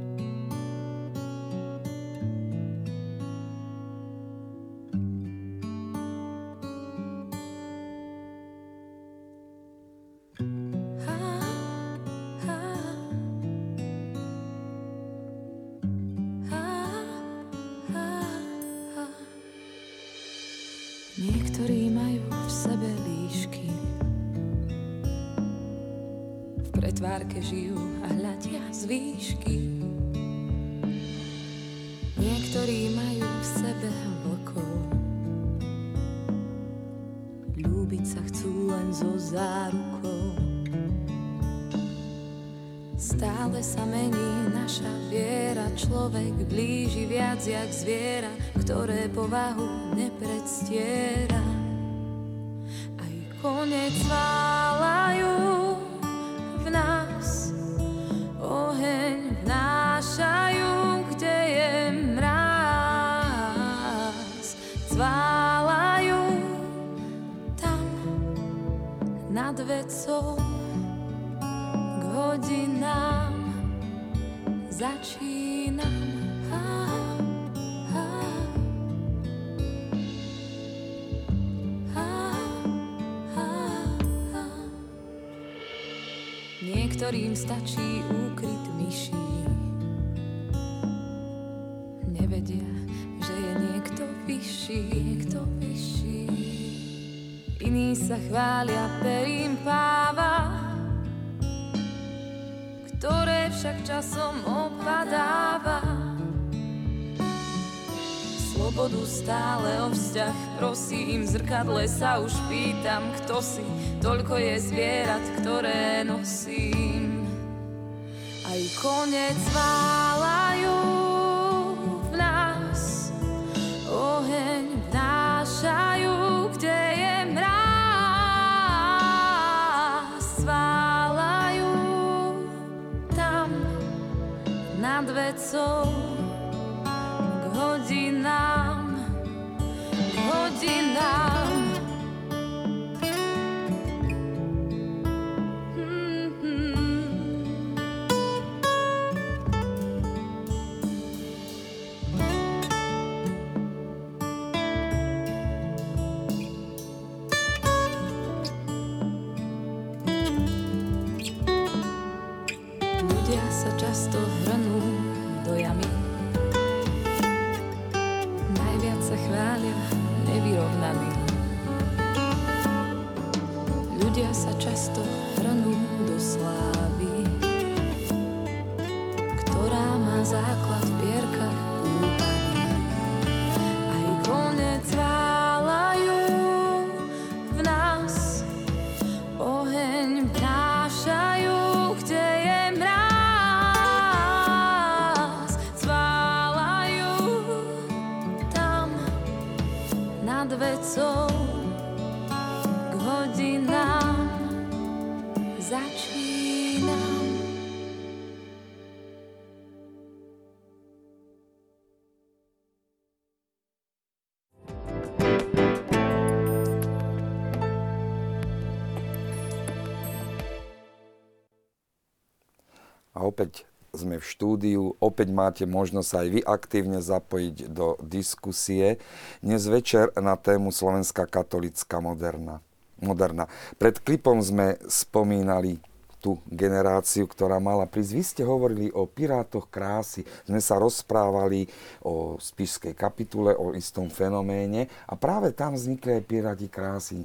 opäť 223.39 223.71
sme 223.95 224.19
v 224.19 224.27
štúdiu, 224.27 224.83
opäť 224.99 225.31
máte 225.31 225.63
možnosť 225.63 226.11
aj 226.11 226.27
vy 226.27 226.41
aktívne 226.43 226.99
zapojiť 226.99 227.71
do 227.71 227.95
diskusie. 228.03 228.99
Dnes 229.39 229.63
večer 229.71 230.11
na 230.19 230.35
tému 230.35 230.75
Slovenská 230.75 231.31
katolická 231.31 232.03
moderna. 232.03 232.59
moderna. 232.99 233.47
Pred 233.79 234.03
klipom 234.03 234.43
sme 234.43 234.75
spomínali 234.91 235.79
tú 236.19 236.43
generáciu, 236.51 237.31
ktorá 237.31 237.63
mala 237.63 237.87
prísť. 237.87 238.11
Vy 238.11 238.25
ste 238.27 238.43
hovorili 238.43 238.91
o 238.91 239.07
pirátoch 239.07 239.71
krásy, 239.71 240.27
sme 240.51 240.59
sa 240.59 240.83
rozprávali 240.83 241.71
o 242.03 242.43
spišskej 242.43 242.99
kapitule, 242.99 243.55
o 243.55 243.71
istom 243.71 244.11
fenoméne 244.11 244.91
a 245.07 245.15
práve 245.15 245.55
tam 245.55 245.79
vznikli 245.79 246.19
aj 246.19 246.23
piráti 246.27 246.67
krásy. 246.67 247.23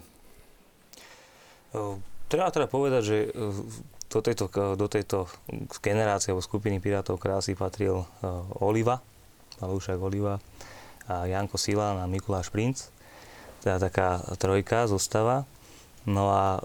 Treba 2.29 2.53
teda 2.53 2.69
povedať, 2.69 3.01
že 3.01 3.17
do 4.09 4.19
tejto, 4.19 4.49
do 4.75 4.87
tejto 4.87 5.29
generácie 5.79 6.31
alebo 6.31 6.43
skupiny 6.43 6.81
Pirátov 6.81 7.21
krásy 7.21 7.53
patril 7.53 8.03
uh, 8.03 8.63
Oliva, 8.63 8.99
Malúšak 9.61 10.01
Oliva, 10.01 10.41
a 11.03 11.27
Janko 11.27 11.59
Silán 11.59 11.99
a 11.99 12.07
Mikuláš 12.07 12.47
Princ. 12.47 12.87
Teda 13.59 13.79
taká 13.79 14.23
trojka 14.39 14.87
zostava. 14.87 15.43
No 16.07 16.31
a 16.31 16.59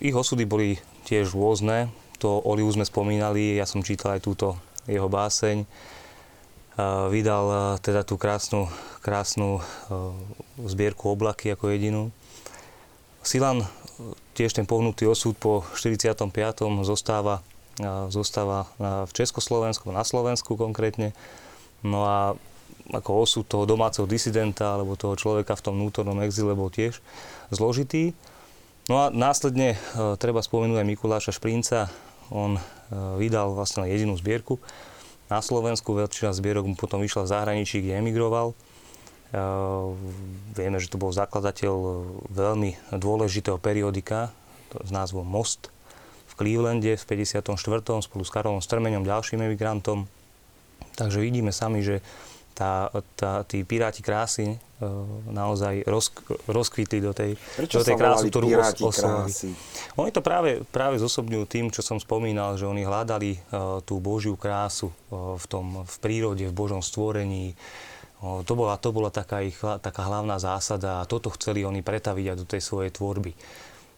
ich 0.00 0.16
osudy 0.16 0.48
boli 0.48 0.80
tiež 1.04 1.32
rôzne. 1.32 1.92
To 2.20 2.40
Oliu 2.44 2.68
sme 2.72 2.84
spomínali, 2.84 3.56
ja 3.56 3.64
som 3.68 3.84
čítal 3.84 4.16
aj 4.16 4.24
túto 4.24 4.56
jeho 4.84 5.08
báseň. 5.08 5.64
Vydal 7.12 7.76
teda 7.84 8.04
tú 8.08 8.16
krásnu, 8.16 8.72
krásnu 9.04 9.60
zbierku 10.60 11.12
Oblaky 11.12 11.52
ako 11.52 11.72
jedinú. 11.72 12.12
Silan 13.20 13.68
tiež 14.32 14.56
ten 14.56 14.64
pohnutý 14.64 15.04
osud 15.04 15.36
po 15.36 15.66
45. 15.76 16.32
zostáva, 16.88 17.44
zostáva 18.08 18.70
v 18.80 19.12
Československu, 19.12 19.92
na 19.92 20.04
Slovensku 20.04 20.56
konkrétne. 20.56 21.12
No 21.84 22.08
a 22.08 22.18
ako 22.90 23.22
osud 23.22 23.44
toho 23.46 23.64
domáceho 23.68 24.08
disidenta 24.08 24.74
alebo 24.74 24.98
toho 24.98 25.14
človeka 25.14 25.54
v 25.54 25.64
tom 25.64 25.74
vnútornom 25.78 26.18
exile 26.26 26.58
bol 26.58 26.72
tiež 26.72 26.98
zložitý. 27.54 28.12
No 28.90 29.06
a 29.06 29.14
následne 29.14 29.78
e, 29.78 30.18
treba 30.18 30.42
spomenúť 30.42 30.82
aj 30.82 30.90
Mikuláša 30.90 31.30
Šprinca. 31.30 31.86
On 32.34 32.58
e, 32.58 32.62
vydal 33.22 33.54
vlastne 33.54 33.86
jedinú 33.86 34.18
zbierku 34.18 34.58
na 35.30 35.38
Slovensku. 35.38 35.94
Väčšina 35.94 36.34
zbierok 36.34 36.66
mu 36.66 36.74
potom 36.74 36.98
vyšla 36.98 37.22
v 37.22 37.30
zahraničí, 37.30 37.86
kde 37.86 38.02
emigroval. 38.02 38.58
Uh, 39.30 39.94
vieme, 40.58 40.82
že 40.82 40.90
to 40.90 40.98
bol 40.98 41.14
zakladateľ 41.14 41.74
veľmi 42.34 42.74
dôležitého 42.90 43.62
periodika 43.62 44.34
s 44.74 44.90
názvom 44.90 45.22
Most 45.22 45.70
v 46.26 46.32
Clevelande 46.34 46.98
v 46.98 47.04
54. 47.06 47.54
spolu 48.02 48.22
s 48.26 48.30
Karolom 48.30 48.58
Strmeňom, 48.58 49.06
ďalším 49.06 49.46
emigrantom. 49.46 50.10
Takže 50.98 51.22
vidíme 51.22 51.54
sami, 51.54 51.86
že 51.86 52.02
tá, 52.60 52.92
tá, 53.16 53.40
tí 53.48 53.64
piráti 53.64 54.04
krásy 54.04 54.52
uh, 54.52 54.58
naozaj 55.32 55.86
roz, 55.88 56.12
rozkvitli 56.44 57.00
do 57.00 57.16
tej, 57.16 57.38
Prečo 57.56 57.80
do 57.80 57.86
tej 57.88 57.96
krásy, 57.96 58.28
ktorú 58.28 58.46
piráti 58.52 58.82
oslovili. 58.84 59.32
Oni 59.96 60.10
to 60.12 60.20
práve, 60.20 60.60
práve 60.68 61.00
zosobňujú 61.00 61.44
tým, 61.48 61.66
čo 61.72 61.80
som 61.80 61.96
spomínal, 61.96 62.60
že 62.60 62.68
oni 62.68 62.84
hľadali 62.84 63.30
uh, 63.38 63.80
tú 63.80 63.96
Božiu 63.96 64.36
krásu 64.36 64.92
uh, 64.92 65.38
v, 65.40 65.44
tom, 65.48 65.66
v 65.88 65.96
prírode, 66.04 66.44
v 66.44 66.54
Božom 66.54 66.84
stvorení, 66.84 67.56
to 68.20 68.52
bola, 68.52 68.76
to 68.76 68.92
bola 68.92 69.08
taká 69.08 69.40
ich 69.40 69.56
taká 69.60 70.04
hlavná 70.04 70.36
zásada 70.36 71.00
a 71.00 71.08
toto 71.08 71.32
chceli 71.40 71.64
oni 71.64 71.80
pretaviť 71.80 72.26
aj 72.28 72.36
do 72.36 72.46
tej 72.46 72.60
svojej 72.60 72.92
tvorby. 72.92 73.32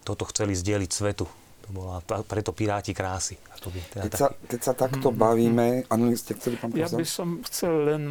Toto 0.07 0.23
chceli 0.31 0.55
zdieľiť 0.55 0.91
svetu. 0.91 1.27
To 1.63 1.69
bola 1.71 1.99
preto 2.03 2.51
Piráti 2.55 2.91
krásy. 2.95 3.39
A 3.51 3.59
to 3.59 3.71
by 3.71 3.79
teda 3.87 4.03
keď, 4.07 4.13
sa, 4.15 4.27
keď 4.35 4.59
sa 4.63 4.73
takto 4.75 5.11
bavíme... 5.15 5.87
Áno, 5.87 6.11
ste 6.15 6.35
chceli, 6.35 6.59
pán 6.59 6.75
Ja 6.75 6.87
by 6.91 7.07
som 7.07 7.39
chcel 7.47 7.73
len 7.87 8.03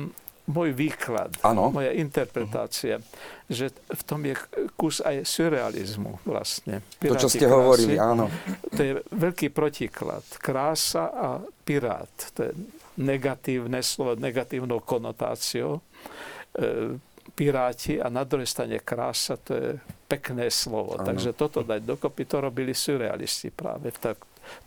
môj 0.49 0.75
výklad, 0.75 1.39
ano. 1.47 1.71
moja 1.71 1.95
interpretácia, 1.95 2.99
uh-huh. 2.99 3.47
že 3.47 3.71
v 3.73 4.03
tom 4.03 4.21
je 4.27 4.35
kus 4.75 4.99
aj 4.99 5.23
surrealizmu 5.23 6.19
vlastne. 6.27 6.83
Piráti 6.99 7.13
to, 7.15 7.23
čo 7.25 7.29
ste 7.31 7.47
krásy, 7.47 7.55
hovorili, 7.55 7.95
áno. 7.97 8.27
To 8.75 8.81
je 8.81 8.93
veľký 9.15 9.55
protiklad. 9.55 10.25
Krása 10.43 11.09
a 11.15 11.29
pirát. 11.63 12.11
To 12.35 12.51
je 12.51 12.53
negatívne 12.99 13.81
slovo, 13.81 14.19
negatívnou 14.21 14.81
konotáciou. 14.85 15.81
E, 15.81 16.99
piráti 17.33 17.97
a 17.97 18.13
na 18.13 18.29
druhej 18.29 18.51
strane 18.51 18.83
krása, 18.83 19.41
to 19.41 19.57
je 19.57 19.69
pekné 20.05 20.53
slovo. 20.53 21.01
Ano. 21.01 21.07
Takže 21.07 21.33
toto 21.33 21.65
dať 21.65 21.81
dokopy, 21.81 22.29
to 22.29 22.45
robili 22.45 22.77
surrealisti 22.77 23.49
práve. 23.49 23.89
V 23.95 24.19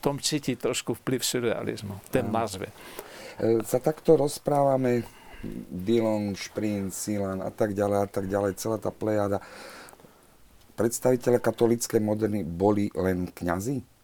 tom 0.02 0.18
cíti 0.18 0.58
trošku 0.58 0.98
vplyv 1.04 1.22
surrealizmu, 1.22 1.94
ten 2.10 2.26
ano. 2.32 2.42
názve. 2.42 2.68
E, 3.38 3.62
sa 3.62 3.78
takto 3.78 4.18
rozprávame, 4.18 5.06
Dillon, 5.70 6.34
Šprin, 6.34 6.90
Silan 6.90 7.46
a 7.46 7.54
tak 7.54 7.78
ďalej 7.78 8.00
a 8.02 8.08
tak 8.10 8.26
ďalej, 8.26 8.58
celá 8.58 8.82
tá 8.82 8.90
plejada. 8.90 9.38
Predstaviteľe 10.74 11.38
katolíckej 11.40 12.02
moderny 12.02 12.42
boli 12.42 12.90
len 12.98 13.30
kňazi? 13.30 13.95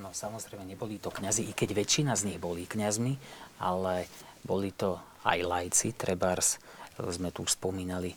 No 0.00 0.16
samozrejme, 0.16 0.64
neboli 0.64 0.96
to 0.96 1.12
kňazi, 1.12 1.44
i 1.44 1.52
keď 1.52 1.76
väčšina 1.76 2.16
z 2.16 2.32
nich 2.32 2.38
boli 2.40 2.64
kňazmi, 2.64 3.20
ale 3.60 4.08
boli 4.40 4.72
to 4.72 4.96
aj 5.28 5.38
lajci, 5.44 5.92
trebárs, 5.92 6.56
sme 6.96 7.28
tu 7.28 7.44
už 7.44 7.60
spomínali 7.60 8.16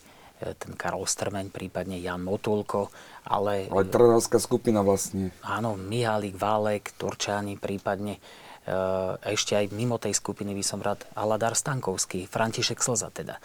ten 0.56 0.72
Karol 0.80 1.04
Strmeň, 1.04 1.52
prípadne 1.52 2.00
Jan 2.00 2.24
Motulko, 2.24 2.88
ale... 3.28 3.68
Ale 3.68 3.84
trnavská 3.84 4.40
skupina 4.40 4.80
vlastne. 4.80 5.28
Áno, 5.44 5.76
Mihálik, 5.76 6.40
Válek, 6.40 6.96
Turčáni, 6.96 7.60
prípadne 7.60 8.16
e, 8.16 8.20
ešte 9.36 9.52
aj 9.52 9.68
mimo 9.76 10.00
tej 10.00 10.16
skupiny 10.16 10.56
by 10.56 10.64
som 10.64 10.80
rád 10.80 11.04
Aladar 11.12 11.52
Stankovský, 11.52 12.24
František 12.24 12.80
Slza 12.80 13.12
teda. 13.12 13.36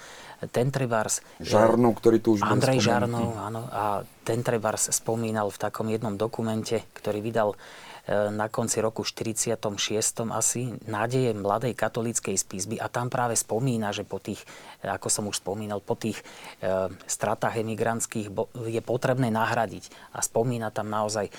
Ten 0.56 0.72
trebárs... 0.72 1.20
Žarnov, 1.44 2.00
ktorý 2.00 2.24
tu 2.24 2.40
už 2.40 2.48
Andrej 2.48 2.88
Žarnov, 2.88 3.36
áno. 3.36 3.68
A 3.68 4.08
ten 4.24 4.40
trebárs 4.48 4.88
spomínal 4.96 5.52
v 5.52 5.60
takom 5.60 5.92
jednom 5.92 6.16
dokumente, 6.16 6.88
ktorý 6.96 7.20
vydal 7.20 7.52
E, 7.56 7.89
na 8.10 8.50
konci 8.50 8.82
roku 8.82 9.06
46. 9.06 9.70
asi 10.34 10.74
nádeje 10.90 11.30
mladej 11.38 11.78
katolíckej 11.78 12.34
spisby 12.42 12.82
a 12.82 12.90
tam 12.90 13.06
práve 13.14 13.38
spomína, 13.38 13.94
že 13.94 14.02
po 14.02 14.18
tých, 14.18 14.42
ako 14.82 15.08
som 15.14 15.30
už 15.30 15.38
spomínal, 15.46 15.78
po 15.78 15.94
tých 15.94 16.18
e, 16.18 16.90
stratách 17.06 17.62
emigrantských 17.62 18.34
je 18.66 18.82
potrebné 18.82 19.30
nahradiť. 19.30 19.94
A 20.18 20.26
spomína 20.26 20.74
tam 20.74 20.90
naozaj 20.90 21.30
e, 21.30 21.34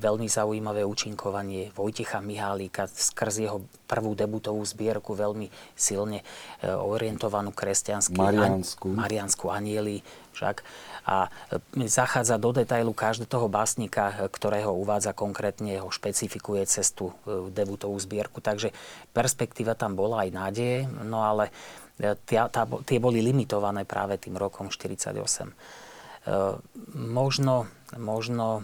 veľmi 0.00 0.24
zaujímavé 0.24 0.88
účinkovanie 0.88 1.68
Vojticha 1.76 2.24
Mihálika 2.24 2.88
skrz 2.88 3.44
jeho 3.44 3.60
prvú 3.84 4.16
debutovú 4.16 4.64
zbierku, 4.64 5.12
veľmi 5.12 5.52
silne 5.76 6.24
e, 6.64 6.70
orientovanú 6.72 7.52
kresťanský 7.52 8.16
Mariansku. 8.16 8.88
An, 8.88 9.04
Mariansku 9.04 9.46
anieli 9.52 10.00
však 10.32 10.62
a 11.06 11.28
e, 11.50 11.88
zachádza 11.88 12.36
do 12.36 12.52
detailu 12.52 12.92
každého 12.92 13.48
básnika, 13.48 14.14
e, 14.14 14.28
ktorého 14.28 14.70
uvádza 14.70 15.16
konkrétne, 15.16 15.80
ho 15.80 15.90
špecifikuje 15.90 16.64
cestu 16.68 17.10
e, 17.26 17.50
debutovú 17.50 17.96
zbierku. 17.98 18.38
Takže 18.38 18.70
perspektíva 19.10 19.74
tam 19.74 19.96
bola 19.96 20.26
aj 20.26 20.30
nádeje, 20.30 20.76
no 21.04 21.24
ale 21.24 21.50
tie, 21.98 22.40
tá, 22.48 22.64
tie 22.86 22.98
boli 23.02 23.20
limitované 23.20 23.84
práve 23.84 24.16
tým 24.16 24.36
rokom 24.36 24.68
48. 24.72 25.52
Možno, 27.00 27.64
možno 27.96 28.60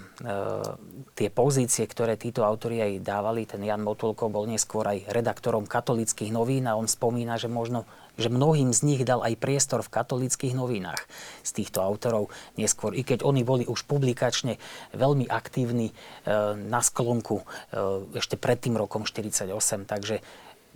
tie 1.17 1.29
pozície, 1.33 1.89
ktoré 1.89 2.21
títo 2.21 2.45
autori 2.45 2.85
aj 2.85 3.01
dávali, 3.01 3.49
ten 3.49 3.64
Jan 3.64 3.81
Motulko 3.81 4.29
bol 4.29 4.45
neskôr 4.45 4.85
aj 4.85 5.09
redaktorom 5.09 5.64
katolických 5.64 6.37
novín 6.37 6.69
a 6.69 6.77
on 6.77 6.85
spomína, 6.85 7.41
že 7.41 7.49
možno 7.49 7.89
že 8.17 8.33
mnohým 8.33 8.73
z 8.73 8.81
nich 8.85 9.01
dal 9.05 9.21
aj 9.21 9.37
priestor 9.37 9.85
v 9.85 9.93
katolických 9.93 10.57
novinách. 10.57 11.01
Z 11.45 11.62
týchto 11.62 11.85
autorov 11.85 12.33
neskôr, 12.57 12.97
i 12.97 13.05
keď 13.05 13.23
oni 13.23 13.45
boli 13.45 13.64
už 13.69 13.85
publikačne 13.85 14.57
veľmi 14.97 15.29
aktívni 15.29 15.93
e, 15.93 15.95
na 16.57 16.81
sklonku 16.81 17.41
e, 17.41 17.45
ešte 18.17 18.41
pred 18.41 18.57
tým 18.57 18.81
rokom 18.81 19.05
48, 19.05 19.53
takže 19.85 20.25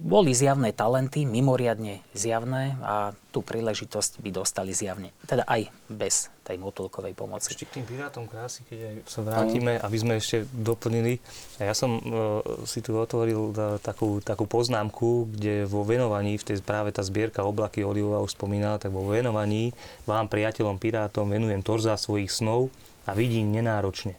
boli 0.01 0.33
zjavné 0.33 0.73
talenty, 0.73 1.29
mimoriadne 1.29 2.01
zjavné 2.17 2.81
a 2.81 3.13
tú 3.29 3.45
príležitosť 3.45 4.25
by 4.25 4.31
dostali 4.33 4.73
zjavne. 4.73 5.13
Teda 5.29 5.45
aj 5.45 5.69
bez 5.93 6.33
tej 6.41 6.57
motulkovej 6.57 7.13
pomoci. 7.13 7.53
Ešte 7.53 7.69
k 7.69 7.79
tým 7.79 7.87
pirátom 7.87 8.25
krásy, 8.25 8.65
keď 8.65 8.79
aj 8.81 8.95
sa 9.05 9.21
vrátime, 9.21 9.77
aby 9.77 9.97
sme 10.01 10.17
ešte 10.17 10.49
doplnili. 10.51 11.21
Ja 11.61 11.77
som 11.77 12.01
uh, 12.01 12.41
si 12.65 12.81
tu 12.81 12.97
otvoril 12.97 13.53
da, 13.53 13.77
takú, 13.77 14.25
takú 14.25 14.49
poznámku, 14.49 15.31
kde 15.37 15.69
vo 15.69 15.85
venovaní, 15.85 16.41
v 16.41 16.49
tej 16.49 16.65
práve 16.65 16.91
tá 16.97 17.05
zbierka 17.05 17.45
oblaky 17.45 17.85
Olivova 17.85 18.25
už 18.25 18.35
spomínala, 18.35 18.81
tak 18.81 18.91
vo 18.91 19.05
venovaní 19.05 19.77
vám, 20.09 20.27
priateľom 20.27 20.81
pirátom, 20.81 21.29
venujem 21.29 21.61
torza 21.61 21.95
svojich 22.01 22.33
snov 22.33 22.73
a 23.05 23.13
vidím 23.13 23.53
nenáročne. 23.53 24.17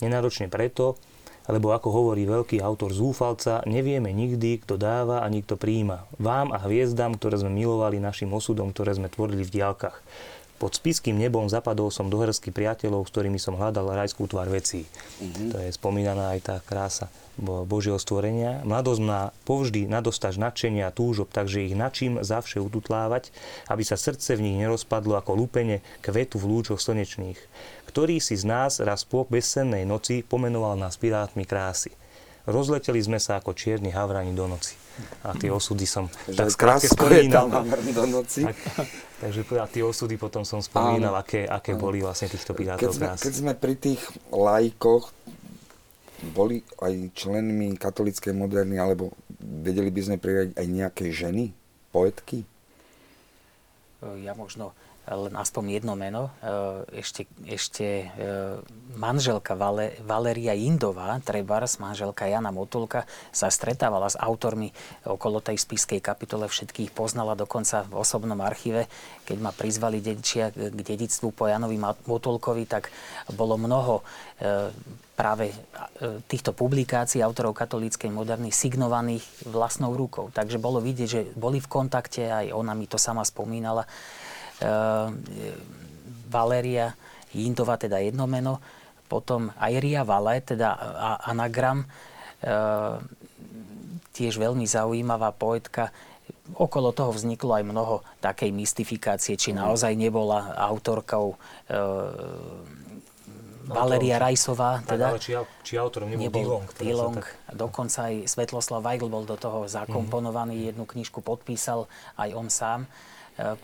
Nenáročne 0.00 0.46
preto, 0.46 0.96
lebo 1.46 1.70
ako 1.74 1.88
hovorí 1.90 2.26
veľký 2.26 2.58
autor 2.62 2.90
Zúfalca, 2.90 3.62
nevieme 3.66 4.10
nikdy, 4.10 4.62
kto 4.62 4.78
dáva 4.78 5.22
a 5.22 5.26
nikto 5.30 5.54
príjima. 5.54 6.06
Vám 6.18 6.50
a 6.50 6.58
hviezdam, 6.62 7.14
ktoré 7.14 7.38
sme 7.38 7.54
milovali 7.54 8.02
našim 8.02 8.30
osudom, 8.34 8.74
ktoré 8.74 8.98
sme 8.98 9.10
tvorili 9.10 9.46
v 9.46 9.54
diálkach. 9.62 9.98
Pod 10.56 10.72
spiským 10.72 11.20
nebom 11.20 11.44
zapadol 11.52 11.92
som 11.92 12.08
do 12.08 12.16
hrsky 12.16 12.48
priateľov, 12.48 13.04
s 13.04 13.12
ktorými 13.12 13.36
som 13.36 13.60
hľadal 13.60 13.92
rajskú 13.92 14.24
tvár 14.24 14.48
vecí. 14.48 14.88
Mm-hmm. 15.20 15.48
To 15.52 15.56
je 15.60 15.68
spomínaná 15.76 16.32
aj 16.32 16.40
tá 16.48 16.56
krása 16.64 17.12
Božieho 17.36 18.00
stvorenia. 18.00 18.64
Mladosť 18.64 19.02
má 19.04 19.36
povždy 19.44 19.84
nadostaž 19.84 20.40
nadšenia 20.40 20.88
a 20.88 20.94
túžob, 20.96 21.28
takže 21.28 21.68
ich 21.68 21.76
načím 21.76 22.24
zavše 22.24 22.64
ututlávať, 22.64 23.28
aby 23.68 23.84
sa 23.84 24.00
srdce 24.00 24.40
v 24.40 24.48
nich 24.48 24.56
nerozpadlo 24.56 25.20
ako 25.20 25.36
lúpenie 25.36 25.84
kvetu 26.00 26.40
v 26.40 26.48
lúčoch 26.48 26.80
slnečných. 26.80 27.36
Ktorý 27.96 28.20
si 28.20 28.36
z 28.36 28.44
nás 28.44 28.76
raz 28.84 29.08
po 29.08 29.24
bezsennej 29.24 29.88
noci 29.88 30.20
pomenoval 30.20 30.76
nás 30.76 31.00
pirátmi 31.00 31.48
krásy. 31.48 31.88
Rozleteli 32.44 33.00
sme 33.00 33.16
sa 33.16 33.40
ako 33.40 33.56
čierni 33.56 33.88
havrani 33.88 34.36
do 34.36 34.44
noci. 34.44 34.76
A 35.24 35.32
tie 35.32 35.48
osudy 35.48 35.88
som 35.88 36.04
Že 36.28 36.44
tak 36.44 36.60
krásne 36.60 36.92
spomínal. 36.92 37.48
do 37.96 38.04
noci. 38.04 38.44
Tak, 38.44 38.56
takže 39.24 39.40
a 39.56 39.64
tie 39.64 39.80
osudy 39.80 40.20
potom 40.20 40.44
som 40.44 40.60
spomínal, 40.60 41.16
áno, 41.16 41.24
aké, 41.24 41.48
aké 41.48 41.72
áno. 41.72 41.88
boli 41.88 42.04
vlastne 42.04 42.28
týchto 42.28 42.52
pirátov 42.52 42.84
keď 42.84 42.92
sme, 42.92 43.08
keď 43.16 43.32
sme 43.32 43.52
pri 43.56 43.74
tých 43.80 44.04
lajkoch, 44.28 45.16
boli 46.36 46.60
aj 46.84 47.16
členmi 47.16 47.80
katolíckej 47.80 48.36
moderny, 48.36 48.76
alebo 48.76 49.16
vedeli 49.40 49.88
by 49.88 50.00
sme 50.04 50.16
priradiť 50.20 50.52
aj 50.52 50.66
nejaké 50.68 51.04
ženy, 51.08 51.48
poetky? 51.96 52.44
Ja 54.20 54.36
možno 54.36 54.76
len 55.06 55.34
aspoň 55.38 55.78
jedno 55.78 55.94
meno. 55.94 56.34
E, 56.42 57.02
ešte, 57.02 57.30
ešte 57.46 58.10
manželka 58.98 59.54
Vale, 59.54 59.94
Valeria 60.02 60.52
Indová, 60.56 61.14
Trebars, 61.22 61.78
manželka 61.78 62.26
Jana 62.26 62.50
Motulka, 62.50 63.06
sa 63.30 63.46
stretávala 63.46 64.10
s 64.10 64.18
autormi 64.18 64.74
okolo 65.06 65.38
tej 65.38 65.62
spiskej 65.62 66.02
kapitole, 66.02 66.50
všetkých 66.50 66.90
poznala 66.90 67.38
dokonca 67.38 67.86
v 67.86 68.02
osobnom 68.02 68.38
archíve. 68.42 68.90
Keď 69.26 69.38
ma 69.38 69.54
prizvali 69.54 70.02
dedičia 70.02 70.50
k 70.50 70.74
dedictvu 70.74 71.34
po 71.34 71.46
Janovi 71.46 71.78
Motulkovi, 71.80 72.64
tak 72.66 72.90
bolo 73.34 73.58
mnoho 73.58 74.02
práve 75.16 75.48
týchto 76.28 76.52
publikácií 76.52 77.24
autorov 77.24 77.56
katolíckej 77.56 78.12
moderny 78.12 78.52
signovaných 78.52 79.24
vlastnou 79.48 79.96
rukou. 79.96 80.28
Takže 80.28 80.60
bolo 80.60 80.76
vidieť, 80.84 81.08
že 81.08 81.20
boli 81.32 81.56
v 81.56 81.68
kontakte, 81.72 82.28
aj 82.28 82.52
ona 82.52 82.76
mi 82.76 82.84
to 82.84 83.00
sama 83.00 83.24
spomínala 83.24 83.88
Valéria 86.26 86.96
Jindova, 87.36 87.76
teda 87.76 88.00
jedno 88.00 88.24
meno, 88.24 88.58
potom 89.06 89.54
Airia 89.60 90.02
Vale, 90.02 90.42
teda 90.42 90.74
anagram, 91.22 91.86
ehm, 92.42 93.06
tiež 94.10 94.40
veľmi 94.40 94.66
zaujímavá 94.66 95.30
poetka. 95.36 95.94
Okolo 96.56 96.90
toho 96.90 97.12
vzniklo 97.14 97.54
aj 97.54 97.64
mnoho 97.66 97.94
takej 98.18 98.50
mystifikácie, 98.50 99.38
či 99.38 99.54
naozaj 99.54 99.94
nebola 99.94 100.56
autorkou 100.58 101.38
ehm, 101.70 102.76
Valeria 103.66 104.22
Rajsová. 104.22 104.78
Teda, 104.86 105.10
ale 105.10 105.18
či, 105.18 105.34
či 105.66 105.74
autorom 105.74 106.06
nebol, 106.06 106.22
nebol 106.22 106.42
Dilong. 106.42 106.66
Dilong. 106.78 107.16
Tak... 107.18 107.26
Dokonca 107.58 108.10
aj 108.10 108.30
Svetloslav 108.30 108.78
Weigl 108.78 109.10
bol 109.10 109.26
do 109.26 109.34
toho 109.34 109.66
zakomponovaný, 109.66 110.54
mm. 110.54 110.66
jednu 110.70 110.84
knižku 110.86 111.18
podpísal 111.18 111.90
aj 112.14 112.30
on 112.38 112.46
sám, 112.46 112.86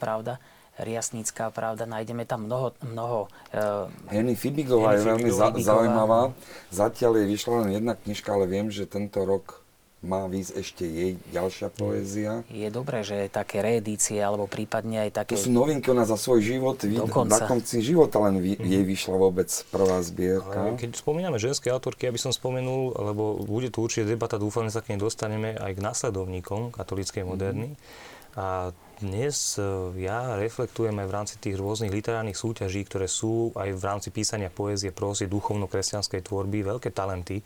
pravda. 0.02 0.42
Riasnická 0.82 1.54
pravda, 1.54 1.86
nájdeme 1.86 2.26
tam 2.26 2.50
mnoho... 2.50 2.74
mnoho 2.82 3.30
uh, 3.54 3.88
Henny 4.10 4.34
Fibigová 4.34 4.98
je 4.98 5.06
veľmi 5.06 5.30
za, 5.30 5.54
zaujímavá. 5.54 6.34
Zatiaľ 6.74 7.22
je 7.22 7.24
vyšla 7.30 7.54
len 7.64 7.68
jedna 7.78 7.94
knižka, 7.94 8.28
ale 8.34 8.50
viem, 8.50 8.68
že 8.68 8.84
tento 8.90 9.22
rok 9.22 9.62
má 10.02 10.26
výsť 10.26 10.52
ešte 10.58 10.82
jej 10.82 11.12
ďalšia 11.30 11.70
poézia. 11.70 12.42
Je 12.50 12.66
dobré, 12.74 13.06
že 13.06 13.30
také 13.30 13.62
reedície, 13.62 14.18
alebo 14.18 14.50
prípadne 14.50 15.06
aj 15.06 15.22
také... 15.22 15.38
To 15.38 15.46
sú 15.46 15.54
novinky, 15.54 15.94
ona 15.94 16.02
za 16.02 16.18
svoj 16.18 16.42
život, 16.42 16.82
Dokonca. 16.82 17.30
na 17.30 17.46
konci 17.46 17.78
života 17.86 18.18
len 18.26 18.42
vy, 18.42 18.58
mhm. 18.58 18.66
jej 18.66 18.82
vyšla 18.82 19.14
vôbec 19.14 19.48
prvá 19.70 20.02
zbierka. 20.02 20.74
Keď 20.74 20.98
spomíname 20.98 21.38
ženské 21.38 21.70
autorky, 21.70 22.10
aby 22.10 22.18
som 22.18 22.34
spomenul, 22.34 22.98
lebo 22.98 23.46
bude 23.46 23.70
tu 23.70 23.86
určite 23.86 24.10
debata, 24.10 24.42
dúfam, 24.42 24.66
že 24.66 24.74
sa 24.74 24.82
k 24.82 24.92
nej 24.92 24.98
dostaneme 24.98 25.54
aj 25.54 25.78
k 25.78 25.80
následovníkom 25.80 26.74
katolíckej 26.74 27.22
moderny. 27.22 27.70
Mm. 27.70 27.78
A 28.34 28.74
dnes 29.02 29.58
e, 29.58 29.62
ja 30.00 30.38
reflektujem 30.38 30.94
aj 30.94 31.06
v 31.10 31.14
rámci 31.14 31.34
tých 31.42 31.58
rôznych 31.58 31.90
literárnych 31.90 32.38
súťaží, 32.38 32.86
ktoré 32.86 33.10
sú 33.10 33.50
aj 33.58 33.74
v 33.74 33.82
rámci 33.82 34.08
písania 34.14 34.48
poézie, 34.48 34.94
prosy, 34.94 35.26
duchovno-kresťanskej 35.26 36.22
tvorby, 36.22 36.62
veľké 36.62 36.94
talenty 36.94 37.42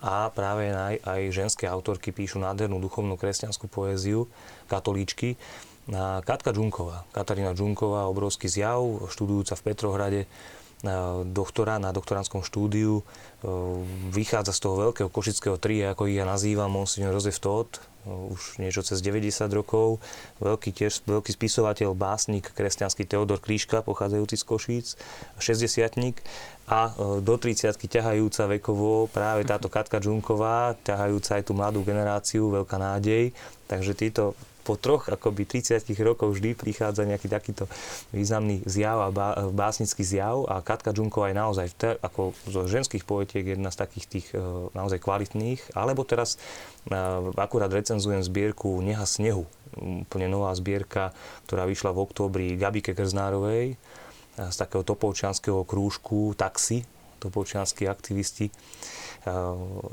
a 0.00 0.28
práve 0.32 0.72
aj, 0.72 1.00
aj 1.04 1.20
ženské 1.32 1.64
autorky 1.68 2.12
píšu 2.12 2.40
nádhernú 2.40 2.80
duchovnú 2.80 3.16
kresťanskú 3.16 3.68
poéziu, 3.68 4.28
katolíčky. 4.68 5.40
Katka 6.26 6.50
Džunková, 6.50 7.06
Katarína 7.14 7.54
Džunková, 7.54 8.10
obrovský 8.10 8.50
zjav, 8.50 9.06
študujúca 9.06 9.54
v 9.54 9.64
Petrohrade, 9.70 10.20
doktora 11.26 11.82
na 11.82 11.90
doktoránskom 11.90 12.46
štúdiu. 12.46 13.00
E, 13.00 13.04
vychádza 14.14 14.54
z 14.54 14.60
toho 14.62 14.74
veľkého 14.88 15.08
košického 15.10 15.58
tria, 15.58 15.92
ako 15.92 16.06
ich 16.06 16.18
ja 16.18 16.26
nazývam, 16.28 16.70
Monsignor 16.70 17.14
Jozef 17.16 17.42
Todt, 17.42 17.82
už 18.06 18.62
niečo 18.62 18.86
cez 18.86 19.02
90 19.02 19.50
rokov. 19.50 19.98
Veľký 20.38 20.70
tiež, 20.70 21.02
veľký 21.06 21.34
spisovateľ, 21.34 21.90
básnik, 21.98 22.54
kresťanský 22.54 23.02
Teodor 23.02 23.42
Kríška, 23.42 23.82
pochádzajúci 23.82 24.36
z 24.38 24.44
Košíc, 24.46 24.86
60 25.42 25.90
a 26.66 26.80
e, 26.90 27.22
do 27.22 27.34
30 27.34 27.74
ťahajúca 27.78 28.42
vekovo 28.58 29.06
práve 29.10 29.46
táto 29.46 29.70
Katka 29.70 29.98
Džunková, 29.98 30.78
ťahajúca 30.82 31.38
aj 31.38 31.42
tú 31.46 31.52
mladú 31.54 31.82
generáciu, 31.82 32.50
veľká 32.50 32.78
nádej. 32.78 33.34
Takže 33.66 33.92
títo 33.98 34.38
po 34.66 34.74
troch 34.74 35.06
akoby 35.06 35.46
30 35.46 35.78
rokoch 36.02 36.34
vždy 36.34 36.58
prichádza 36.58 37.06
nejaký 37.06 37.30
takýto 37.30 37.70
významný 38.10 38.66
zjav 38.66 38.98
a 38.98 39.08
básnický 39.54 40.02
zjav 40.02 40.42
a 40.50 40.58
Katka 40.58 40.90
Džunková 40.90 41.30
je 41.30 41.38
naozaj 41.38 41.66
ako 42.02 42.34
zo 42.50 42.66
ženských 42.66 43.06
poetiek 43.06 43.46
jedna 43.54 43.70
z 43.70 43.78
takých 43.78 44.06
tých 44.10 44.26
e, 44.34 44.42
naozaj 44.74 44.98
kvalitných. 44.98 45.78
Alebo 45.78 46.02
teraz 46.02 46.34
e, 46.90 46.98
akurát 47.38 47.70
recenzujem 47.70 48.26
zbierku 48.26 48.82
Neha 48.82 49.06
snehu, 49.06 49.46
úplne 49.78 50.26
nová 50.26 50.50
zbierka, 50.58 51.14
ktorá 51.46 51.70
vyšla 51.70 51.94
v 51.94 52.02
októbri 52.02 52.46
Gabike 52.58 52.90
Krznárovej 52.90 53.74
e, 53.74 53.76
z 54.36 54.56
takého 54.58 54.82
topovčianského 54.82 55.62
krúžku 55.62 56.34
Taxi, 56.34 56.82
topovčianskí 57.22 57.86
aktivisti 57.86 58.52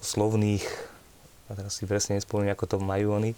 slovných, 0.05 0.65
a 1.49 1.51
teraz 1.57 1.77
si 1.77 1.89
presne 1.89 2.21
nespomínam, 2.21 2.53
ako 2.53 2.65
to 2.65 2.77
majú 2.79 3.17
oni, 3.17 3.33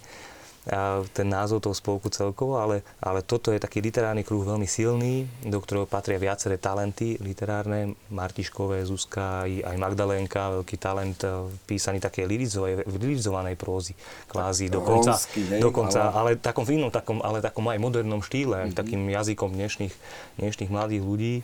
ten 1.13 1.30
názov 1.30 1.61
toho 1.61 1.78
spolku 1.78 2.09
celkovo, 2.09 2.57
ale, 2.57 2.82
ale 2.97 3.22
toto 3.22 3.53
je 3.53 3.61
taký 3.61 3.86
literárny 3.86 4.26
kruh 4.26 4.41
veľmi 4.41 4.66
silný, 4.66 5.30
do 5.45 5.61
ktorého 5.61 5.86
patria 5.86 6.18
viaceré 6.18 6.57
talenty 6.57 7.22
literárne, 7.22 7.93
Martiškové, 8.09 8.82
Zuzka, 8.82 9.45
aj, 9.45 9.78
Magdalénka, 9.78 10.57
veľký 10.57 10.76
talent 10.82 11.22
e, 11.22 11.53
písaný 11.70 12.01
také 12.01 12.26
lirizovanej 12.26 13.55
prózy, 13.61 13.93
kvázi 14.26 14.74
dokonca, 14.74 15.13
Ronsky, 15.13 15.61
dokonca 15.61 16.09
ale... 16.09 16.34
ale 16.34 16.41
takom 16.41 16.66
inom, 16.66 16.89
takom, 16.89 17.22
ale 17.22 17.45
takom 17.45 17.70
aj 17.70 17.78
modernom 17.78 18.26
štýle, 18.26 18.66
mm-hmm. 18.66 18.78
takým 18.78 19.05
jazykom 19.05 19.53
dnešných, 19.53 19.93
dnešných 20.41 20.74
mladých 20.74 21.03
ľudí. 21.05 21.36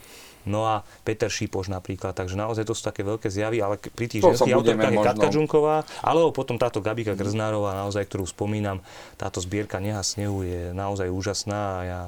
No 0.50 0.66
a 0.66 0.82
Peter 1.06 1.30
Šipoš 1.30 1.70
napríklad, 1.70 2.18
takže 2.18 2.34
naozaj 2.34 2.66
to 2.66 2.74
sú 2.74 2.82
také 2.82 3.06
veľké 3.06 3.30
zjavy, 3.30 3.62
ale 3.62 3.78
pri 3.78 4.08
tých 4.10 4.26
to 4.26 4.34
ženských 4.34 4.58
autorkách 4.58 4.94
je 4.94 5.06
Katka 5.06 5.28
Džunková, 5.30 5.86
alebo 6.02 6.34
potom 6.34 6.58
táto 6.58 6.82
Gabika 6.82 7.14
Grznárová, 7.14 7.78
naozaj, 7.78 8.10
ktorú 8.10 8.26
spomínam, 8.26 8.82
táto 9.22 9.38
zbierka 9.38 9.78
Neha 9.78 10.02
snehu 10.02 10.42
je 10.42 10.74
naozaj 10.74 11.14
úžasná 11.14 11.62
a 11.62 11.82
ja 11.86 12.02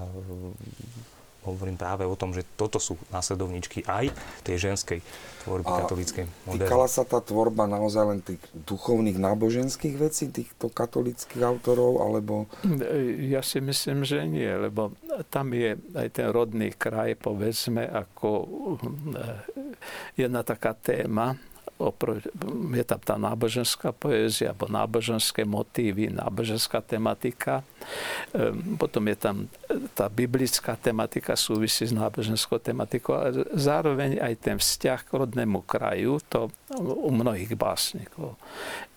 hovorím 1.44 1.78
práve 1.78 2.08
o 2.08 2.16
tom, 2.16 2.32
že 2.32 2.48
toto 2.56 2.80
sú 2.80 2.96
následovníčky 3.12 3.84
aj 3.86 4.10
tej 4.42 4.72
ženskej 4.72 5.00
tvorby 5.44 5.68
a 5.68 5.80
katolíckej 5.84 6.26
moderny. 6.48 6.64
Týkala 6.64 6.88
sa 6.88 7.04
tá 7.04 7.20
tvorba 7.20 7.68
naozaj 7.68 8.04
len 8.08 8.20
tých 8.24 8.42
duchovných 8.56 9.20
náboženských 9.20 9.96
vecí, 10.00 10.32
týchto 10.32 10.72
katolických 10.72 11.44
autorov, 11.44 12.00
alebo... 12.00 12.48
Ja 13.20 13.44
si 13.44 13.60
myslím, 13.60 14.08
že 14.08 14.24
nie, 14.24 14.48
lebo 14.48 14.96
tam 15.28 15.52
je 15.52 15.76
aj 15.94 16.08
ten 16.16 16.28
rodný 16.32 16.72
kraj, 16.74 17.20
povedzme, 17.20 17.86
ako 17.86 18.30
eh, 19.20 20.18
jedna 20.18 20.42
taká 20.42 20.74
téma, 20.74 21.36
je 22.74 22.86
tam 22.86 23.02
tá 23.02 23.16
náboženská 23.20 23.92
poézia, 23.92 24.54
alebo 24.54 24.70
náboženské 24.70 25.44
motívy, 25.44 26.14
náboženská 26.14 26.80
tematika. 26.80 27.66
Ehm, 28.34 28.76
potom 28.80 29.06
je 29.08 29.18
tam 29.18 29.36
tá 29.94 30.10
biblická 30.10 30.74
tematika 30.80 31.38
súvisí 31.38 31.86
s 31.86 31.94
náboženskou 31.94 32.58
tematikou 32.58 33.14
a 33.14 33.30
zároveň 33.54 34.18
aj 34.18 34.34
ten 34.42 34.58
vzťah 34.58 35.00
k 35.06 35.12
rodnému 35.14 35.62
kraju, 35.66 36.18
to 36.26 36.50
u 36.80 37.12
mnohých 37.14 37.54
básnikov. 37.54 38.40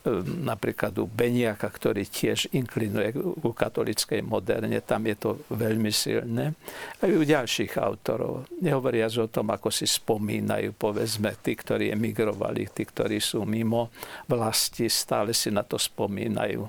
Ehm, 0.07 0.47
napríklad 0.47 0.95
u 1.03 1.11
Beniaka, 1.11 1.67
ktorý 1.67 2.07
tiež 2.07 2.55
inklinuje 2.55 3.13
ku 3.43 3.51
katolickej 3.51 4.23
moderne, 4.23 4.79
tam 4.81 5.03
je 5.11 5.17
to 5.19 5.31
veľmi 5.51 5.91
silné. 5.91 6.55
Aj 7.03 7.11
u 7.11 7.23
ďalších 7.27 7.75
autorov. 7.77 8.47
Nehovoriac 8.63 9.11
o 9.19 9.27
tom, 9.27 9.51
ako 9.51 9.69
si 9.75 9.85
spomínajú, 9.85 10.79
povedzme, 10.79 11.35
tí, 11.43 11.59
ktorí 11.59 11.91
emigrovali, 11.91 12.71
tí, 12.71 12.87
ktorí 12.87 13.19
sú 13.19 13.43
mimo 13.43 13.91
vlasti, 14.31 14.87
stále 14.87 15.35
si 15.35 15.51
na 15.51 15.67
to 15.67 15.75
spomínajú, 15.75 16.63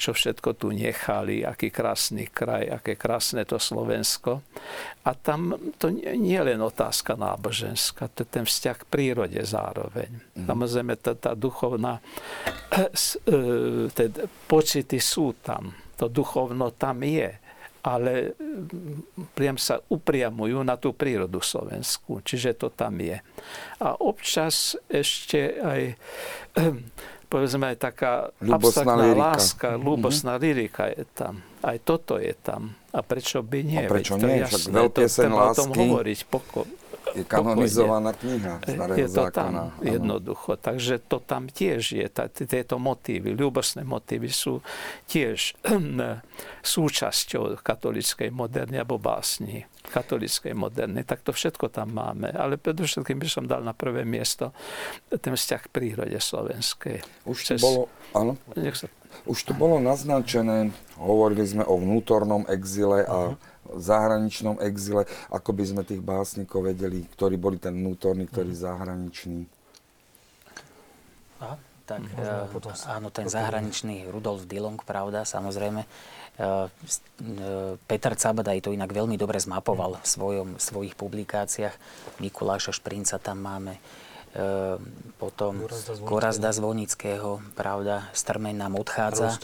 čo 0.00 0.16
všetko 0.16 0.56
tu 0.56 0.72
nechali, 0.72 1.44
aký 1.50 1.74
krásny 1.74 2.30
kraj, 2.30 2.70
aké 2.70 2.94
krásne 2.94 3.42
to 3.42 3.58
Slovensko. 3.58 4.46
A 5.02 5.10
tam 5.18 5.58
to 5.82 5.90
nie 5.90 6.38
je 6.38 6.46
len 6.54 6.62
otázka 6.62 7.18
náboženská, 7.18 8.06
to 8.14 8.22
je 8.22 8.28
ten 8.30 8.46
vzťah 8.46 8.76
k 8.78 8.88
prírode 8.88 9.40
zároveň. 9.42 10.22
Mm. 10.38 10.46
Samozrejme, 10.46 10.94
tá, 11.02 11.12
tá 11.18 11.34
duchovná 11.34 11.98
E, 12.70 12.86
teda 13.90 14.30
pocity 14.46 15.02
sú 15.02 15.34
tam, 15.42 15.74
to 15.98 16.06
duchovno 16.06 16.70
tam 16.78 17.02
je, 17.02 17.34
ale 17.82 18.38
priam 19.34 19.58
sa 19.58 19.82
upriamujú 19.90 20.62
na 20.62 20.78
tú 20.78 20.94
prírodu 20.94 21.42
slovenskú, 21.42 22.22
čiže 22.22 22.54
to 22.54 22.70
tam 22.70 23.02
je. 23.02 23.18
A 23.82 23.98
občas 23.98 24.78
ešte 24.86 25.58
aj 25.58 25.82
povedzme 27.30 27.72
aj 27.72 27.78
taká 27.78 28.12
abstraktná 28.42 28.98
lyrika. 28.98 29.22
láska, 29.22 29.68
mhm. 29.78 29.80
ľúbosná 29.86 30.32
mm-hmm. 30.34 30.44
lyrika 30.50 30.84
je 30.90 31.04
tam. 31.14 31.34
Aj 31.62 31.78
toto 31.78 32.18
je 32.18 32.34
tam. 32.34 32.74
A 32.90 33.00
prečo 33.06 33.46
by 33.46 33.58
nie? 33.62 33.86
A 33.86 33.88
prečo 33.88 34.18
Veď 34.18 34.26
nie? 34.26 34.42
To 34.42 34.58
jasné, 34.58 34.80
to 34.90 35.00
treba 35.06 35.36
lásky. 35.38 35.54
o 35.54 35.58
tom 35.62 35.70
hovoriť. 35.70 36.18
Poko- 36.26 36.68
je 37.10 37.26
kanonizovaná 37.26 38.14
kniha 38.14 38.62
starého 38.62 38.98
je 38.98 39.08
to 39.10 39.24
zákona. 39.26 39.34
tam 39.34 39.52
jednoducho. 39.82 40.54
Takže 40.54 41.02
to 41.02 41.18
tam 41.18 41.50
tiež 41.50 41.82
je. 41.98 42.06
Tá, 42.06 42.30
tieto 42.30 42.78
motívy, 42.78 43.34
ľúbosné 43.34 43.82
motívy 43.82 44.30
sú 44.30 44.62
tiež 45.10 45.58
súčasťou 46.74 47.58
katolickej 47.60 48.30
moderny 48.30 48.78
alebo 48.78 49.02
básni 49.02 49.66
katolickej 49.88 50.52
moderny. 50.52 51.06
Tak 51.06 51.24
to 51.24 51.32
všetko 51.32 51.72
tam 51.72 51.96
máme. 51.96 52.28
Ale 52.34 52.60
predovšetkým 52.60 53.16
by 53.16 53.28
som 53.28 53.44
dal 53.48 53.64
na 53.64 53.72
prvé 53.72 54.04
miesto 54.04 54.52
ten 55.08 55.32
vzťah 55.32 55.60
k 55.66 55.72
prírode 55.72 56.18
slovenskej. 56.20 57.00
Už 57.24 57.38
to 57.40 57.54
bolo, 57.56 57.80
áno, 58.12 58.36
Nech 58.58 58.76
sa... 58.76 58.86
už 59.24 59.38
to 59.48 59.52
bolo 59.56 59.80
naznačené, 59.80 60.74
hovorili 61.00 61.44
sme 61.48 61.64
o 61.64 61.80
vnútornom 61.80 62.44
exile 62.52 63.06
a 63.08 63.34
zahraničnom 63.70 64.58
exile, 64.60 65.06
ako 65.30 65.50
by 65.54 65.64
sme 65.64 65.82
tých 65.86 66.02
básnikov 66.02 66.66
vedeli, 66.66 67.06
ktorí 67.06 67.38
boli 67.38 67.56
ten 67.56 67.76
vnútorný, 67.76 68.26
ktorý 68.26 68.50
zahraničný. 68.50 69.46
A, 71.40 71.56
tak 71.90 72.06
Možno 72.06 72.46
e, 72.46 72.52
potom 72.54 72.70
áno, 72.86 73.10
ten 73.10 73.26
zahraničný 73.26 74.06
Rudolf 74.06 74.46
Dillong, 74.46 74.78
pravda, 74.78 75.26
samozrejme. 75.26 75.82
E, 75.82 75.88
s- 76.86 77.02
e, 77.18 77.74
Peter 77.84 78.14
Cabadaj 78.14 78.62
to 78.62 78.70
inak 78.70 78.88
veľmi 78.88 79.18
dobre 79.18 79.42
zmapoval 79.42 79.98
v 79.98 80.06
svojom, 80.06 80.48
svojich 80.56 80.94
publikáciách. 80.94 81.74
Mikuláša 82.22 82.70
Šprinca 82.70 83.18
tam 83.18 83.42
máme. 83.42 83.82
E, 84.30 84.78
potom 85.18 85.66
Gorazda 86.06 86.54
Zvonického. 86.54 87.42
Pravda, 87.52 88.06
Strmeň 88.14 88.54
nám 88.56 88.78
odchádza. 88.78 89.34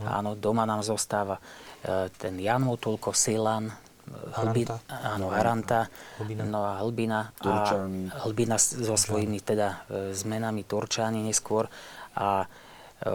No. 0.00 0.06
Áno, 0.08 0.30
doma 0.32 0.64
nám 0.64 0.80
zostáva 0.80 1.36
e, 1.84 2.08
ten 2.16 2.40
Jan 2.40 2.64
Motulko, 2.64 3.12
Silan, 3.12 3.68
Hlbi, 4.10 4.66
Haranta. 4.66 4.76
áno, 4.90 5.26
Haranta, 5.30 5.80
Hlbina. 6.18 6.42
no 6.42 6.60
a 6.66 6.82
Hlbina. 6.82 7.30
A 7.46 7.86
Hlbina 8.26 8.58
so 8.58 8.98
svojimi 8.98 9.38
teda 9.38 9.86
e, 9.86 10.10
zmenami 10.10 10.66
Turčáni 10.66 11.22
neskôr. 11.22 11.70
A 12.18 12.44
e, 12.44 13.06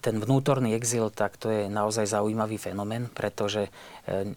ten 0.00 0.16
vnútorný 0.22 0.72
exil, 0.78 1.10
tak 1.10 1.36
to 1.36 1.50
je 1.50 1.62
naozaj 1.66 2.08
zaujímavý 2.08 2.56
fenomén, 2.62 3.10
pretože 3.10 3.68
e, 4.06 4.32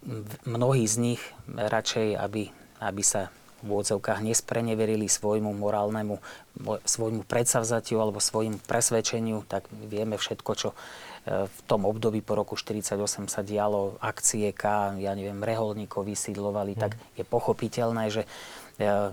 mnohí 0.49 0.83
z 0.89 0.95
nich 0.97 1.21
radšej, 1.49 2.17
aby, 2.17 2.49
aby 2.81 3.03
sa 3.05 3.29
v 3.65 3.73
úvodzovkách 3.73 4.21
nespreneverili 4.21 5.09
svojmu 5.09 5.49
morálnemu, 5.57 6.21
mo- 6.61 6.81
svojmu 6.85 7.25
predsavzatiu 7.25 7.97
alebo 7.97 8.21
svojmu 8.21 8.61
presvedčeniu, 8.61 9.41
tak 9.49 9.65
vieme 9.71 10.21
všetko, 10.21 10.51
čo 10.53 10.69
v 11.25 11.59
tom 11.65 11.89
období 11.89 12.21
po 12.21 12.37
roku 12.37 12.53
1948 12.53 13.33
sa 13.33 13.41
dialo, 13.41 13.97
akcie 13.97 14.53
K, 14.53 14.93
ja 15.01 15.11
neviem, 15.17 15.41
reholníkov 15.41 16.05
vysídlovali, 16.05 16.77
tak 16.77 16.93
je 17.17 17.25
pochopiteľné, 17.25 18.13
že 18.13 18.29
e, 18.77 19.09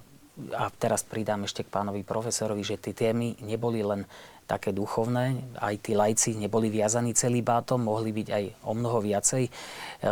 a 0.53 0.65
teraz 0.77 1.05
pridám 1.05 1.45
ešte 1.49 1.65
k 1.65 1.73
pánovi 1.73 2.05
profesorovi, 2.05 2.61
že 2.65 2.81
tie 2.81 2.93
témy 2.93 3.41
neboli 3.45 3.81
len 3.81 4.05
také 4.53 4.76
duchovné, 4.76 5.57
aj 5.57 5.74
tí 5.80 5.96
lajci 5.96 6.36
neboli 6.36 6.68
viazaní 6.68 7.16
celý 7.16 7.40
bátom, 7.40 7.80
mohli 7.80 8.12
byť 8.12 8.28
aj 8.28 8.44
o 8.68 8.72
mnoho 8.76 9.00
viacej, 9.00 9.48
e, 9.48 9.50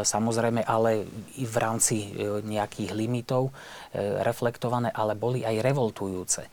samozrejme, 0.00 0.64
ale 0.64 1.04
i 1.36 1.44
v 1.44 1.56
rámci 1.60 1.96
e, 2.08 2.40
nejakých 2.40 2.96
limitov 2.96 3.52
e, 3.52 4.24
reflektované, 4.24 4.88
ale 4.88 5.12
boli 5.12 5.44
aj 5.44 5.60
revoltujúce. 5.60 6.48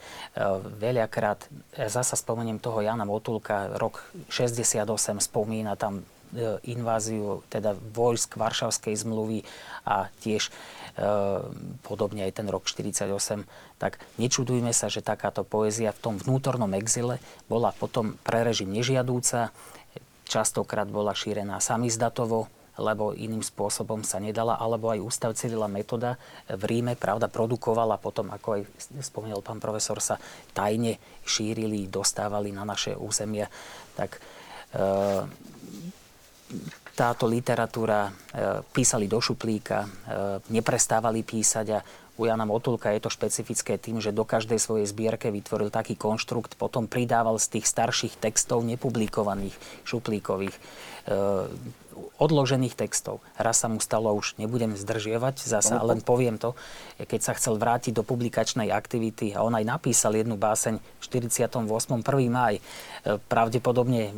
Veľakrát, 0.81 1.47
zasa 1.88 2.19
spomeniem 2.19 2.59
toho 2.59 2.83
Jana 2.83 3.07
Motulka, 3.07 3.71
rok 3.79 4.03
68 4.27 4.83
spomína 5.23 5.79
tam 5.79 6.03
inváziu 6.67 7.39
teda 7.47 7.71
vojsk 7.95 8.35
Varšavskej 8.35 8.99
zmluvy 8.99 9.47
a 9.88 10.11
tiež 10.19 10.51
podobne 11.86 12.26
aj 12.26 12.41
ten 12.41 12.48
rok 12.50 12.66
48, 12.66 13.45
tak 13.78 14.02
nečudujme 14.18 14.74
sa, 14.74 14.89
že 14.89 15.06
takáto 15.06 15.45
poézia 15.45 15.93
v 15.93 16.02
tom 16.02 16.16
vnútornom 16.18 16.74
exile 16.74 17.22
bola 17.45 17.70
potom 17.70 18.18
pre 18.26 18.41
režim 18.41 18.74
nežiadúca, 18.74 19.54
častokrát 20.26 20.89
bola 20.89 21.14
šírená 21.14 21.62
samizdatovo, 21.62 22.50
lebo 22.78 23.14
iným 23.14 23.41
spôsobom 23.41 24.06
sa 24.06 24.22
nedala, 24.22 24.58
alebo 24.58 24.93
aj 24.93 25.02
Ústav 25.02 25.34
Civila 25.34 25.66
metoda 25.66 26.18
v 26.45 26.62
Ríme, 26.66 26.93
pravda, 26.93 27.26
produkovala 27.26 27.98
potom, 27.98 28.30
ako 28.30 28.58
aj 28.58 28.62
spomínal 29.02 29.41
pán 29.41 29.58
profesor, 29.58 29.98
sa 29.98 30.22
tajne 30.54 31.02
šírili, 31.26 31.89
dostávali 31.89 32.54
na 32.54 32.62
naše 32.62 32.93
územia. 32.93 33.50
Tak 33.98 34.22
e, 34.78 34.86
táto 36.98 37.30
literatúra 37.30 38.10
e, 38.10 38.12
písali 38.74 39.06
do 39.06 39.22
šuplíka, 39.22 39.86
e, 39.86 39.88
neprestávali 40.50 41.22
písať 41.22 41.68
a 41.78 41.80
u 42.18 42.26
Jana 42.26 42.50
Motulka 42.50 42.89
je 42.98 43.06
to 43.06 43.14
špecifické 43.14 43.78
tým, 43.78 44.02
že 44.02 44.10
do 44.10 44.26
každej 44.26 44.58
svojej 44.58 44.89
zbierke 44.89 45.30
vytvoril 45.30 45.70
taký 45.70 45.93
konštrukt, 45.93 46.58
potom 46.58 46.89
pridával 46.89 47.38
z 47.38 47.58
tých 47.58 47.70
starších 47.70 48.18
textov 48.18 48.66
nepublikovaných 48.66 49.54
šuplíkových 49.86 50.58
e, 50.58 50.62
odložených 52.18 52.74
textov. 52.74 53.22
Raz 53.38 53.62
sa 53.62 53.70
mu 53.70 53.78
stalo, 53.78 54.10
už 54.18 54.34
nebudem 54.41 54.74
zdržievať 54.74 55.45
zasa, 55.45 55.78
len 55.86 56.02
poviem 56.02 56.41
to, 56.41 56.58
keď 56.98 57.22
sa 57.22 57.34
chcel 57.38 57.62
vrátiť 57.62 57.93
do 57.93 58.02
publikačnej 58.02 58.74
aktivity 58.74 59.38
a 59.38 59.45
on 59.45 59.54
aj 59.54 59.66
napísal 59.66 60.18
jednu 60.18 60.41
báseň 60.41 60.82
v 60.82 61.04
48. 61.06 61.70
1. 61.70 62.02
máj. 62.34 62.58
E, 62.58 62.62
Pravdepodobne 63.30 64.18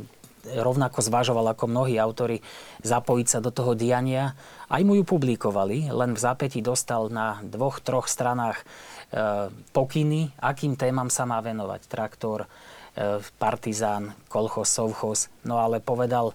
rovnako 0.57 0.99
zvažoval 1.05 1.53
ako 1.53 1.69
mnohí 1.69 1.99
autori 2.01 2.41
zapojiť 2.81 3.27
sa 3.27 3.39
do 3.43 3.53
toho 3.53 3.77
diania. 3.77 4.33
Aj 4.69 4.81
mu 4.81 4.97
ju 4.97 5.03
publikovali, 5.05 5.89
len 5.89 6.15
v 6.15 6.19
zápäti 6.19 6.63
dostal 6.63 7.09
na 7.13 7.41
dvoch, 7.45 7.81
troch 7.83 8.09
stranách 8.09 8.61
e, 8.61 8.65
pokyny, 9.73 10.33
akým 10.41 10.73
témam 10.73 11.13
sa 11.13 11.29
má 11.29 11.41
venovať. 11.41 11.81
Traktor, 11.85 12.45
e, 12.45 12.47
partizán, 13.37 14.17
kolchos, 14.29 14.69
sovchos. 14.73 15.29
No 15.45 15.61
ale 15.61 15.81
povedal, 15.83 16.33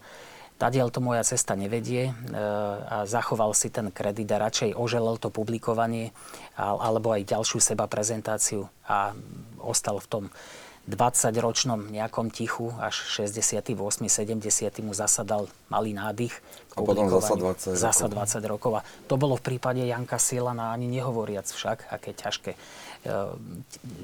Tadiaľ 0.54 0.94
to 0.94 1.02
moja 1.02 1.26
cesta 1.26 1.58
nevedie 1.58 2.08
e, 2.08 2.12
a 2.86 3.02
zachoval 3.10 3.58
si 3.58 3.74
ten 3.74 3.90
kredit 3.90 4.30
a 4.30 4.38
radšej 4.38 4.78
oželel 4.78 5.18
to 5.18 5.26
publikovanie 5.26 6.14
alebo 6.54 7.10
aj 7.10 7.26
ďalšiu 7.26 7.58
seba 7.58 7.90
prezentáciu 7.90 8.70
a 8.86 9.18
ostal 9.58 9.98
v 9.98 10.06
tom 10.06 10.24
20-ročnom 10.84 11.88
nejakom 11.88 12.28
tichu, 12.28 12.68
až 12.76 13.08
68. 13.16 13.72
70. 14.04 14.84
mu 14.84 14.92
zasadal 14.92 15.48
malý 15.72 15.96
nádych. 15.96 16.36
A 16.76 16.84
potom 16.84 17.08
zasa 17.08 17.32
publikovaniu. 17.32 17.72
20 17.72 17.80
Zasa 17.80 18.04
rokov. 18.04 18.44
20 18.44 18.52
rokov. 18.52 18.72
A 18.76 18.80
to 19.08 19.16
bolo 19.16 19.40
v 19.40 19.42
prípade 19.48 19.80
Janka 19.80 20.20
Silana, 20.20 20.76
ani 20.76 20.92
nehovoriac 20.92 21.48
však, 21.48 21.88
aké 21.88 22.12
ťažké 22.12 22.52
e, 22.52 22.58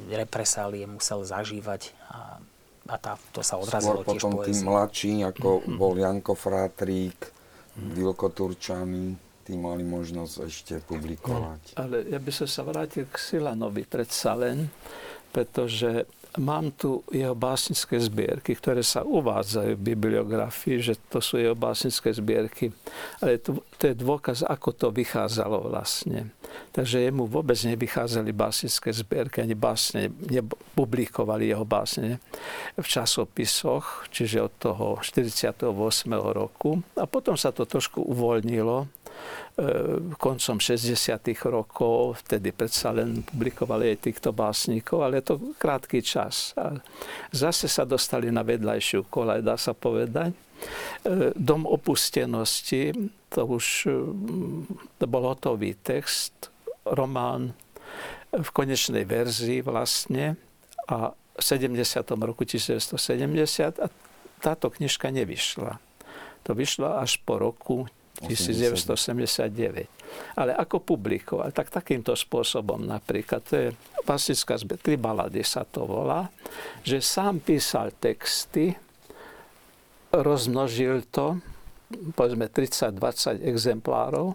represálie 0.08 0.88
musel 0.88 1.20
zažívať 1.20 1.92
a, 2.08 2.40
a 2.88 2.96
tá, 2.96 3.20
to 3.36 3.44
sa 3.44 3.60
odrazilo 3.60 4.00
Skôr 4.00 4.16
tiež 4.16 4.22
potom 4.24 4.32
tí 4.40 4.52
mladší, 4.56 5.12
ako 5.28 5.48
bol 5.76 5.92
Janko 6.00 6.32
Frátrík, 6.32 7.28
Vilko 7.76 8.32
Turčany, 8.32 9.20
tí 9.44 9.52
mali 9.52 9.84
možnosť 9.84 10.34
ešte 10.48 10.74
publikovať. 10.88 11.76
Ale 11.76 12.08
ja 12.08 12.16
by 12.16 12.32
som 12.32 12.48
sa 12.48 12.64
vrátil 12.64 13.04
k 13.04 13.16
Silanovi 13.20 13.84
predsa 13.84 14.32
len, 14.32 14.72
pretože 15.28 16.08
mám 16.38 16.70
tu 16.70 17.02
jeho 17.10 17.34
básnické 17.34 17.98
zbierky, 17.98 18.54
ktoré 18.54 18.86
sa 18.86 19.02
uvádzajú 19.02 19.74
v 19.74 19.86
bibliografii, 19.94 20.78
že 20.78 20.94
to 21.10 21.18
sú 21.18 21.42
jeho 21.42 21.58
básnické 21.58 22.14
zbierky. 22.14 22.70
Ale 23.18 23.42
to, 23.42 23.64
to 23.80 23.90
je 23.90 23.94
dôkaz, 23.98 24.46
ako 24.46 24.70
to 24.70 24.86
vychádzalo 24.94 25.66
vlastne. 25.66 26.30
Takže 26.70 27.02
jemu 27.02 27.26
vôbec 27.26 27.58
nevychádzali 27.58 28.30
básnické 28.34 28.90
zbierky, 28.94 29.42
ani 29.42 29.54
básne, 29.54 30.10
nepublikovali 30.30 31.50
jeho 31.50 31.66
básne 31.66 32.22
v 32.78 32.86
časopisoch, 32.86 34.06
čiže 34.10 34.46
od 34.46 34.52
toho 34.58 34.86
48. 35.02 35.66
roku. 36.14 36.82
A 36.98 37.06
potom 37.06 37.34
sa 37.34 37.50
to 37.50 37.66
trošku 37.66 38.02
uvoľnilo 38.02 38.86
koncom 40.16 40.56
60. 40.56 41.20
rokov, 41.44 42.24
vtedy 42.24 42.54
predsa 42.54 42.94
len 42.96 43.20
publikovali 43.20 43.92
aj 43.92 43.98
týchto 44.08 44.30
básnikov, 44.32 45.04
ale 45.04 45.20
to 45.20 45.36
krátky 45.60 46.00
čas. 46.00 46.56
A 46.56 46.80
zase 47.34 47.68
sa 47.68 47.84
dostali 47.84 48.32
na 48.32 48.40
vedľajšiu 48.40 49.10
kolaj, 49.12 49.44
dá 49.44 49.60
sa 49.60 49.76
povedať. 49.76 50.32
E, 50.32 51.36
Dom 51.36 51.68
opustenosti, 51.68 52.96
to 53.28 53.40
už 53.44 53.66
e, 53.84 53.92
to 54.96 55.04
bol 55.04 55.28
hotový 55.28 55.76
text, 55.76 56.48
román 56.88 57.52
v 58.32 58.48
konečnej 58.54 59.04
verzii 59.04 59.60
vlastne 59.60 60.40
a 60.88 61.12
v 61.12 61.42
70. 61.42 61.76
roku 62.24 62.48
1970 62.48 62.96
a 63.80 63.86
táto 64.40 64.72
knižka 64.72 65.12
nevyšla. 65.12 65.76
To 66.48 66.50
vyšlo 66.56 66.96
až 66.96 67.20
po 67.20 67.36
roku 67.36 67.84
1989. 68.26 70.36
Ale 70.36 70.52
ako 70.52 70.82
publikovať? 70.82 71.50
Tak 71.54 71.70
takýmto 71.70 72.12
spôsobom 72.12 72.82
napríklad, 72.82 73.40
to 73.46 73.54
je 73.56 73.68
basická 74.04 74.58
zbe, 74.58 74.76
tri 74.76 74.98
balady 74.98 75.46
sa 75.46 75.64
to 75.64 75.86
volá, 75.86 76.28
že 76.82 77.00
sám 77.00 77.40
písal 77.40 77.94
texty, 77.96 78.74
rozmnožil 80.10 81.06
to, 81.08 81.38
povedzme 82.18 82.50
30-20 82.50 83.46
exemplárov 83.46 84.34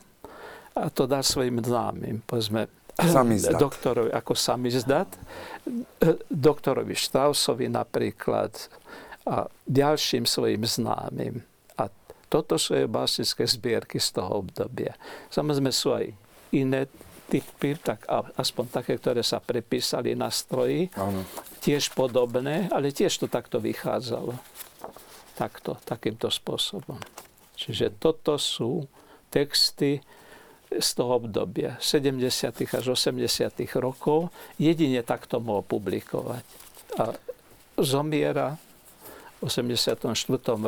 a 0.75 0.91
to 0.91 1.07
dal 1.07 1.23
svojim 1.23 1.59
známym, 1.59 2.23
povedzme 2.23 2.71
Samizdat. 2.95 3.59
doktorovi 3.67 4.09
ako 4.15 4.33
samizdat, 4.39 5.19
doktorovi 6.31 6.95
Štrausovi 6.95 7.67
napríklad 7.67 8.55
a 9.27 9.51
ďalším 9.67 10.23
svojim 10.23 10.63
známym. 10.63 11.43
Toto 12.35 12.59
sú 12.59 12.75
básnické 12.91 13.47
zbierky 13.47 13.95
z 13.95 14.19
toho 14.19 14.43
obdobia. 14.43 14.91
Samozrejme 15.31 15.71
sú 15.71 15.95
aj 15.95 16.11
iné 16.51 16.91
typy, 17.31 17.79
tak 17.79 18.03
aspoň 18.35 18.65
také, 18.75 18.99
ktoré 18.99 19.23
sa 19.23 19.39
prepísali 19.39 20.19
na 20.19 20.27
stroji, 20.27 20.91
Áno. 20.99 21.23
tiež 21.63 21.95
podobné, 21.95 22.67
ale 22.75 22.91
tiež 22.91 23.15
to 23.23 23.31
takto 23.31 23.63
vychádzalo. 23.63 24.35
Takto, 25.39 25.79
takýmto 25.87 26.27
spôsobom. 26.27 26.99
Čiže 27.55 27.95
toto 27.95 28.35
sú 28.35 28.83
texty 29.31 30.03
z 30.75 30.89
toho 30.91 31.23
obdobia 31.23 31.79
70. 31.79 32.19
až 32.51 32.85
80. 32.91 33.15
rokov. 33.79 34.27
Jedine 34.59 35.07
takto 35.07 35.39
mohol 35.39 35.63
publikovať. 35.63 36.43
A 36.99 37.15
zomiera 37.79 38.59
84. 39.39 40.03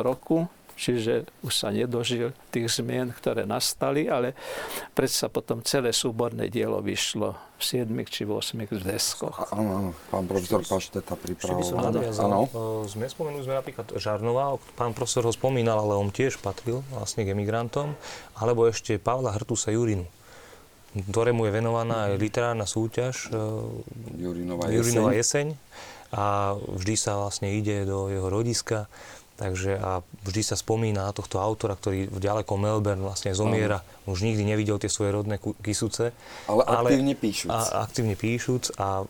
roku, 0.00 0.48
čiže 0.78 1.26
už 1.42 1.52
sa 1.52 1.74
nedožil 1.74 2.30
tých 2.54 2.70
zmien, 2.70 3.10
ktoré 3.10 3.42
nastali, 3.42 4.06
ale 4.06 4.38
predsa 4.94 5.26
potom 5.26 5.58
celé 5.66 5.90
súborné 5.90 6.46
dielo 6.46 6.78
vyšlo 6.78 7.34
v 7.58 7.62
7 7.66 7.90
či 8.06 8.22
v 8.22 8.38
8 8.38 8.78
zväzkoch. 8.86 9.50
Áno, 9.50 9.70
áno, 9.74 9.90
pán 10.14 10.30
profesor 10.30 10.62
Pašteta 10.62 11.18
pripravoval. 11.18 11.90
Áno. 12.22 12.46
Sme 12.86 13.10
spomenuli 13.10 13.42
sme 13.42 13.58
napríklad 13.58 13.98
Žarnova, 13.98 14.62
pán 14.78 14.94
profesor 14.94 15.26
ho 15.26 15.34
spomínal, 15.34 15.82
ale 15.82 15.98
on 15.98 16.14
tiež 16.14 16.38
patril 16.38 16.86
vlastne 16.94 17.26
k 17.26 17.34
emigrantom, 17.34 17.98
alebo 18.38 18.70
ešte 18.70 19.02
Pavla 19.02 19.34
Hrtusa 19.34 19.74
Jurinu 19.74 20.06
ktorému 20.88 21.44
je 21.44 21.52
venovaná 21.52 22.08
aj 22.08 22.16
literárna 22.16 22.64
súťaž 22.64 23.28
e, 23.28 23.36
Jurinová 24.16 24.72
Jurinova 24.72 25.12
jeseň. 25.12 25.52
jeseň 25.52 26.08
a 26.08 26.56
vždy 26.56 26.94
sa 26.96 27.20
vlastne 27.20 27.52
ide 27.52 27.84
do 27.84 28.08
jeho 28.08 28.32
rodiska, 28.32 28.88
takže 29.38 29.78
a 29.78 30.02
vždy 30.26 30.42
sa 30.42 30.58
spomína 30.58 31.06
na 31.06 31.12
tohto 31.14 31.38
autora, 31.38 31.78
ktorý 31.78 32.10
v 32.10 32.18
ďalekom 32.18 32.58
Melbourne 32.58 33.06
vlastne 33.06 33.30
zomiera, 33.30 33.86
už 34.10 34.26
nikdy 34.26 34.42
nevidel 34.42 34.82
tie 34.82 34.90
svoje 34.90 35.14
rodné 35.14 35.38
kysuce. 35.38 36.10
Ale 36.50 36.62
aktívne 36.66 37.14
píšuc. 37.14 37.54
A, 37.54 37.86
aktívne 37.86 38.18
píšuc 38.18 38.74
a 38.82 39.06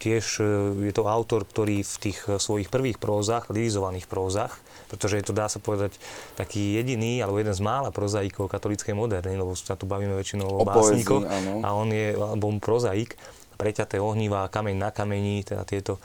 tiež 0.00 0.24
e, 0.40 0.44
je 0.88 0.92
to 0.96 1.04
autor, 1.04 1.44
ktorý 1.44 1.84
v 1.84 1.96
tých 2.00 2.18
e, 2.24 2.40
svojich 2.40 2.72
prvých 2.72 2.96
prózach, 2.96 3.52
lirizovaných 3.52 4.08
prózach, 4.08 4.56
pretože 4.88 5.20
je 5.20 5.24
to, 5.28 5.36
dá 5.36 5.52
sa 5.52 5.60
povedať, 5.60 6.00
taký 6.38 6.80
jediný, 6.80 7.20
alebo 7.20 7.36
jeden 7.36 7.52
z 7.52 7.60
mála 7.60 7.92
prozaikov 7.92 8.48
katolíckej 8.48 8.96
moderny, 8.96 9.36
lebo 9.36 9.52
sa 9.52 9.76
tu 9.76 9.84
bavíme 9.84 10.16
väčšinou 10.16 10.48
o, 10.48 10.64
O 10.64 10.64
básnikoch, 10.64 11.28
a 11.60 11.68
on 11.76 11.92
je, 11.92 12.16
alebo 12.16 12.48
prozaik, 12.56 13.20
preťaté 13.58 13.98
ohnivá, 13.98 14.46
kameň 14.48 14.76
na 14.78 14.90
kameni, 14.94 15.42
teda 15.42 15.66
tieto, 15.66 15.98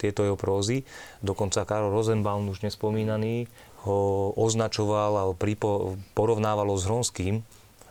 tieto 0.00 0.24
jeho 0.24 0.38
prózy. 0.38 0.84
Dokonca 1.20 1.68
Karol 1.68 1.92
Rosenbaum, 1.92 2.48
už 2.48 2.64
nespomínaný, 2.64 3.48
ho 3.86 4.32
označoval 4.34 5.12
alebo 5.14 5.34
pripo, 5.38 5.94
porovnávalo 6.16 6.74
s 6.74 6.88
Hronským, 6.88 7.44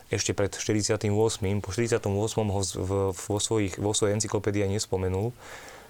ešte 0.08 0.32
pred 0.32 0.52
48. 0.52 1.12
Po 1.60 1.68
48. 1.68 2.08
ho 2.48 2.60
v, 2.64 2.90
vo, 3.12 3.38
svojich, 3.38 3.76
vo 3.76 3.92
svojej 3.92 4.16
encyklopédii 4.16 4.68
nespomenul, 4.72 5.36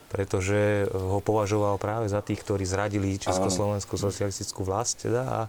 pretože 0.08 0.88
ho 0.88 1.20
považoval 1.20 1.76
práve 1.76 2.08
za 2.08 2.24
tých, 2.24 2.40
ktorí 2.40 2.64
zradili 2.64 3.20
Československú 3.20 4.00
socialistickú 4.00 4.64
vlast 4.64 5.04
teda, 5.04 5.22
a, 5.28 5.40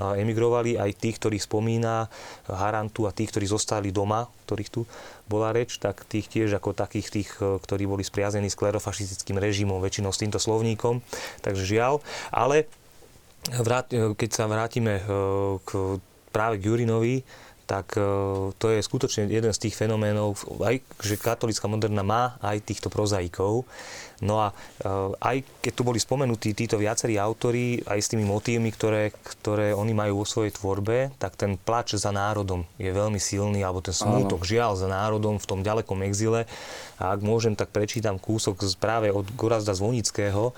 a 0.00 0.04
emigrovali 0.20 0.76
aj 0.76 1.00
tých, 1.00 1.16
ktorých 1.16 1.48
spomína 1.48 2.12
Harantu 2.44 3.08
a 3.08 3.16
tých, 3.16 3.32
ktorí 3.32 3.48
zostali 3.48 3.88
doma, 3.88 4.28
ktorých 4.44 4.70
tu 4.70 4.84
bola 5.24 5.56
reč, 5.56 5.80
tak 5.80 6.04
tých 6.04 6.28
tiež 6.28 6.60
ako 6.60 6.76
takých 6.76 7.08
tých, 7.08 7.30
e, 7.40 7.56
ktorí 7.56 7.88
boli 7.88 8.04
spriazení 8.04 8.52
s 8.52 8.60
klerofašistickým 8.60 9.40
režimom, 9.40 9.80
väčšinou 9.80 10.12
s 10.12 10.20
týmto 10.20 10.36
slovníkom. 10.36 11.00
Takže 11.40 11.64
žiaľ. 11.64 12.04
Ale 12.28 12.68
vrát, 13.48 13.88
keď 13.90 14.30
sa 14.30 14.44
vrátime 14.44 15.00
k, 15.64 15.70
práve 16.30 16.60
k 16.60 16.68
Jurinovi, 16.68 17.24
tak 17.72 17.96
e, 17.96 18.04
to 18.60 18.66
je 18.68 18.84
skutočne 18.84 19.32
jeden 19.32 19.48
z 19.48 19.62
tých 19.64 19.80
fenoménov, 19.80 20.36
aj 20.60 20.84
že 21.00 21.16
katolická 21.16 21.64
moderna 21.72 22.04
má 22.04 22.36
aj 22.44 22.60
týchto 22.68 22.92
prozaikov. 22.92 23.64
No 24.20 24.44
a 24.44 24.52
e, 24.52 24.54
aj 25.16 25.36
keď 25.64 25.72
tu 25.72 25.80
boli 25.80 25.96
spomenutí 25.96 26.52
títo 26.52 26.76
viacerí 26.76 27.16
autori, 27.16 27.80
aj 27.88 27.96
s 27.96 28.12
tými 28.12 28.28
motívmi, 28.28 28.68
ktoré, 28.68 29.16
ktoré 29.24 29.72
oni 29.72 29.96
majú 29.96 30.20
vo 30.20 30.26
svojej 30.28 30.52
tvorbe, 30.52 31.16
tak 31.16 31.40
ten 31.40 31.56
plač 31.56 31.96
za 31.96 32.12
národom 32.12 32.68
je 32.76 32.92
veľmi 32.92 33.16
silný, 33.16 33.64
alebo 33.64 33.80
ten 33.80 33.96
smútok, 33.96 34.44
žiaľ 34.44 34.76
za 34.76 34.92
národom 34.92 35.40
v 35.40 35.48
tom 35.48 35.64
ďalekom 35.64 36.04
exile. 36.04 36.44
A 37.00 37.16
ak 37.16 37.24
môžem, 37.24 37.56
tak 37.56 37.72
prečítam 37.72 38.20
kúsok 38.20 38.60
z- 38.68 38.76
práve 38.76 39.08
od 39.08 39.24
Gorazda 39.32 39.72
Zvonického, 39.72 40.52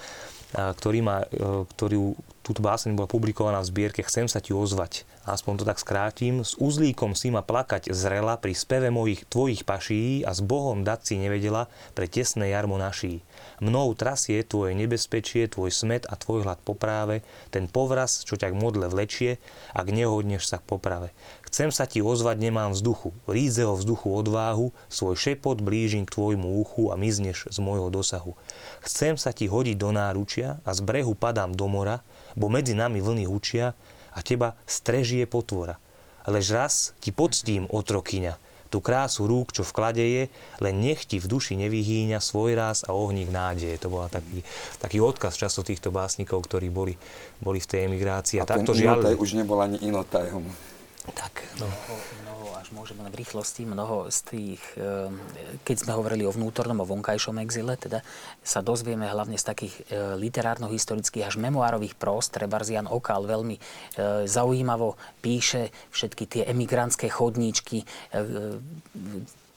ktorý 0.55 0.99
má, 1.03 1.23
e, 1.31 1.67
ktorú, 1.79 2.19
túto 2.45 2.61
báseň 2.61 2.93
bola 2.93 3.09
publikovaná 3.09 3.65
v 3.65 3.73
zbierke 3.73 4.05
Chcem 4.05 4.29
sa 4.29 4.45
ti 4.45 4.53
ozvať. 4.53 5.09
Aspoň 5.25 5.53
to 5.59 5.65
tak 5.65 5.81
skrátim. 5.81 6.45
S 6.45 6.61
uzlíkom 6.61 7.17
si 7.17 7.33
ma 7.33 7.41
plakať 7.41 7.89
zrela 7.97 8.37
pri 8.37 8.53
speve 8.53 8.93
mojich 8.93 9.25
tvojich 9.33 9.65
paší 9.65 10.21
a 10.29 10.37
s 10.37 10.45
Bohom 10.45 10.85
dať 10.85 11.01
si 11.01 11.15
nevedela 11.17 11.73
pre 11.97 12.05
tesné 12.05 12.53
jarmo 12.53 12.77
naší. 12.77 13.25
Mnou 13.65 13.97
trasie 13.97 14.45
tvoje 14.45 14.77
nebezpečie, 14.77 15.49
tvoj 15.49 15.73
smet 15.73 16.05
a 16.05 16.21
tvoj 16.21 16.45
hlad 16.45 16.61
po 16.61 16.77
práve, 16.77 17.25
ten 17.49 17.65
povraz, 17.65 18.21
čo 18.29 18.37
ťa 18.37 18.53
k 18.53 18.61
modle 18.61 18.93
vlečie, 18.93 19.41
ak 19.73 19.89
nehodneš 19.89 20.45
sa 20.45 20.61
k 20.61 20.69
poprave. 20.69 21.17
Chcem 21.55 21.71
sa 21.71 21.87
ti 21.87 22.03
ozvať, 22.03 22.51
nemám 22.51 22.75
vzduchu, 22.75 23.15
rízeho 23.31 23.79
vzduchu 23.79 24.11
odváhu, 24.11 24.75
svoj 24.91 25.15
šepot 25.15 25.63
blížim 25.63 26.03
k 26.03 26.11
tvojmu 26.11 26.59
uchu 26.59 26.91
a 26.91 26.99
mizneš 26.99 27.47
z 27.47 27.63
môjho 27.63 27.95
dosahu. 27.95 28.35
Chcem 28.83 29.15
sa 29.15 29.31
ti 29.31 29.47
hodiť 29.47 29.79
do 29.79 29.95
náručia 29.95 30.59
a 30.67 30.75
z 30.75 30.83
brehu 30.83 31.15
padám 31.15 31.55
do 31.55 31.71
mora, 31.71 32.03
bo 32.35 32.51
medzi 32.51 32.75
nami 32.75 32.99
vlny 32.99 33.31
hučia 33.31 33.71
a 34.11 34.19
teba 34.19 34.59
strežie 34.67 35.31
potvora. 35.31 35.79
Lež 36.27 36.51
raz 36.51 36.75
ti 36.99 37.15
poctím, 37.15 37.71
otrokyňa, 37.71 38.35
tú 38.67 38.83
krásu 38.83 39.31
rúk, 39.31 39.55
čo 39.55 39.63
v 39.63 39.75
klade 39.79 40.03
je, 40.03 40.27
len 40.59 40.75
nech 40.83 41.07
ti 41.07 41.23
v 41.23 41.31
duši 41.39 41.55
nevyhýňa 41.55 42.19
svoj 42.19 42.59
ráz 42.59 42.83
a 42.83 42.99
ohník 42.99 43.31
nádeje. 43.31 43.79
To 43.87 43.95
bola 43.95 44.11
taký, 44.11 44.43
taký 44.83 44.99
odkaz 44.99 45.39
často 45.39 45.63
týchto 45.63 45.95
básnikov, 45.95 46.51
ktorí 46.51 46.67
boli, 46.67 46.99
boli 47.39 47.63
v 47.63 47.69
tej 47.71 47.87
emigrácii. 47.87 48.43
A, 48.43 48.51
A 48.51 48.51
takto 48.59 48.75
žiaľ... 48.75 49.15
Už 49.15 49.39
nebol 49.39 49.63
ani 49.63 49.79
Inotajom. 49.87 50.74
Tak, 51.05 51.45
no. 51.61 51.69
Mnoho, 51.69 51.95
mnoho, 52.25 52.45
až 52.57 52.73
môžeme 52.73 53.05
len 53.05 53.13
v 53.13 53.21
rýchlosti, 53.21 53.69
mnoho 53.69 54.09
z 54.09 54.19
tých, 54.25 54.63
eh, 54.81 55.13
keď 55.61 55.77
sme 55.85 55.93
hovorili 56.01 56.25
o 56.25 56.33
vnútornom, 56.33 56.81
o 56.81 56.89
vonkajšom 56.89 57.37
exile, 57.45 57.77
teda 57.77 58.01
sa 58.41 58.65
dozvieme 58.65 59.05
hlavne 59.05 59.37
z 59.37 59.45
takých 59.45 59.75
eh, 59.93 60.17
literárno-historických 60.17 61.29
až 61.29 61.37
memoárových 61.37 62.01
próz. 62.01 62.33
Trebárs 62.33 62.73
Jan 62.73 62.89
Okal 62.89 63.29
veľmi 63.29 63.57
eh, 63.61 64.25
zaujímavo 64.25 64.97
píše 65.21 65.69
všetky 65.93 66.25
tie 66.25 66.43
emigrantské 66.49 67.13
chodníčky 67.13 67.85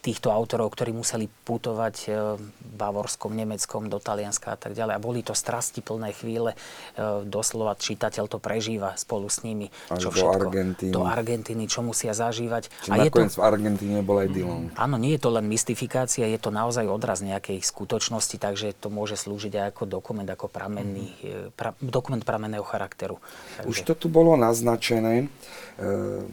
týchto 0.07 0.31
autorov, 0.31 0.71
ktorí 0.71 0.95
museli 0.95 1.27
putovať 1.27 1.95
v 2.39 2.47
Bavorskom, 2.79 3.35
Nemeckom, 3.35 3.91
do 3.91 3.99
Talianska 3.99 4.55
a 4.55 4.57
tak 4.57 4.71
ďalej. 4.71 4.95
A 4.95 5.03
boli 5.03 5.19
to 5.19 5.35
strastiplné 5.35 6.15
chvíle. 6.15 6.55
eh, 6.55 7.27
Doslova 7.27 7.75
čitateľ 7.75 8.31
to 8.31 8.39
prežíva 8.39 8.95
spolu 8.95 9.27
s 9.27 9.43
nimi. 9.43 9.67
Až 9.91 10.15
do 10.15 10.31
Argentíny. 10.31 10.95
Do 10.95 11.03
Argentíny, 11.03 11.67
čo 11.67 11.83
musia 11.83 12.15
zažívať. 12.15 12.71
Či 12.87 12.89
nakoniec 12.95 13.35
v 13.35 13.43
Argentíne 13.43 13.99
bol 13.99 14.23
aj 14.23 14.29
Dillon. 14.31 14.71
Áno, 14.79 14.95
nie 14.95 15.19
je 15.19 15.27
to 15.27 15.29
len 15.35 15.43
mystifikácia, 15.43 16.23
je 16.23 16.39
to 16.39 16.55
naozaj 16.55 16.87
odraz 16.87 17.19
nejakej 17.19 17.59
skutočnosti, 17.59 18.39
takže 18.39 18.71
to 18.79 18.87
môže 18.87 19.19
slúžiť 19.19 19.59
aj 19.59 19.65
ako 19.75 19.83
dokument, 19.91 20.29
ako 20.29 20.47
pramenný, 20.47 21.11
e, 21.19 21.51
pra, 21.51 21.75
dokument 21.83 22.23
pramenného 22.23 22.63
charakteru. 22.63 23.19
Takže, 23.59 23.67
Už 23.67 23.75
to 23.83 23.93
tu 23.97 24.07
bolo 24.07 24.39
naznačené 24.39 25.27
e, 25.75 26.23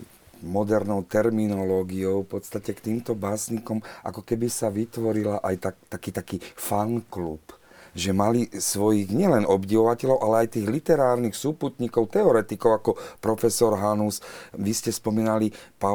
modernou 0.45 1.03
terminológiou, 1.09 2.23
v 2.23 2.39
podstate 2.39 2.77
k 2.77 2.93
týmto 2.93 3.17
básnikom, 3.17 3.81
ako 4.05 4.21
keby 4.21 4.53
sa 4.53 4.69
vytvorila 4.69 5.41
aj 5.41 5.55
tak, 5.59 5.77
taký, 5.89 6.11
taký 6.13 6.37
fanklub 6.55 7.41
že 7.95 8.11
mali 8.11 8.51
svojich 8.51 9.15
nielen 9.15 9.47
obdivovateľov, 9.47 10.19
ale 10.19 10.35
aj 10.45 10.59
tých 10.59 10.67
literárnych 10.67 11.33
súputníkov, 11.33 12.11
teoretikov 12.11 12.83
ako 12.83 12.91
profesor 13.23 13.79
Hanus. 13.79 14.19
Vy 14.59 14.75
ste 14.75 14.91
spomínali 14.91 15.55
pa, 15.79 15.95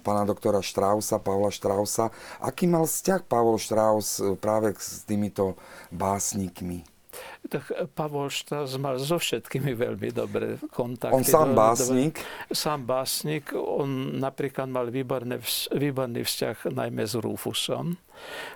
pána 0.00 0.22
doktora 0.22 0.62
Štrausa, 0.62 1.18
Pavla 1.18 1.50
Štrausa. 1.50 2.14
Aký 2.38 2.70
mal 2.70 2.86
vzťah 2.86 3.26
Pavol 3.26 3.58
Štraus 3.58 4.22
e, 4.22 4.38
práve 4.38 4.78
s 4.78 5.02
týmito 5.02 5.58
básnikmi? 5.90 6.86
Tak 7.48 7.92
Pavol 7.92 8.28
Štás 8.28 8.76
mal 8.76 9.00
so 9.00 9.16
všetkými 9.16 9.72
veľmi 9.74 10.12
dobré 10.12 10.60
kontakty. 10.70 11.16
On 11.16 11.24
sám 11.24 11.50
Do- 11.50 11.56
do- 11.56 11.58
básnik? 11.58 12.14
Sám 12.48 12.80
básnik. 12.84 13.50
On 13.52 13.88
napríklad 14.20 14.68
mal 14.68 14.86
výborný, 14.88 15.40
výborný 15.72 16.22
vzťah 16.22 16.70
najmä 16.70 17.02
s 17.02 17.16
Rufusom. 17.16 17.96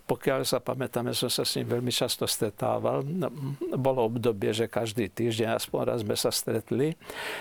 Pokiaľ 0.04 0.44
sa 0.44 0.60
pamätáme, 0.60 1.16
som 1.16 1.32
sa 1.32 1.40
s 1.40 1.56
ním 1.56 1.72
veľmi 1.72 1.88
často 1.88 2.28
stretával. 2.28 3.00
No, 3.02 3.32
Bolo 3.74 4.04
obdobie, 4.04 4.52
že 4.52 4.68
každý 4.68 5.08
týždeň 5.08 5.56
aspoň 5.56 5.80
raz 5.88 5.98
sme 6.04 6.16
sa 6.16 6.28
stretli. 6.28 6.92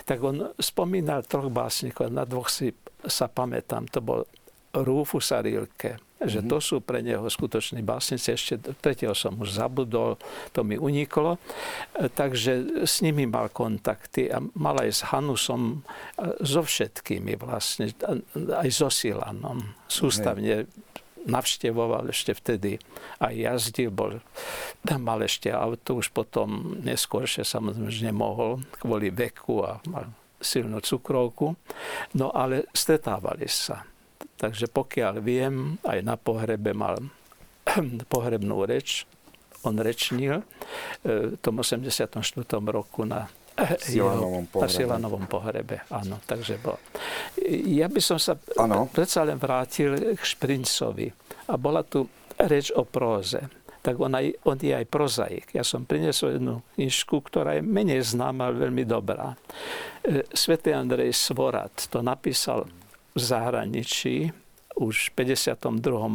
Tak 0.07 0.23
on 0.23 0.55
spomínal 0.55 1.27
troch 1.27 1.51
básnikov. 1.51 2.07
Na 2.07 2.23
dvoch 2.23 2.47
si 2.47 2.71
sa 3.03 3.27
pamätám. 3.27 3.91
To 3.91 3.99
bol 3.99 4.23
Rufus 4.71 5.35
a 5.35 5.43
Rilke. 5.43 5.99
Že 6.25 6.45
to 6.45 6.57
sú 6.59 6.79
pre 6.79 7.03
neho 7.03 7.25
skutoční 7.25 7.83
básnici. 7.83 8.33
Ešte 8.33 8.59
tretieho 8.79 9.15
som 9.15 9.35
už 9.39 9.55
zabudol, 9.55 10.17
to 10.55 10.63
mi 10.63 10.79
uniklo. 10.79 11.37
E, 11.37 12.09
takže 12.09 12.83
s 12.87 13.03
nimi 13.03 13.27
mal 13.27 13.51
kontakty 13.51 14.31
a 14.31 14.39
mal 14.55 14.79
aj 14.79 14.89
s 14.91 15.01
Hanusom, 15.11 15.83
so 16.43 16.61
všetkými 16.63 17.35
vlastne, 17.39 17.91
aj 18.35 18.69
so 18.71 18.89
Silanom. 18.91 19.75
Sústavne 19.87 20.67
navštevoval 21.23 22.11
ešte 22.11 22.35
vtedy 22.35 22.71
aj 23.23 23.33
jazdil, 23.33 23.91
bol, 23.91 24.19
mal 24.99 25.19
ešte 25.23 25.51
auto, 25.51 25.99
už 25.99 26.11
potom 26.11 26.79
neskôršie 26.83 27.47
samozrejme 27.47 27.89
že 27.91 28.11
nemohol 28.11 28.59
kvôli 28.79 29.07
veku 29.07 29.63
a 29.63 29.79
mal 29.87 30.11
silnú 30.43 30.83
cukrovku. 30.83 31.55
No 32.19 32.35
ale 32.35 32.67
stretávali 32.75 33.47
sa. 33.47 33.87
Takže 34.43 34.67
pokiaľ 34.67 35.23
viem, 35.23 35.79
aj 35.87 36.03
na 36.03 36.19
pohrebe 36.19 36.75
mal 36.75 36.99
pohrebnú 38.11 38.67
reč, 38.67 39.07
on 39.63 39.79
rečnil 39.79 40.43
v 41.07 41.39
tom 41.39 41.63
84. 41.63 42.19
roku 42.67 43.07
na 43.07 43.31
Silanovom 43.79 44.49
pohrebe. 44.49 44.73
Silanovom 44.73 45.25
pohrebe, 45.29 45.87
áno. 45.93 46.19
Takže 46.25 46.57
bol. 46.59 46.75
Ja 47.69 47.87
by 47.87 48.01
som 48.01 48.17
sa 48.17 48.33
ano. 48.57 48.89
predsa 48.89 49.23
len 49.23 49.37
vrátil 49.37 50.17
k 50.17 50.21
Šprincovi. 50.21 51.07
A 51.47 51.55
bola 51.55 51.85
tu 51.85 52.09
reč 52.35 52.73
o 52.73 52.83
próze. 52.83 53.45
Tak 53.83 53.99
on, 53.99 54.15
aj, 54.15 54.47
on 54.47 54.57
je 54.57 54.73
aj 54.73 54.87
prozaik. 54.87 55.51
Ja 55.51 55.61
som 55.61 55.83
priniesol 55.83 56.39
jednu 56.39 56.63
knižku, 56.79 57.19
ktorá 57.19 57.59
je 57.59 57.63
menej 57.67 57.99
známa, 58.15 58.47
ale 58.47 58.67
veľmi 58.67 58.87
dobrá. 58.87 59.35
E, 60.01 60.23
Svetý 60.31 60.71
Andrej 60.71 61.11
Svorat 61.11 61.91
to 61.91 61.99
napísal 61.99 62.63
v 63.13 63.19
zahraničí 63.19 64.33
už 64.73 65.13
v 65.13 65.37
52. 65.37 65.61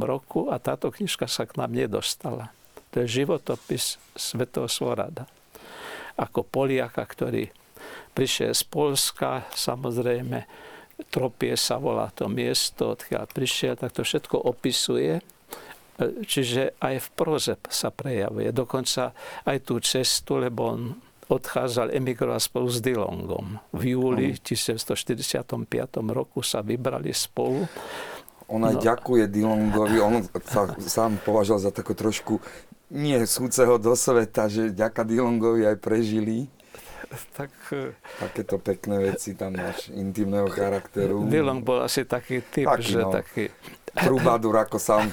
roku 0.02 0.50
a 0.50 0.58
táto 0.58 0.90
knižka 0.90 1.30
sa 1.30 1.46
k 1.46 1.54
nám 1.58 1.70
nedostala. 1.70 2.50
To 2.90 3.06
je 3.06 3.22
životopis 3.22 4.02
svetého 4.18 4.66
Svorada 4.66 5.30
ako 6.18 6.42
Poliaka, 6.42 7.06
ktorý 7.06 7.46
prišiel 8.12 8.50
z 8.50 8.62
Polska, 8.66 9.46
samozrejme, 9.54 10.66
Tropie 10.98 11.54
sa 11.54 11.78
volá 11.78 12.10
to 12.10 12.26
miesto, 12.26 12.98
odkiaľ 12.98 13.30
prišiel, 13.30 13.78
tak 13.78 13.94
to 13.94 14.02
všetko 14.02 14.34
opisuje. 14.34 15.22
Čiže 16.26 16.74
aj 16.82 16.94
v 16.98 17.08
proze 17.14 17.54
sa 17.70 17.94
prejavuje. 17.94 18.50
Dokonca 18.50 19.14
aj 19.46 19.58
tú 19.62 19.78
cestu, 19.78 20.42
lebo 20.42 20.74
on 20.74 20.98
odchádzal, 21.28 21.92
emigroval 21.92 22.40
spolu 22.40 22.68
s 22.72 22.80
Dilongom. 22.80 23.60
V 23.76 23.82
júli 23.94 24.34
1945 24.40 25.54
roku 26.08 26.40
sa 26.40 26.64
vybrali 26.64 27.12
spolu. 27.12 27.68
On 28.48 28.64
aj 28.64 28.80
no. 28.80 28.82
ďakuje 28.82 29.24
Dilongovi, 29.28 29.96
on 30.00 30.24
sa 30.48 30.72
sám 30.80 31.20
považoval 31.20 31.68
za 31.68 31.72
takú 31.72 31.92
trošku 31.92 32.40
nie 32.88 33.20
súceho 33.28 33.76
do 33.76 33.92
sveta, 33.92 34.48
že 34.48 34.72
ďaká 34.72 35.04
Dilongovi 35.04 35.68
aj 35.68 35.76
prežili. 35.76 36.48
Tak, 37.36 37.52
e, 37.72 37.92
Takéto 38.20 38.60
pekné 38.60 39.12
veci 39.12 39.32
tam 39.32 39.56
máš 39.56 39.88
intimného 39.92 40.48
charakteru. 40.48 41.24
Dilong 41.28 41.64
bol 41.64 41.80
asi 41.84 42.04
taký 42.04 42.44
typ, 42.44 42.68
taký, 42.68 42.84
že 42.84 43.00
no. 43.00 43.12
taký... 43.12 43.44
Trubadur, 43.94 44.54
ako 44.60 44.76
sám 44.76 45.08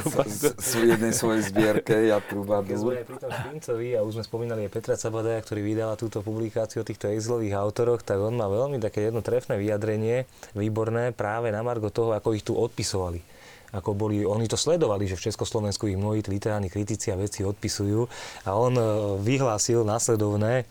v 0.78 0.84
jednej 0.96 1.12
svojej 1.14 1.42
zbierke, 1.50 2.08
ja 2.08 2.18
Trubadur. 2.18 2.66
Keď 2.66 2.78
sme 2.78 2.98
aj 2.98 3.06
pri 3.06 3.18
tom 3.20 3.30
Špincovi 3.30 3.88
a 3.94 4.00
už 4.02 4.12
sme 4.18 4.24
spomínali 4.24 4.60
aj 4.66 4.72
Petra 4.72 4.94
Cabadaja, 4.98 5.40
ktorý 5.44 5.60
vydala 5.62 5.94
túto 5.94 6.24
publikáciu 6.24 6.82
o 6.82 6.88
týchto 6.88 7.10
exilových 7.12 7.54
autoroch, 7.58 8.00
tak 8.02 8.18
on 8.18 8.34
má 8.34 8.50
veľmi 8.50 8.82
také 8.82 9.08
jedno 9.08 9.22
trefné 9.22 9.58
vyjadrenie, 9.60 10.24
výborné, 10.56 11.14
práve 11.14 11.52
na 11.52 11.62
margo 11.62 11.92
toho, 11.92 12.16
ako 12.16 12.34
ich 12.34 12.46
tu 12.46 12.56
odpisovali. 12.58 13.20
Ako 13.68 13.92
boli, 13.92 14.24
oni 14.24 14.48
to 14.48 14.56
sledovali, 14.56 15.04
že 15.04 15.20
v 15.20 15.28
Československu 15.28 15.92
ich 15.92 16.00
mnohí 16.00 16.24
literárni 16.24 16.72
kritici 16.72 17.12
a 17.12 17.20
veci 17.20 17.44
odpisujú. 17.44 18.08
A 18.48 18.56
on 18.56 18.72
e, 18.72 18.84
vyhlásil 19.20 19.84
následovné, 19.84 20.64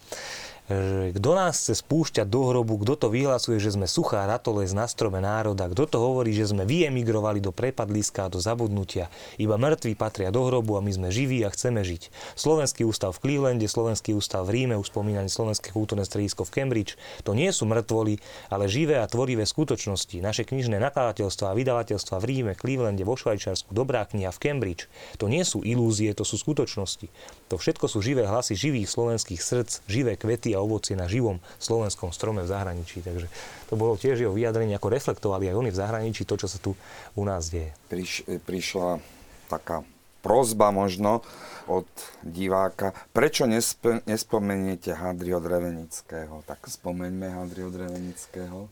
že 0.68 1.15
kto 1.15 1.32
nás 1.32 1.55
chce 1.63 1.80
spúšťať 1.80 2.28
do 2.28 2.51
hrobu, 2.51 2.76
kto 2.84 2.99
to 2.99 3.07
vyhlasuje, 3.07 3.55
že 3.55 3.80
sme 3.80 3.88
suchá 3.88 4.28
ratolesť 4.28 4.76
na 4.76 4.84
strome 4.84 5.24
národa, 5.24 5.72
kto 5.72 5.88
to 5.88 5.97
hovorí, 6.03 6.36
že 6.36 6.51
sme 6.51 6.68
vyemigrovali 6.68 7.39
do 7.39 7.55
prepadliska 7.55 8.28
a 8.28 8.32
do 8.32 8.43
zabudnutia. 8.43 9.07
Iba 9.39 9.55
mŕtvi 9.55 9.95
patria 9.95 10.28
do 10.28 10.43
hrobu 10.43 10.76
a 10.76 10.84
my 10.84 10.91
sme 10.91 11.07
živí 11.07 11.39
a 11.47 11.49
chceme 11.55 11.88
žiť. 11.88 12.11
Slovenský 12.36 12.84
ústav 12.84 13.15
v 13.15 13.24
Clevelande, 13.24 13.63
Slovenský 13.63 14.11
ústav 14.11 14.43
v 14.43 14.59
Ríme, 14.59 14.76
už 14.76 14.91
spomínané 14.91 15.32
Slovenské 15.32 15.72
kultúrne 15.72 16.03
stredisko 16.03 16.43
v 16.43 16.51
Cambridge, 16.51 16.99
to 17.24 17.32
nie 17.32 17.47
sú 17.55 17.63
mŕtvoli, 17.63 18.20
ale 18.51 18.68
živé 18.68 18.99
a 18.99 19.07
tvorivé 19.07 19.47
skutočnosti. 19.47 20.20
Naše 20.20 20.43
knižné 20.43 20.84
nakladateľstva 20.84 21.55
a 21.55 21.55
vydavateľstva 21.55 22.20
v 22.20 22.28
Ríme, 22.28 22.51
Clevelande, 22.59 23.07
vo 23.07 23.15
Švajčiarsku, 23.15 23.72
Dobrá 23.72 24.03
kniha 24.03 24.36
v 24.36 24.41
Cambridge, 24.43 24.91
to 25.15 25.32
nie 25.32 25.47
sú 25.47 25.63
ilúzie, 25.63 26.11
to 26.11 26.28
sú 26.28 26.36
skutočnosti. 26.36 27.07
To 27.47 27.55
všetko 27.55 27.88
sú 27.88 28.03
živé 28.03 28.28
hlasy 28.28 28.59
živých 28.59 28.91
slovenských 28.91 29.39
srdc, 29.39 29.72
živé 29.88 30.20
kvety 30.20 30.57
a 30.58 30.66
ovocie 30.66 30.97
na 30.97 31.05
živom 31.05 31.38
slovenskom 31.62 32.10
strome 32.10 32.41
v 32.43 32.51
zahraničí. 32.51 33.05
Takže 33.05 33.30
to 33.70 33.74
bolo 33.78 33.93
tiež 33.95 34.26
jeho 34.26 34.34
vyjadrenie, 34.34 34.74
ako 34.74 34.89
reflektovali 34.89 35.47
aj 35.47 35.55
oni 35.55 35.70
v 35.70 35.80
zahraničí 35.80 36.26
to, 36.26 36.36
čo 36.36 36.49
sa 36.49 36.58
tu 36.58 36.74
u 37.14 37.24
nás 37.24 37.53
deje. 37.53 37.72
Priš, 37.88 38.26
prišla 38.43 38.99
taká 39.47 39.86
prozba 40.26 40.74
možno 40.74 41.22
od 41.70 41.88
diváka. 42.26 42.91
Prečo 43.14 43.45
nesp- 43.45 44.03
nespomeniete 44.03 44.91
Hadriho 44.97 45.39
Drevenického? 45.39 46.43
Tak 46.43 46.68
spomeňme 46.68 47.32
Hadriho 47.32 47.70
Drevenického 47.72 48.68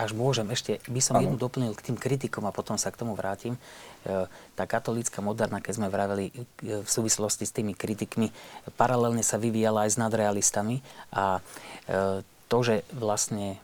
až 0.00 0.16
môžem, 0.16 0.48
ešte 0.48 0.80
by 0.88 1.00
som 1.04 1.20
ano. 1.20 1.28
jednu 1.28 1.36
doplnil 1.36 1.76
k 1.76 1.92
tým 1.92 1.96
kritikom 2.00 2.48
a 2.48 2.56
potom 2.56 2.80
sa 2.80 2.88
k 2.88 2.96
tomu 3.04 3.12
vrátim. 3.12 3.60
E, 4.00 4.24
tá 4.56 4.64
katolícka 4.64 5.20
moderna, 5.20 5.60
keď 5.60 5.72
sme 5.76 5.92
vraveli 5.92 6.32
e, 6.32 6.80
v 6.80 6.88
súvislosti 6.88 7.44
s 7.44 7.52
tými 7.52 7.76
kritikmi, 7.76 8.32
paralelne 8.80 9.20
sa 9.20 9.36
vyvíjala 9.36 9.84
aj 9.84 9.90
s 9.92 10.00
nadrealistami 10.00 10.80
a 11.12 11.38
e, 11.38 11.40
to, 12.48 12.58
že 12.64 12.82
vlastne 12.96 13.60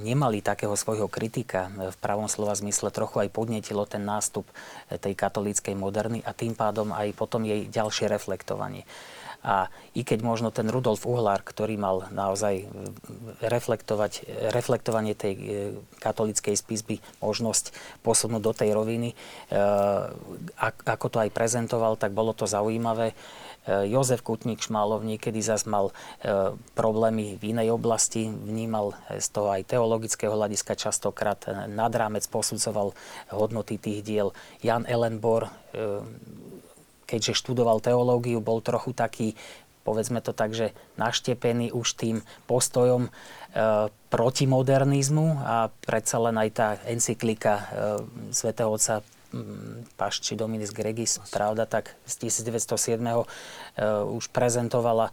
nemali 0.00 0.40
takého 0.40 0.72
svojho 0.72 1.12
kritika 1.12 1.68
v 1.68 1.96
pravom 2.00 2.24
slova 2.24 2.56
zmysle, 2.56 2.88
trochu 2.88 3.20
aj 3.20 3.28
podnetilo 3.28 3.84
ten 3.84 4.00
nástup 4.00 4.48
tej 4.88 5.12
katolíckej 5.12 5.76
moderny 5.76 6.24
a 6.24 6.32
tým 6.32 6.56
pádom 6.56 6.88
aj 6.96 7.12
potom 7.12 7.44
jej 7.44 7.68
ďalšie 7.68 8.08
reflektovanie. 8.08 8.88
A 9.46 9.70
i 9.94 10.02
keď 10.02 10.26
možno 10.26 10.50
ten 10.50 10.66
Rudolf 10.66 11.06
Uhlár, 11.06 11.46
ktorý 11.46 11.78
mal 11.78 12.10
naozaj 12.10 12.66
reflektovať, 13.38 14.26
reflektovanie 14.50 15.14
tej 15.14 15.34
e, 15.38 15.44
katolickej 16.02 16.58
spisby, 16.58 16.98
možnosť 17.22 17.70
posunúť 18.02 18.42
do 18.42 18.52
tej 18.52 18.74
roviny, 18.74 19.14
e, 19.14 19.16
ako 20.84 21.06
to 21.06 21.22
aj 21.22 21.30
prezentoval, 21.30 21.94
tak 21.94 22.18
bolo 22.18 22.34
to 22.34 22.50
zaujímavé. 22.50 23.14
E, 23.14 23.86
Jozef 23.86 24.26
Kutník 24.26 24.58
Šmálov 24.58 25.06
niekedy 25.06 25.38
zase 25.38 25.70
mal 25.70 25.94
problémy 26.74 27.38
v 27.38 27.54
inej 27.54 27.78
oblasti, 27.78 28.26
vnímal 28.26 28.98
z 29.06 29.28
toho 29.30 29.54
aj 29.54 29.70
teologického 29.70 30.34
hľadiska 30.34 30.74
častokrát 30.74 31.46
nad 31.70 31.94
rámec 31.94 32.26
posudzoval 32.26 32.90
hodnoty 33.30 33.78
tých 33.78 34.02
diel. 34.02 34.28
Jan 34.66 34.82
Ellenbor 34.82 35.46
keďže 37.08 37.40
študoval 37.40 37.80
teológiu, 37.80 38.44
bol 38.44 38.60
trochu 38.60 38.92
taký, 38.92 39.32
povedzme 39.88 40.20
to 40.20 40.36
tak, 40.36 40.52
že 40.52 40.76
naštepený 41.00 41.72
už 41.72 41.96
tým 41.96 42.20
postojom 42.44 43.08
e, 43.08 43.10
proti 44.12 44.44
modernizmu 44.44 45.40
a 45.40 45.72
predsa 45.72 46.20
len 46.20 46.36
aj 46.36 46.50
tá 46.52 46.68
encyklika 46.84 47.54
e, 47.56 47.64
svätého 48.36 48.68
Otca 48.68 49.00
Pašči 50.00 50.40
Dominis 50.40 50.72
Gregis, 50.72 51.20
pravda, 51.28 51.68
tak 51.68 51.92
z 52.08 52.32
1907. 52.32 52.96
E, 52.96 53.24
už 54.08 54.32
prezentovala 54.32 55.12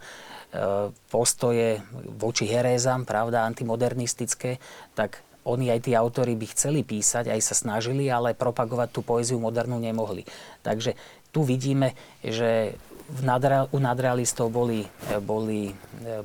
postoje 1.12 1.84
voči 2.16 2.48
herézam, 2.48 3.04
pravda, 3.04 3.44
antimodernistické, 3.44 4.56
tak 4.96 5.20
oni 5.46 5.70
aj 5.70 5.86
tí 5.86 5.92
autory 5.94 6.34
by 6.34 6.46
chceli 6.50 6.82
písať, 6.82 7.30
aj 7.30 7.40
sa 7.44 7.54
snažili, 7.54 8.10
ale 8.10 8.34
propagovať 8.34 8.88
tú 8.90 9.00
poéziu 9.06 9.38
modernú 9.38 9.78
nemohli. 9.78 10.26
Takže 10.66 10.98
tu 11.36 11.44
vidíme, 11.44 11.92
že 12.24 12.72
nadre, 13.20 13.68
u 13.68 13.78
nadrealistov 13.78 14.48
boli, 14.48 14.88
boli 15.20 15.68
e, 15.68 15.74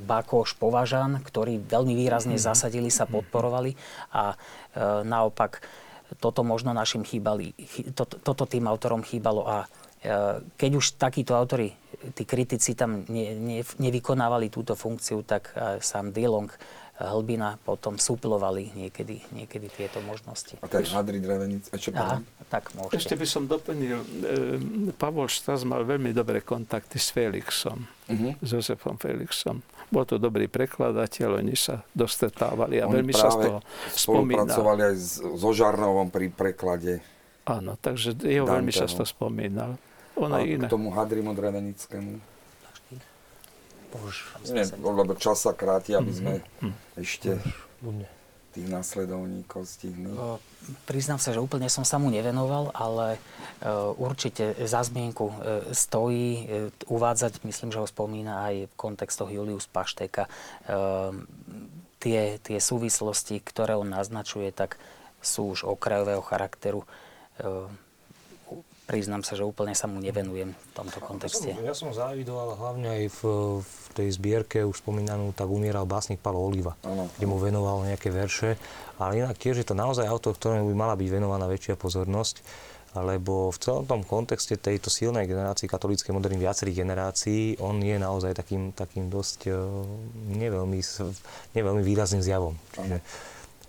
Bakoš, 0.00 0.56
Považan, 0.56 1.20
ktorí 1.20 1.60
veľmi 1.60 1.92
výrazne 1.92 2.40
mm-hmm. 2.40 2.48
zasadili, 2.48 2.88
sa 2.88 3.04
podporovali 3.04 3.76
a 4.16 4.32
e, 4.32 4.36
naopak 5.04 5.60
toto 6.16 6.40
možno 6.40 6.72
našim 6.72 7.04
chýbali, 7.04 7.52
to, 7.92 8.08
toto 8.08 8.48
tým 8.48 8.64
autorom 8.64 9.04
chýbalo 9.04 9.44
a 9.44 9.56
e, 9.60 9.66
keď 10.56 10.70
už 10.80 10.96
takíto 10.96 11.36
autory, 11.36 11.76
tí 12.16 12.24
kritici 12.24 12.72
tam 12.72 13.04
ne, 13.12 13.36
ne, 13.36 13.60
nevykonávali 13.60 14.48
túto 14.48 14.72
funkciu, 14.72 15.22
tak 15.28 15.52
sám 15.78 16.10
Dilong 16.10 16.48
e, 16.48 16.56
Hlbina 17.04 17.58
potom 17.58 17.96
suplovali 17.96 18.70
niekedy, 18.70 19.18
niekedy 19.30 19.66
tieto 19.68 19.98
možnosti. 20.00 20.54
A 20.58 20.66
ten 20.66 20.84
Hadri 20.84 21.18
Drevenic, 21.18 21.66
a 21.66 21.76
čo 21.76 21.90
Aha, 21.90 22.20
tak 22.46 22.70
môžete. 22.72 22.94
Ešte 22.94 23.14
by 23.14 23.26
som 23.26 23.42
doplnil, 23.44 23.98
e, 23.98 24.06
Pavol 24.92 25.26
Štás 25.26 25.62
mal 25.62 25.82
veľmi 25.82 26.10
dobré 26.10 26.38
kontakty 26.38 26.96
s 26.96 27.08
Felixom, 27.08 27.82
Mhm. 28.06 28.38
s 28.38 28.48
Josefom 28.50 28.94
Felixom. 28.94 29.58
Bol 29.88 30.04
to 30.04 30.16
dobrý 30.16 30.46
prekladateľ, 30.46 31.38
oni 31.38 31.52
sa 31.52 31.84
dostretávali 31.92 32.78
a 32.78 32.86
Oni 32.86 32.94
veľmi 32.94 33.12
sa 33.12 33.28
z 33.28 33.36
toho 33.42 33.58
spomína. 33.90 34.46
Spolupracovali 34.46 34.80
aj 34.84 34.96
so 35.36 35.50
Žarnovom 35.50 36.08
pri 36.08 36.28
preklade. 36.28 37.04
Áno, 37.42 37.74
takže 37.74 38.14
jeho 38.16 38.46
veľmi 38.46 38.70
Danteho. 38.70 38.88
toho 38.94 39.04
spomínal. 39.04 39.70
Ono 40.14 40.34
A 40.34 40.44
k 40.44 40.68
tomu 40.68 40.92
Hadrimu 40.92 41.32
Drevenickému. 41.32 42.31
Už, 43.92 44.14
Nie, 44.48 44.64
lebo 44.80 45.12
čas 45.14 45.44
sa 45.44 45.52
kráti, 45.52 45.92
aby 45.92 46.12
sme 46.12 46.32
Mhm. 46.60 46.72
ešte 46.96 47.30
tých 48.52 48.68
nasledovníkov 48.68 49.64
stihli. 49.64 50.12
O, 50.12 50.36
Priznám 50.86 51.18
sa, 51.18 51.32
že 51.32 51.40
úplne 51.42 51.66
som 51.72 51.82
sa 51.82 51.96
mu 51.98 52.12
nevenoval, 52.12 52.70
ale 52.76 53.16
e, 53.16 53.20
určite 53.96 54.54
za 54.68 54.84
zmienku 54.84 55.26
e, 55.26 55.34
stojí 55.72 56.28
e, 56.36 56.44
uvádzať, 56.86 57.42
myslím, 57.42 57.72
že 57.72 57.80
ho 57.80 57.88
spomína 57.88 58.46
aj 58.46 58.54
v 58.70 58.74
kontextoch 58.76 59.32
Julius 59.32 59.66
Pašteka, 59.66 60.28
e, 60.28 60.30
tie, 61.98 62.38
tie 62.38 62.58
súvislosti, 62.60 63.40
ktoré 63.40 63.74
on 63.74 63.88
naznačuje, 63.88 64.52
tak 64.52 64.76
sú 65.18 65.56
už 65.56 65.64
okrajového 65.66 66.20
charakteru. 66.22 66.84
Priznám 68.92 69.24
sa, 69.24 69.32
že 69.32 69.40
úplne 69.40 69.72
sa 69.72 69.88
mu 69.88 70.04
nevenujem 70.04 70.52
v 70.52 70.70
tomto 70.76 71.00
kontexte. 71.00 71.56
Ja 71.64 71.72
som 71.72 71.96
závidoval 71.96 72.60
hlavne 72.60 72.88
aj 72.92 73.04
v, 73.08 73.20
v 73.64 73.84
tej 73.96 74.08
zbierke 74.12 74.60
už 74.68 74.84
spomínanú 74.84 75.32
Tak 75.32 75.48
umieral 75.48 75.88
básnik 75.88 76.20
Palo 76.20 76.44
Oliva, 76.44 76.76
Áno. 76.84 77.08
kde 77.16 77.24
mu 77.24 77.40
venoval 77.40 77.88
nejaké 77.88 78.12
verše. 78.12 78.60
Ale 79.00 79.24
inak 79.24 79.40
tiež 79.40 79.64
je 79.64 79.66
to 79.66 79.72
naozaj 79.72 80.04
autor, 80.04 80.36
ktorému 80.36 80.68
by 80.68 80.76
mala 80.76 80.92
byť 80.92 81.08
venovaná 81.08 81.48
väčšia 81.48 81.80
pozornosť, 81.80 82.44
lebo 83.00 83.48
v 83.48 83.58
celom 83.64 83.88
tom 83.88 84.04
kontexte 84.04 84.60
tejto 84.60 84.92
silnej 84.92 85.24
generácii 85.24 85.64
katolíckej 85.64 86.12
moderny 86.12 86.44
viacerých 86.44 86.84
generácií, 86.84 87.56
on 87.64 87.80
je 87.80 87.96
naozaj 87.96 88.36
takým, 88.36 88.76
takým 88.76 89.08
dosť 89.08 89.48
uh, 89.48 89.56
neveľmi, 90.36 90.84
neveľmi 91.56 91.80
výrazným 91.80 92.20
zjavom. 92.20 92.52
Čiže, 92.76 93.00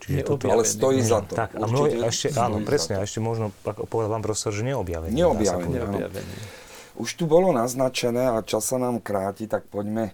čiže 0.03 0.21
toto- 0.21 0.45
Ale 0.45 0.63
stojí 0.63 0.99
za 0.99 1.19
to. 1.19 1.33
Tak, 1.33 1.55
a 1.55 1.63
a 1.63 2.05
ešte, 2.05 2.27
áno, 2.35 2.59
presne, 2.61 2.93
a 2.95 3.01
ešte 3.01 3.19
možno, 3.19 3.55
ako 3.63 3.87
povedal 3.87 4.11
pán 4.11 4.21
profesor, 4.21 4.51
že 4.51 4.63
neobjavený. 4.63 5.11
Neobjavený. 5.11 5.73
Neobjavený. 5.73 6.33
Už 6.93 7.09
tu 7.13 7.25
bolo 7.25 7.49
naznačené 7.49 8.29
a 8.29 8.41
čas 8.41 8.63
sa 8.63 8.77
nám 8.77 8.99
kráti, 8.99 9.45
tak 9.45 9.65
poďme 9.65 10.13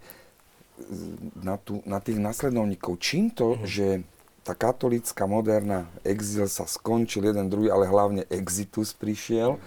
z- 0.80 1.12
na, 1.36 1.58
tú, 1.58 1.84
na 1.84 1.98
tých 1.98 2.16
nasledovníkov. 2.16 2.96
Čím 2.98 3.30
to, 3.30 3.60
že 3.64 4.00
tá 4.42 4.54
katolická 4.54 5.26
moderná 5.26 5.86
exil 6.02 6.48
sa 6.48 6.64
skončil, 6.64 7.22
jeden 7.24 7.48
druhý, 7.48 7.68
ale 7.68 7.84
hlavne 7.84 8.24
exitus 8.28 8.94
prišiel 8.94 9.60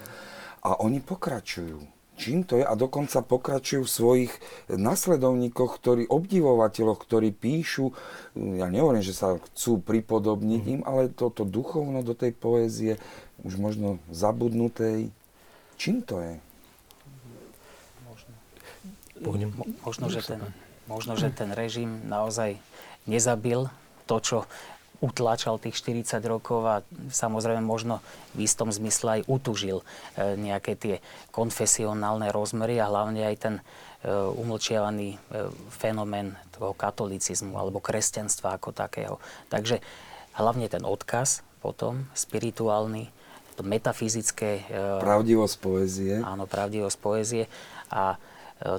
a 0.59 0.78
oni 0.78 0.99
pokračujú. 0.99 1.85
Čím 2.12 2.44
to 2.44 2.60
je? 2.60 2.64
A 2.64 2.76
dokonca 2.76 3.24
pokračujú 3.24 3.82
v 3.82 3.90
svojich 3.90 4.32
nasledovníkoch, 4.68 5.80
ktorí, 5.80 6.02
obdivovateľoch, 6.06 7.01
ktorí 7.01 7.32
píšu, 7.32 7.97
ja 8.36 8.68
nehovorím, 8.68 9.01
že 9.02 9.16
sa 9.16 9.40
chcú 9.40 9.80
pripodobniť 9.80 10.62
im, 10.68 10.80
ale 10.84 11.09
toto 11.09 11.43
duchovno 11.48 12.05
do 12.05 12.12
tej 12.12 12.36
poézie, 12.36 13.01
už 13.43 13.56
možno 13.56 13.97
zabudnutej. 14.12 15.09
Čím 15.80 16.05
to 16.05 16.20
je? 16.20 16.34
Pôjdem. 19.22 19.51
Mo- 19.55 19.70
Možno, 19.86 20.10
že 20.10 20.20
ten, 20.22 20.40
možno, 20.90 21.14
že 21.14 21.30
ten 21.30 21.55
režim 21.55 22.02
naozaj 22.06 22.59
nezabil 23.06 23.70
to, 24.06 24.16
čo 24.18 24.39
utlačal 25.03 25.59
tých 25.59 25.74
40 25.83 26.23
rokov 26.31 26.62
a 26.62 26.77
samozrejme 27.11 27.61
možno 27.61 27.99
v 28.39 28.47
istom 28.47 28.70
zmysle 28.70 29.20
aj 29.20 29.23
utužil 29.27 29.83
e, 29.83 29.85
nejaké 30.39 30.79
tie 30.79 31.03
konfesionálne 31.35 32.31
rozmery 32.31 32.79
a 32.79 32.87
hlavne 32.87 33.27
aj 33.27 33.37
ten 33.43 33.55
e, 33.59 33.62
umlčiavaný 34.15 35.09
e, 35.12 35.19
fenomén 35.74 36.39
toho 36.55 36.70
katolicizmu 36.79 37.59
alebo 37.59 37.83
kresťanstva 37.83 38.62
ako 38.62 38.70
takého. 38.70 39.19
Takže 39.51 39.83
hlavne 40.39 40.70
ten 40.70 40.87
odkaz 40.87 41.43
potom 41.59 42.07
spirituálny, 42.15 43.11
to 43.59 43.66
metafyzické 43.66 44.65
Pravdivosť 45.05 45.57
poézie. 45.61 46.15
Áno, 46.24 46.49
pravdivosť 46.49 46.97
poézie. 46.97 47.45
A 47.93 48.16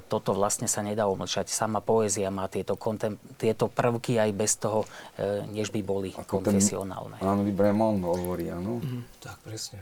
toto 0.02 0.32
vlastne 0.32 0.64
sa 0.64 0.80
nedá 0.80 1.04
umlčať. 1.04 1.46
Sama 1.46 1.78
poézia 1.78 2.28
má 2.28 2.46
tieto, 2.46 2.74
kontem- 2.74 3.20
tieto 3.34 3.68
prvky 3.68 4.16
aj 4.16 4.30
bez 4.32 4.56
toho, 4.56 4.88
e, 5.14 5.44
než 5.46 5.68
by 5.68 5.80
boli 5.80 6.10
Ako 6.10 6.40
ten- 6.40 6.56
konfesionálne. 6.56 7.20
Áno, 7.20 7.44
Bremont 7.46 8.00
hovorí, 8.00 8.48
áno. 8.48 8.80
Tak 9.18 9.40
presne. 9.40 9.78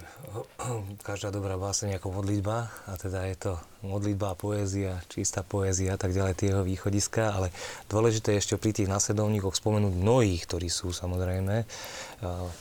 Každá 1.01 1.31
dobrá 1.31 1.55
báseň 1.55 1.97
ako 1.97 2.09
modlitba 2.15 2.67
a 2.85 2.93
teda 2.95 3.27
je 3.27 3.37
to 3.41 3.53
modlitba 3.83 4.33
a 4.33 4.39
poézia, 4.39 5.03
čistá 5.11 5.43
poézia 5.43 5.95
a 5.95 5.99
tak 5.99 6.15
ďalej, 6.15 6.39
tie 6.39 6.49
jeho 6.55 6.63
východiska, 6.63 7.35
ale 7.35 7.51
dôležité 7.91 8.35
je 8.35 8.41
ešte 8.41 8.55
pri 8.57 8.73
tých 8.73 8.89
nasledovníkoch 8.89 9.59
spomenúť 9.59 9.93
mnohých, 9.93 10.47
ktorí 10.47 10.71
sú 10.71 10.95
samozrejme. 10.95 11.67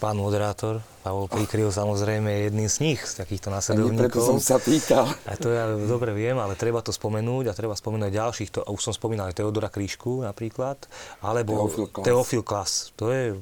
Pán 0.02 0.18
moderátor, 0.18 0.82
Pavol 1.06 1.30
Prikryl 1.30 1.70
samozrejme 1.70 2.30
je 2.30 2.40
jedným 2.50 2.70
z 2.70 2.78
nich, 2.82 3.02
z 3.02 3.22
takýchto 3.22 3.54
Ani 3.54 3.62
preto 3.94 4.18
som 4.22 4.42
nasledovníkov. 4.42 4.42
sa 4.42 4.58
pýtal. 4.58 5.06
A 5.30 5.34
to 5.38 5.54
ja 5.54 5.70
dobre 5.86 6.18
viem, 6.18 6.34
ale 6.42 6.58
treba 6.58 6.82
to 6.82 6.90
spomenúť 6.90 7.50
a 7.50 7.58
treba 7.58 7.78
spomenúť 7.78 8.10
ďalších. 8.10 8.50
To, 8.58 8.60
už 8.66 8.82
som 8.82 8.94
spomínal 8.94 9.30
aj 9.30 9.38
Teodora 9.38 9.70
Kríšku 9.70 10.26
napríklad, 10.26 10.82
alebo 11.22 11.70
Teofil 12.02 12.42
Klas. 12.42 12.90
To 12.98 13.14
je 13.14 13.34
uh, 13.34 13.38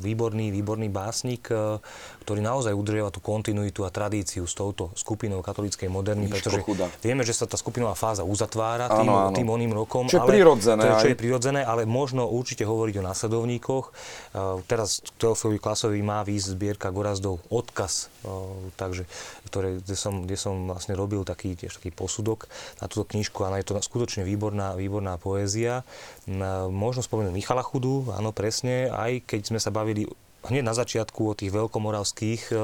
výborný, 0.00 0.48
výborný 0.52 0.88
básnik, 0.88 1.52
uh, 1.52 1.80
ktorý 2.24 2.40
naozaj 2.44 2.72
udržiava 2.72 3.12
tú 3.12 3.20
kontinuitu 3.20 3.84
a 3.84 3.92
tradíciu 3.92 4.44
s 4.44 4.52
touto 4.52 4.92
skupinou 4.96 5.40
katolíckej 5.44 5.88
moderny, 5.92 6.28
Miško 6.28 6.36
pretože 6.36 6.60
Chudák. 6.64 6.92
Vieme, 7.18 7.26
že 7.26 7.34
sa 7.34 7.50
tá 7.50 7.58
skupinová 7.58 7.98
fáza 7.98 8.22
uzatvára 8.22 8.86
Áno, 8.86 9.02
tým, 9.02 9.10
áno. 9.10 9.34
tým 9.34 9.48
oným 9.50 9.74
rokom. 9.74 10.06
Čo 10.06 10.22
je 10.22 10.30
ale 10.30 10.38
prirodzené 10.38 10.78
To 10.78 10.86
je, 10.86 10.94
čo 11.02 11.10
je 11.10 11.18
prirodzené, 11.18 11.60
ale 11.66 11.82
možno 11.82 12.30
určite 12.30 12.62
hovoriť 12.62 12.94
o 12.94 13.06
následovníkoch. 13.10 13.84
Uh, 13.90 14.62
teraz 14.70 15.02
Teofilovi 15.18 15.58
Klasovi 15.58 15.98
má 15.98 16.22
výjsť 16.22 16.46
zbierka 16.54 16.94
Gorazdov 16.94 17.42
odkaz, 17.50 18.06
uh, 18.22 18.54
takže, 18.78 19.10
ktoré, 19.50 19.82
kde, 19.82 19.96
som, 19.98 20.22
kde 20.22 20.38
som 20.38 20.70
vlastne 20.70 20.94
robil 20.94 21.26
taký, 21.26 21.58
tiež 21.58 21.82
taký 21.82 21.90
posudok 21.90 22.46
na 22.78 22.86
túto 22.86 23.02
knižku 23.10 23.42
a 23.42 23.58
je 23.58 23.66
to 23.66 23.74
skutočne 23.82 24.22
výborná, 24.22 24.78
výborná 24.78 25.18
poézia. 25.18 25.82
Uh, 26.30 26.70
možno 26.70 27.02
spomenúť 27.02 27.34
Michala 27.34 27.66
Chudu, 27.66 28.14
áno, 28.14 28.30
presne, 28.30 28.94
aj 28.94 29.26
keď 29.26 29.40
sme 29.50 29.58
sa 29.58 29.74
bavili 29.74 30.06
hneď 30.46 30.62
na 30.62 30.70
začiatku 30.70 31.34
o 31.34 31.34
tých 31.34 31.50
veľkomoravských, 31.50 32.54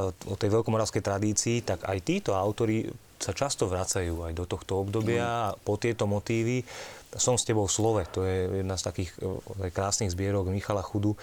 o 0.00 0.34
tej 0.40 0.48
veľkomoravskej 0.48 1.02
tradícii, 1.04 1.60
tak 1.60 1.84
aj 1.84 1.98
títo 2.08 2.32
autori 2.32 2.88
sa 3.22 3.32
často 3.32 3.70
vracajú 3.70 4.26
aj 4.26 4.32
do 4.34 4.44
tohto 4.50 4.82
obdobia 4.82 5.22
a 5.22 5.54
po 5.54 5.78
tieto 5.78 6.10
motívy. 6.10 6.66
Som 7.12 7.36
s 7.36 7.44
tebou 7.44 7.68
v 7.68 7.72
slove, 7.76 8.02
to 8.08 8.24
je 8.24 8.64
jedna 8.64 8.80
z 8.80 8.82
takých 8.88 9.10
e, 9.20 9.68
krásnych 9.68 10.08
zbierok 10.10 10.48
Michala 10.48 10.80
Chudu, 10.80 11.12
e, 11.12 11.18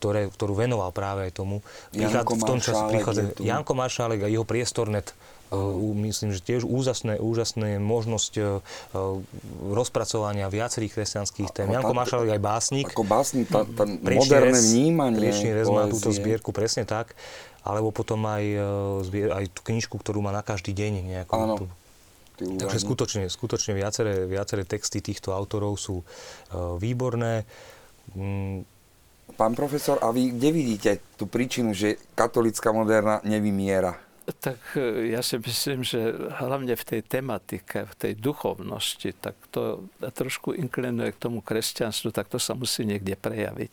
ktoré, 0.00 0.32
ktorú 0.32 0.56
venoval 0.56 0.88
práve 0.90 1.28
aj 1.28 1.36
tomu. 1.36 1.60
Janko 1.92 2.40
v 2.40 2.44
tom 2.48 2.58
čase 2.64 2.80
prichádza. 2.88 3.36
Janko 3.36 3.76
Maršálek 3.76 4.24
a 4.24 4.28
jeho 4.32 4.48
priestornet 4.48 5.12
myslím, 6.02 6.34
že 6.34 6.40
tiež 6.42 6.66
úžasné, 6.66 7.22
úžasné 7.22 7.78
možnosť 7.78 8.32
uh, 8.38 8.58
rozpracovania 9.70 10.50
viacerých 10.50 10.98
kresťanských 10.98 11.48
tém. 11.54 11.70
Janko 11.70 11.94
tá- 11.94 11.98
Maršálek 12.02 12.30
aj 12.34 12.42
básnik. 12.42 12.86
Ako 12.90 13.06
básnik, 13.06 13.46
tá, 13.46 13.62
tá 13.62 13.86
moderné 13.86 14.58
rez- 14.58 14.74
vnímanie 14.74 15.18
Priečný 15.22 15.50
rez 15.54 15.70
má 15.70 15.86
túto 15.86 16.10
zbierku, 16.10 16.50
presne 16.50 16.82
tak. 16.82 17.14
Alebo 17.66 17.90
potom 17.90 18.22
aj, 18.26 18.44
e, 19.10 19.26
aj 19.26 19.44
tú 19.50 19.60
knižku, 19.66 19.98
ktorú 19.98 20.22
má 20.22 20.30
na 20.30 20.42
každý 20.42 20.70
deň. 20.70 20.92
Nejakú, 21.18 21.34
Áno. 21.34 21.54
tú, 21.58 21.64
takže 22.38 22.78
skutočne, 22.78 23.26
skutočne 23.26 23.74
viaceré, 23.74 24.22
viaceré 24.26 24.62
texty 24.62 25.02
týchto 25.02 25.34
autorov 25.34 25.74
sú 25.74 26.06
výborné. 26.78 27.42
Mm, 28.14 28.62
Pán 29.34 29.58
profesor, 29.58 29.98
a 29.98 30.14
vy 30.14 30.30
kde 30.38 30.48
vidíte 30.54 30.90
tú 31.18 31.26
príčinu, 31.26 31.74
že 31.74 31.98
katolická 32.14 32.70
moderna 32.70 33.18
nevymiera? 33.26 34.05
Tak 34.26 34.58
e, 34.74 35.14
ja 35.14 35.22
si 35.22 35.38
myslím, 35.38 35.86
že 35.86 36.02
hlavne 36.42 36.74
v 36.74 36.84
tej 36.84 37.00
tematike, 37.06 37.86
v 37.86 37.94
tej 37.94 38.12
duchovnosti, 38.18 39.14
tak 39.22 39.38
to 39.54 39.86
trošku 40.02 40.50
inklinuje 40.50 41.14
k 41.14 41.22
tomu 41.22 41.38
kresťanstvu, 41.38 42.10
tak 42.10 42.26
to 42.26 42.42
sa 42.42 42.58
musí 42.58 42.82
niekde 42.82 43.14
prejaviť. 43.14 43.72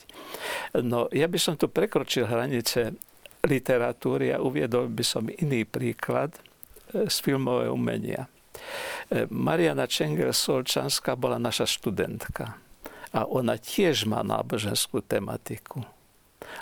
No 0.85 1.09
ja 1.09 1.25
by 1.25 1.39
som 1.41 1.57
tu 1.57 1.65
prekročil 1.65 2.29
hranice 2.29 2.93
literatúry 3.41 4.29
a 4.29 4.39
uviedol 4.45 4.93
by 4.93 5.01
som 5.01 5.25
iný 5.25 5.65
príklad 5.65 6.37
e, 6.93 7.09
z 7.09 7.15
filmového 7.17 7.73
umenia. 7.73 8.29
E, 9.09 9.25
Mariana 9.33 9.89
Čengel-Solčanská 9.89 11.17
bola 11.17 11.41
naša 11.41 11.65
študentka 11.65 12.61
a 13.09 13.25
ona 13.25 13.57
tiež 13.57 14.05
má 14.05 14.21
náboženskú 14.21 15.01
tematiku. 15.01 15.81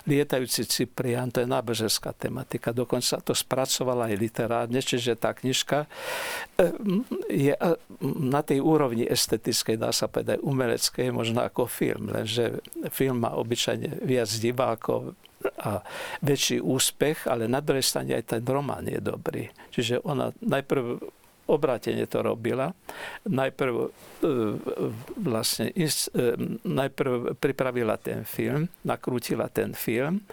Lietajúci 0.08 0.66
Cyprian, 0.66 1.30
to 1.30 1.42
je 1.42 1.48
náboženská 1.48 2.12
tematika, 2.16 2.74
dokonca 2.74 3.22
to 3.22 3.32
spracovala 3.32 4.10
aj 4.10 4.16
literárne, 4.18 4.80
čiže 4.82 5.18
tá 5.18 5.32
knižka 5.36 5.86
eh, 6.58 6.72
je 7.30 7.54
eh, 7.54 7.76
na 8.02 8.40
tej 8.42 8.60
úrovni 8.60 9.06
estetickej, 9.06 9.78
dá 9.78 9.94
sa 9.94 10.10
povedať, 10.10 10.42
umeleckej, 10.42 11.14
možno 11.14 11.44
ako 11.44 11.70
film, 11.70 12.10
lenže 12.10 12.60
film 12.90 13.22
má 13.22 13.36
obyčajne 13.38 14.02
viac 14.02 14.28
divákov, 14.40 15.14
a 15.42 15.82
väčší 16.22 16.62
úspech, 16.62 17.26
ale 17.26 17.50
na 17.50 17.58
druhej 17.58 17.82
strane 17.82 18.14
aj 18.14 18.38
ten 18.38 18.42
román 18.46 18.86
je 18.86 19.02
dobrý. 19.02 19.50
Čiže 19.74 19.98
ona 20.06 20.30
najprv 20.38 21.02
obrátene 21.52 22.08
to 22.08 22.24
robila. 22.24 22.72
Najprv 23.28 23.74
e, 23.76 23.86
vlastne 25.20 25.68
e, 25.76 25.88
najprv 26.64 27.36
pripravila 27.36 28.00
ten 28.00 28.24
film, 28.24 28.72
nakrútila 28.82 29.52
ten 29.52 29.76
film 29.76 30.24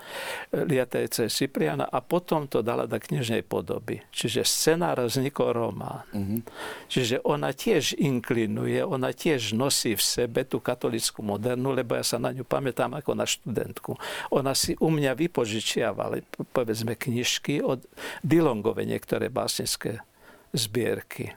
e, 0.50 0.64
Liatajce 0.64 1.28
Cypriana 1.28 1.91
a 1.91 2.00
potom 2.00 2.48
to 2.48 2.64
dala 2.64 2.88
do 2.88 2.96
knižnej 2.96 3.44
podoby. 3.44 4.00
Čiže 4.16 4.48
scenár 4.48 5.04
vznikol 5.04 5.52
román. 5.52 6.08
Mm-hmm. 6.16 6.40
Čiže 6.88 7.16
ona 7.28 7.52
tiež 7.52 8.00
inklinuje, 8.00 8.80
ona 8.82 9.12
tiež 9.12 9.54
nosí 9.54 9.94
v 9.94 10.04
sebe 10.04 10.48
tú 10.48 10.64
katolickú 10.64 11.20
modernu, 11.20 11.76
lebo 11.76 12.00
ja 12.00 12.04
sa 12.08 12.18
na 12.18 12.32
ňu 12.32 12.48
pamätám 12.48 12.96
ako 12.96 13.12
na 13.14 13.28
študentku. 13.28 14.00
Ona 14.32 14.56
si 14.56 14.80
u 14.80 14.88
mňa 14.88 15.14
vypožičiavala, 15.20 16.24
povedzme, 16.56 16.96
knižky 16.96 17.60
od 17.60 17.84
Dilongove 18.24 18.88
niektoré 18.88 19.28
básnické 19.28 20.00
zbierky 20.54 21.34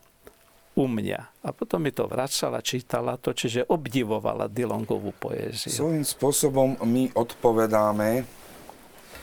u 0.72 0.89
mňa. 0.89 1.44
A 1.44 1.48
potom 1.52 1.84
mi 1.84 1.93
to 1.93 2.09
vracala, 2.09 2.64
čítala 2.64 3.20
to, 3.20 3.36
čiže 3.36 3.68
obdivovala 3.68 4.48
Dilongovú 4.48 5.12
poéziu. 5.12 5.68
Svojím 5.68 6.05
spôsobom 6.05 6.80
my 6.80 7.12
odpovedáme 7.12 8.24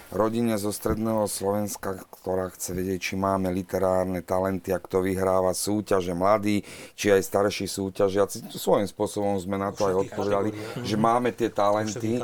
rodine 0.09 0.57
zo 0.57 0.73
stredného 0.73 1.29
Slovenska, 1.29 2.01
ktorá 2.19 2.49
chce 2.53 2.73
vedieť, 2.73 2.99
či 2.99 3.13
máme 3.15 3.53
literárne 3.53 4.25
talenty 4.25 4.73
a 4.73 4.81
kto 4.81 5.05
vyhráva 5.05 5.53
súťaže, 5.53 6.17
mladí, 6.17 6.65
či 6.97 7.13
aj 7.13 7.21
starší 7.25 7.65
súťažiaci. 7.69 8.49
Svojím 8.49 8.89
spôsobom 8.89 9.37
sme 9.37 9.61
na 9.61 9.69
to 9.69 9.87
aj 9.87 10.09
odpovedali, 10.09 10.49
že 10.81 10.95
máme 10.97 11.29
tie 11.33 11.53
talenty 11.53 12.21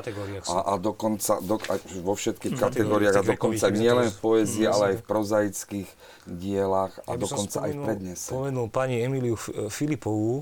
a, 0.50 0.74
a 0.74 0.82
dokonca 0.82 1.40
do, 1.46 1.62
aj 1.62 1.80
vo 2.02 2.14
všetkých 2.18 2.58
kategóriách 2.58 3.22
a 3.22 3.24
dokonca 3.24 3.70
nielen 3.70 4.10
v 4.10 4.18
poézii, 4.18 4.66
ale 4.66 4.84
aj 4.94 4.96
v 5.00 5.04
prozaických 5.06 5.90
dielach 6.26 6.94
a 7.06 7.14
ja 7.14 7.22
dokonca 7.22 7.58
aj 7.70 7.72
v 7.72 7.80
prednese. 7.86 8.30
Spomenul 8.34 8.68
pani 8.74 9.06
Emiliu 9.06 9.38
Filipovú, 9.70 10.42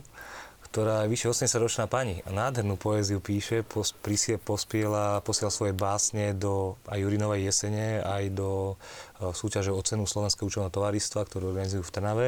ktorá 0.74 1.06
je 1.06 1.14
vyše 1.14 1.30
80-ročná 1.30 1.86
pani 1.86 2.26
a 2.26 2.34
nádhernú 2.34 2.82
poéziu 2.82 3.22
píše, 3.22 3.62
pos, 3.62 3.94
prisie, 3.94 4.41
pospiela, 4.41 5.22
posiela 5.22 5.54
svoje 5.54 5.70
básne 5.70 6.34
do 6.34 6.82
aj 6.90 6.98
Jurinovej 6.98 7.45
jesene, 7.45 8.02
aj 8.02 8.34
do 8.34 8.74
uh, 8.74 9.30
súťaže 9.30 9.70
o 9.70 9.78
cenu 9.86 10.10
Slovenského 10.10 10.50
učeného 10.50 10.74
tovaristva, 10.74 11.30
ktorú 11.30 11.54
organizujú 11.54 11.86
v 11.86 11.94
Trnave 11.94 12.28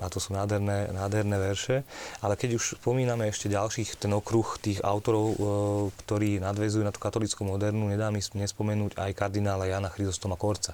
a 0.00 0.08
to 0.08 0.16
sú 0.16 0.32
nádherné, 0.32 0.96
nádherné 0.96 1.36
verše. 1.36 1.84
Ale 2.24 2.40
keď 2.40 2.56
už 2.56 2.80
spomíname 2.80 3.28
ešte 3.28 3.52
ďalších, 3.52 4.00
ten 4.00 4.16
okruh 4.16 4.56
tých 4.64 4.80
autorov, 4.80 5.26
uh, 5.28 5.36
ktorí 6.08 6.40
nadvezujú 6.40 6.88
na 6.88 6.90
tú 6.90 7.04
katolickú 7.04 7.44
modernu, 7.44 7.92
nedá 7.92 8.08
mi 8.08 8.24
nespomenúť 8.24 8.96
aj 8.96 9.12
kardinála 9.12 9.68
Jana 9.68 9.92
Chryzostoma 9.92 10.40
Korca. 10.40 10.72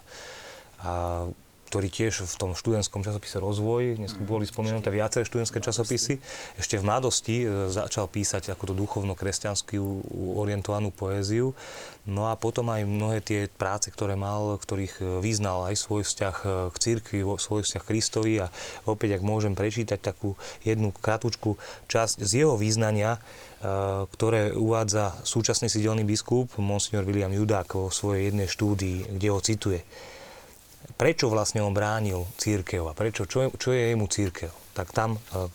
A 0.86 1.26
ktorý 1.70 1.86
tiež 1.86 2.26
v 2.26 2.34
tom 2.34 2.50
študentskom 2.58 3.06
časopise 3.06 3.38
Rozvoj, 3.38 4.02
dnes 4.02 4.10
boli 4.18 4.42
spomenuté 4.42 4.90
viaceré 4.90 5.22
študentské 5.22 5.62
časopisy, 5.62 6.18
ešte 6.58 6.74
v 6.74 6.82
mladosti 6.82 7.46
e, 7.46 7.70
začal 7.70 8.10
písať 8.10 8.50
ako 8.50 8.74
to 8.74 8.74
duchovno-kresťanskú 8.74 9.78
orientovanú 10.34 10.90
poéziu. 10.90 11.54
No 12.10 12.26
a 12.26 12.34
potom 12.34 12.74
aj 12.74 12.90
mnohé 12.90 13.22
tie 13.22 13.40
práce, 13.46 13.86
ktoré 13.94 14.18
mal, 14.18 14.58
ktorých 14.58 14.94
e, 14.98 15.02
vyznal 15.22 15.70
aj 15.70 15.78
svoj 15.78 16.02
vzťah 16.02 16.36
e, 16.42 16.46
k 16.74 16.76
cirkvi, 16.82 17.22
svoj 17.38 17.62
vzťah 17.62 17.84
Kristovi. 17.86 18.42
A 18.42 18.50
opäť, 18.90 19.14
ak 19.14 19.22
môžem 19.22 19.54
prečítať 19.54 20.02
takú 20.02 20.34
jednu 20.66 20.90
kratučku 20.90 21.54
časť 21.86 22.26
z 22.26 22.42
jeho 22.42 22.58
význania, 22.58 23.22
ktoré 24.16 24.56
uvádza 24.56 25.20
súčasný 25.20 25.68
sidelný 25.68 26.00
biskup, 26.00 26.48
monsignor 26.56 27.04
William 27.04 27.28
Judák 27.28 27.68
vo 27.76 27.92
svojej 27.92 28.32
jednej 28.32 28.48
štúdii, 28.48 29.20
kde 29.20 29.28
ho 29.28 29.40
cituje 29.44 29.84
prečo 30.94 31.30
vlastne 31.30 31.62
on 31.62 31.74
bránil 31.74 32.26
církev 32.38 32.86
a 32.86 32.96
prečo, 32.96 33.26
čo 33.26 33.46
je, 33.46 33.48
čo 33.58 33.74
je 33.74 33.92
jemu 33.92 34.06
církev, 34.06 34.50
tak 34.74 34.90
tam 34.90 35.16
uh, 35.16 35.50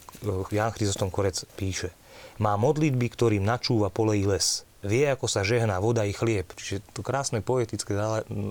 Jan 0.52 0.72
Chryzostom 0.72 1.12
Korec 1.12 1.48
píše. 1.56 1.91
Má 2.40 2.60
modlitby, 2.60 3.07
ktorým 3.16 3.44
načúva 3.48 3.88
polej 3.88 4.28
les. 4.28 4.48
Vie, 4.86 5.10
ako 5.10 5.26
sa 5.26 5.41
žehná 5.41 5.82
voda 5.82 6.06
i 6.06 6.14
chlieb. 6.14 6.45
Čiže 6.53 6.86
to 6.94 7.02
krásne 7.02 7.41
poetické 7.41 7.98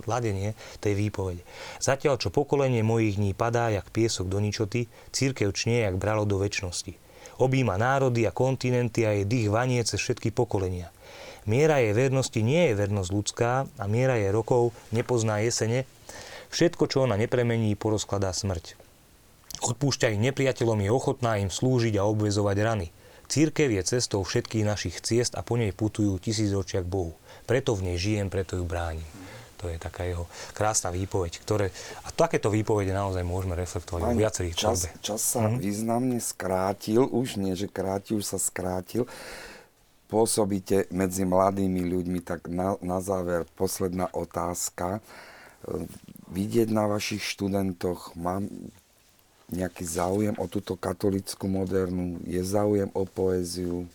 ladenie 0.08 0.58
tej 0.82 0.98
výpovede. 0.98 1.46
Zatiaľ, 1.78 2.18
čo 2.18 2.34
pokolenie 2.34 2.82
mojich 2.82 3.22
dní 3.22 3.38
padá, 3.38 3.70
jak 3.70 3.86
piesok 3.94 4.26
do 4.26 4.42
ničoty, 4.42 4.90
církev 5.14 5.54
čnie, 5.54 5.86
jak 5.86 5.94
bralo 5.94 6.26
do 6.26 6.42
väčšnosti. 6.42 6.98
Obíma 7.38 7.78
národy 7.78 8.26
a 8.26 8.34
kontinenty 8.34 9.06
a 9.06 9.14
je 9.14 9.30
dých 9.30 9.46
vanie 9.46 9.78
cez 9.86 10.02
všetky 10.02 10.34
pokolenia. 10.34 10.90
Miera 11.44 11.78
jej 11.78 11.92
vernosti 11.92 12.40
nie 12.40 12.72
je 12.72 12.78
vernosť 12.82 13.10
ľudská 13.14 13.52
a 13.78 13.84
miera 13.84 14.16
jej 14.16 14.32
rokov 14.32 14.72
nepozná 14.90 15.44
jesene, 15.44 15.84
Všetko, 16.54 16.86
čo 16.86 17.02
ona 17.02 17.18
nepremení, 17.18 17.74
porozkladá 17.74 18.30
smrť. 18.30 18.78
Odpúšťa 19.66 20.14
ich 20.14 20.22
nepriateľom 20.22 20.86
je 20.86 20.90
ochotná 20.94 21.42
im 21.42 21.50
slúžiť 21.50 21.98
a 21.98 22.06
obvezovať 22.06 22.56
rany. 22.62 22.86
Církev 23.26 23.74
je 23.74 23.82
cestou 23.82 24.22
všetkých 24.22 24.62
našich 24.62 25.02
ciest 25.02 25.34
a 25.34 25.42
po 25.42 25.58
nej 25.58 25.74
putujú 25.74 26.14
tisícročia 26.22 26.86
k 26.86 26.86
Bohu. 26.86 27.18
Preto 27.50 27.74
v 27.74 27.90
nej 27.90 27.98
žijem, 27.98 28.30
preto 28.30 28.54
ju 28.54 28.62
bránim. 28.62 29.02
To 29.58 29.66
je 29.66 29.82
taká 29.82 30.06
jeho 30.06 30.30
krásna 30.54 30.94
výpoveď, 30.94 31.42
ktoré, 31.42 31.74
a 32.06 32.14
takéto 32.14 32.54
výpovede 32.54 32.94
naozaj 32.94 33.26
môžeme 33.26 33.58
reflektovať 33.58 34.00
vo 34.06 34.14
viacerých 34.14 34.54
čas, 34.54 34.86
čas 35.02 35.20
sa 35.24 35.50
hm? 35.50 35.58
významne 35.58 36.22
skrátil, 36.22 37.02
už 37.02 37.40
nie, 37.42 37.58
že 37.58 37.66
krátil, 37.66 38.22
už 38.22 38.30
sa 38.30 38.38
skrátil. 38.38 39.10
Pôsobíte 40.06 40.86
medzi 40.94 41.26
mladými 41.26 41.82
ľuďmi, 41.82 42.20
tak 42.22 42.46
na, 42.46 42.78
na 42.78 43.02
záver 43.02 43.42
posledná 43.58 44.06
otázka 44.14 45.02
vidieť 46.34 46.74
na 46.74 46.90
vašich 46.90 47.22
študentoch? 47.22 48.18
Mám 48.18 48.50
nejaký 49.54 49.86
záujem 49.86 50.34
o 50.34 50.50
túto 50.50 50.74
katolickú 50.74 51.46
modernú? 51.46 52.18
Je 52.26 52.42
záujem 52.42 52.90
o 52.90 53.06
poéziu? 53.06 53.86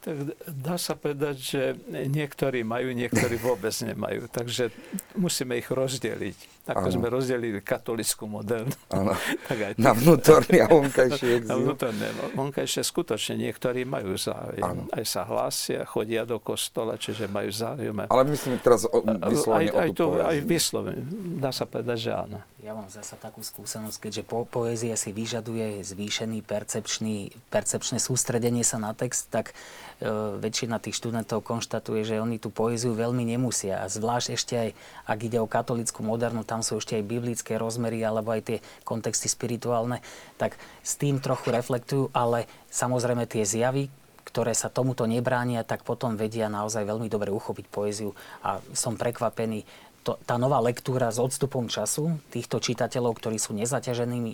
Tak 0.00 0.32
dá 0.48 0.80
sa 0.80 0.96
povedať, 0.96 1.36
že 1.36 1.62
niektorí 1.92 2.64
majú, 2.64 2.88
niektorí 2.96 3.36
vôbec 3.36 3.76
nemajú. 3.84 4.32
Takže 4.32 4.72
musíme 5.12 5.60
ich 5.60 5.68
rozdeliť. 5.68 6.59
Ako 6.68 6.86
ano. 6.86 6.94
sme 6.94 7.06
rozdelili 7.08 7.58
katolickú 7.64 8.28
modernu. 8.28 8.74
Áno. 8.92 9.16
Na 9.80 9.96
vnútorný 9.96 10.60
a 10.60 10.68
vonkajší 10.68 11.26
exil. 11.40 11.48
Na 11.48 11.56
vnútorný. 11.56 12.06
No, 12.14 12.24
vonkajšie 12.36 12.82
skutočne 12.84 13.40
niektorí 13.40 13.88
majú 13.88 14.14
záujem. 14.20 14.60
Ano. 14.60 14.84
Aj 14.92 15.04
sa 15.08 15.24
hlásia, 15.24 15.88
chodia 15.88 16.28
do 16.28 16.36
kostola, 16.36 17.00
čiže 17.00 17.26
majú 17.26 17.48
záujem. 17.48 17.96
Ale 18.06 18.22
myslím 18.28 18.60
teraz 18.60 18.84
o, 18.84 19.00
vyslovene 19.02 19.72
aj, 19.72 19.80
aj 19.80 19.88
o 19.88 19.92
tú 19.96 20.04
to, 20.04 20.04
Aj 20.20 20.38
vyslovene. 20.44 21.02
Dá 21.40 21.50
sa 21.50 21.64
povedať, 21.64 21.98
že 21.98 22.12
áno. 22.12 22.38
Ja 22.60 22.76
mám 22.76 22.92
zasa 22.92 23.16
takú 23.16 23.40
skúsenosť, 23.40 23.96
keďže 23.96 24.22
po, 24.28 24.44
poézia 24.44 24.92
si 24.92 25.16
vyžaduje 25.16 25.80
zvýšený 25.80 26.44
percepčný, 26.44 27.32
percepčné 27.48 27.96
sústredenie 27.96 28.60
sa 28.60 28.76
na 28.76 28.92
text, 28.92 29.32
tak 29.32 29.56
e, 29.96 30.04
väčšina 30.36 30.76
tých 30.76 31.00
študentov 31.00 31.40
konštatuje, 31.40 32.04
že 32.04 32.20
oni 32.20 32.36
tú 32.36 32.52
poéziu 32.52 32.92
veľmi 32.92 33.24
nemusia. 33.24 33.80
A 33.80 33.88
zvlášť 33.88 34.28
ešte 34.36 34.54
aj, 34.60 34.70
ak 35.08 35.18
ide 35.24 35.40
o 35.40 35.48
katolickú 35.48 36.04
modernu, 36.04 36.44
tam 36.50 36.66
sú 36.66 36.82
ešte 36.82 36.98
aj 36.98 37.06
biblické 37.06 37.54
rozmery 37.54 38.02
alebo 38.02 38.34
aj 38.34 38.42
tie 38.42 38.58
kontexty 38.82 39.30
spirituálne, 39.30 40.02
tak 40.34 40.58
s 40.82 40.98
tým 40.98 41.22
trochu 41.22 41.54
reflektujú, 41.54 42.10
ale 42.10 42.50
samozrejme 42.74 43.30
tie 43.30 43.46
zjavy, 43.46 43.86
ktoré 44.26 44.50
sa 44.50 44.66
tomuto 44.66 45.06
nebránia, 45.06 45.62
tak 45.62 45.86
potom 45.86 46.18
vedia 46.18 46.50
naozaj 46.50 46.82
veľmi 46.82 47.06
dobre 47.06 47.30
uchopiť 47.30 47.66
poéziu 47.70 48.10
a 48.42 48.58
som 48.74 48.98
prekvapený 48.98 49.62
to, 50.00 50.16
tá 50.24 50.40
nová 50.40 50.56
lektúra 50.64 51.12
s 51.12 51.20
odstupom 51.20 51.68
času 51.68 52.16
týchto 52.32 52.56
čitateľov, 52.56 53.20
ktorí 53.20 53.36
sú 53.36 53.52
nezaťaženými 53.52 54.32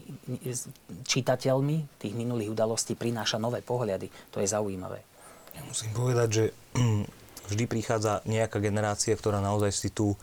čitateľmi 1.02 1.76
tých 1.98 2.14
minulých 2.14 2.54
udalostí, 2.54 2.94
prináša 2.94 3.42
nové 3.42 3.66
pohľady. 3.66 4.06
To 4.30 4.38
je 4.38 4.46
zaujímavé. 4.46 5.02
Ja 5.58 5.66
musím 5.66 5.90
povedať, 5.90 6.28
že 6.30 6.44
vždy 7.50 7.64
prichádza 7.66 8.22
nejaká 8.30 8.62
generácia, 8.62 9.18
ktorá 9.18 9.42
naozaj 9.42 9.74
si 9.74 9.88
tú 9.90 10.14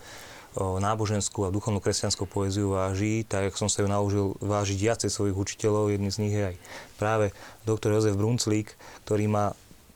náboženskú 0.58 1.46
a 1.46 1.54
duchovnú 1.54 1.82
kresťanskú 1.82 2.30
poéziu 2.30 2.74
váži, 2.74 3.26
tak 3.26 3.50
ako 3.50 3.66
som 3.66 3.70
sa 3.70 3.82
ju 3.82 3.88
naužil 3.90 4.26
vážiť 4.38 4.78
viacej 4.78 5.10
svojich 5.10 5.38
učiteľov, 5.38 5.90
jedný 5.90 6.10
z 6.14 6.22
nich 6.22 6.34
je 6.34 6.44
aj 6.54 6.56
práve 7.02 7.26
doktor 7.66 7.98
Jozef 7.98 8.14
Brunclík, 8.14 8.78
ktorý 9.06 9.26
ma 9.30 9.46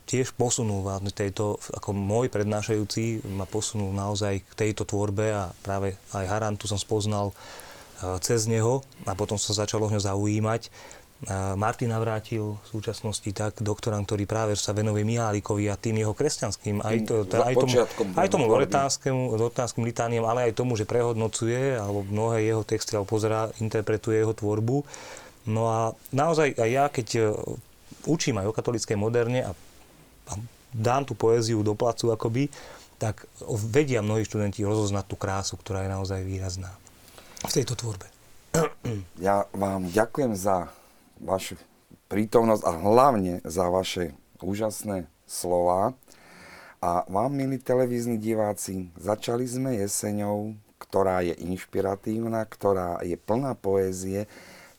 tiež 0.07 0.31
posunul 0.39 0.87
vlastne 0.87 1.11
tejto, 1.11 1.59
ako 1.75 1.91
môj 1.91 2.31
prednášajúci 2.31 3.27
ma 3.35 3.43
posunul 3.43 3.91
naozaj 3.91 4.39
k 4.39 4.51
tejto 4.55 4.87
tvorbe 4.87 5.35
a 5.35 5.51
práve 5.59 5.99
aj 6.15 6.25
Harantu 6.31 6.71
som 6.71 6.79
spoznal 6.79 7.35
e, 7.35 7.35
cez 8.23 8.47
neho 8.47 8.87
a 9.03 9.11
potom 9.19 9.35
sa 9.35 9.51
začalo 9.51 9.91
o 9.91 9.91
ňo 9.91 9.99
zaujímať. 9.99 10.71
Martin 11.57 11.89
Navrátil 11.89 12.61
v 12.61 12.67
súčasnosti 12.69 13.25
tak 13.33 13.57
doktorant, 13.65 14.05
ktorý 14.05 14.29
práve 14.29 14.53
sa 14.53 14.69
venuje 14.69 15.01
Mihálikovi 15.01 15.65
a 15.65 15.73
tým 15.73 16.05
jeho 16.05 16.13
kresťanským, 16.13 16.85
aj, 16.85 16.97
to, 17.09 17.15
to, 17.25 17.41
aj 17.41 17.55
tomu, 17.57 17.73
aj 18.13 18.27
tomu 18.29 18.45
loretánskym 19.33 19.81
litániam, 19.81 20.29
ale 20.29 20.45
aj 20.45 20.61
tomu, 20.61 20.77
že 20.77 20.85
prehodnocuje 20.85 21.73
alebo 21.73 22.05
mnohé 22.05 22.45
jeho 22.45 22.61
texty 22.61 22.93
alebo 22.93 23.09
pozerá, 23.09 23.49
interpretuje 23.57 24.21
jeho 24.21 24.37
tvorbu. 24.37 24.85
No 25.49 25.65
a 25.65 25.79
naozaj 26.13 26.53
aj 26.53 26.69
ja, 26.69 26.85
keď 26.85 27.07
e, 27.17 27.21
učím 28.05 28.37
aj 28.37 28.53
o 28.53 28.53
katolíckej 28.53 28.93
moderne 28.93 29.41
a, 29.41 29.51
a 30.29 30.33
dám 30.69 31.01
tú 31.01 31.17
poéziu 31.17 31.65
do 31.65 31.73
placu 31.73 32.13
akoby, 32.13 32.53
tak 33.01 33.25
vedia 33.73 34.05
mnohí 34.05 34.21
študenti 34.21 34.61
rozoznať 34.61 35.05
tú 35.09 35.17
krásu, 35.17 35.57
ktorá 35.57 35.81
je 35.81 35.93
naozaj 35.97 36.21
výrazná 36.21 36.77
v 37.41 37.51
tejto 37.57 37.73
tvorbe. 37.73 38.05
Ja 39.17 39.49
vám 39.53 39.89
ďakujem 39.89 40.37
za 40.37 40.69
vašu 41.21 41.59
prítomnosť 42.07 42.63
a 42.63 42.71
hlavne 42.71 43.33
za 43.43 43.67
vaše 43.67 44.15
úžasné 44.39 45.09
slova. 45.27 45.93
A 46.77 47.03
vám, 47.09 47.33
milí 47.33 47.57
televízni 47.57 48.21
diváci, 48.21 48.93
začali 48.95 49.43
sme 49.49 49.81
jeseňou, 49.81 50.53
ktorá 50.77 51.25
je 51.25 51.33
inšpiratívna, 51.41 52.45
ktorá 52.45 53.01
je 53.01 53.17
plná 53.17 53.57
poézie, 53.57 54.29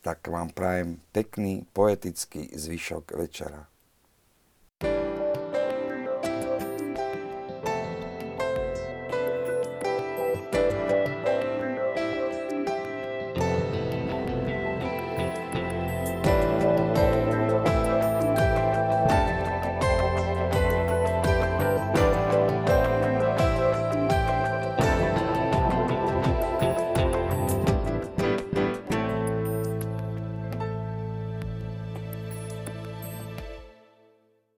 tak 0.01 0.31
vám 0.31 0.55
prajem 0.55 1.02
pekný 1.10 1.66
poetický 1.74 2.55
zvyšok 2.55 3.19
večera. 3.19 3.66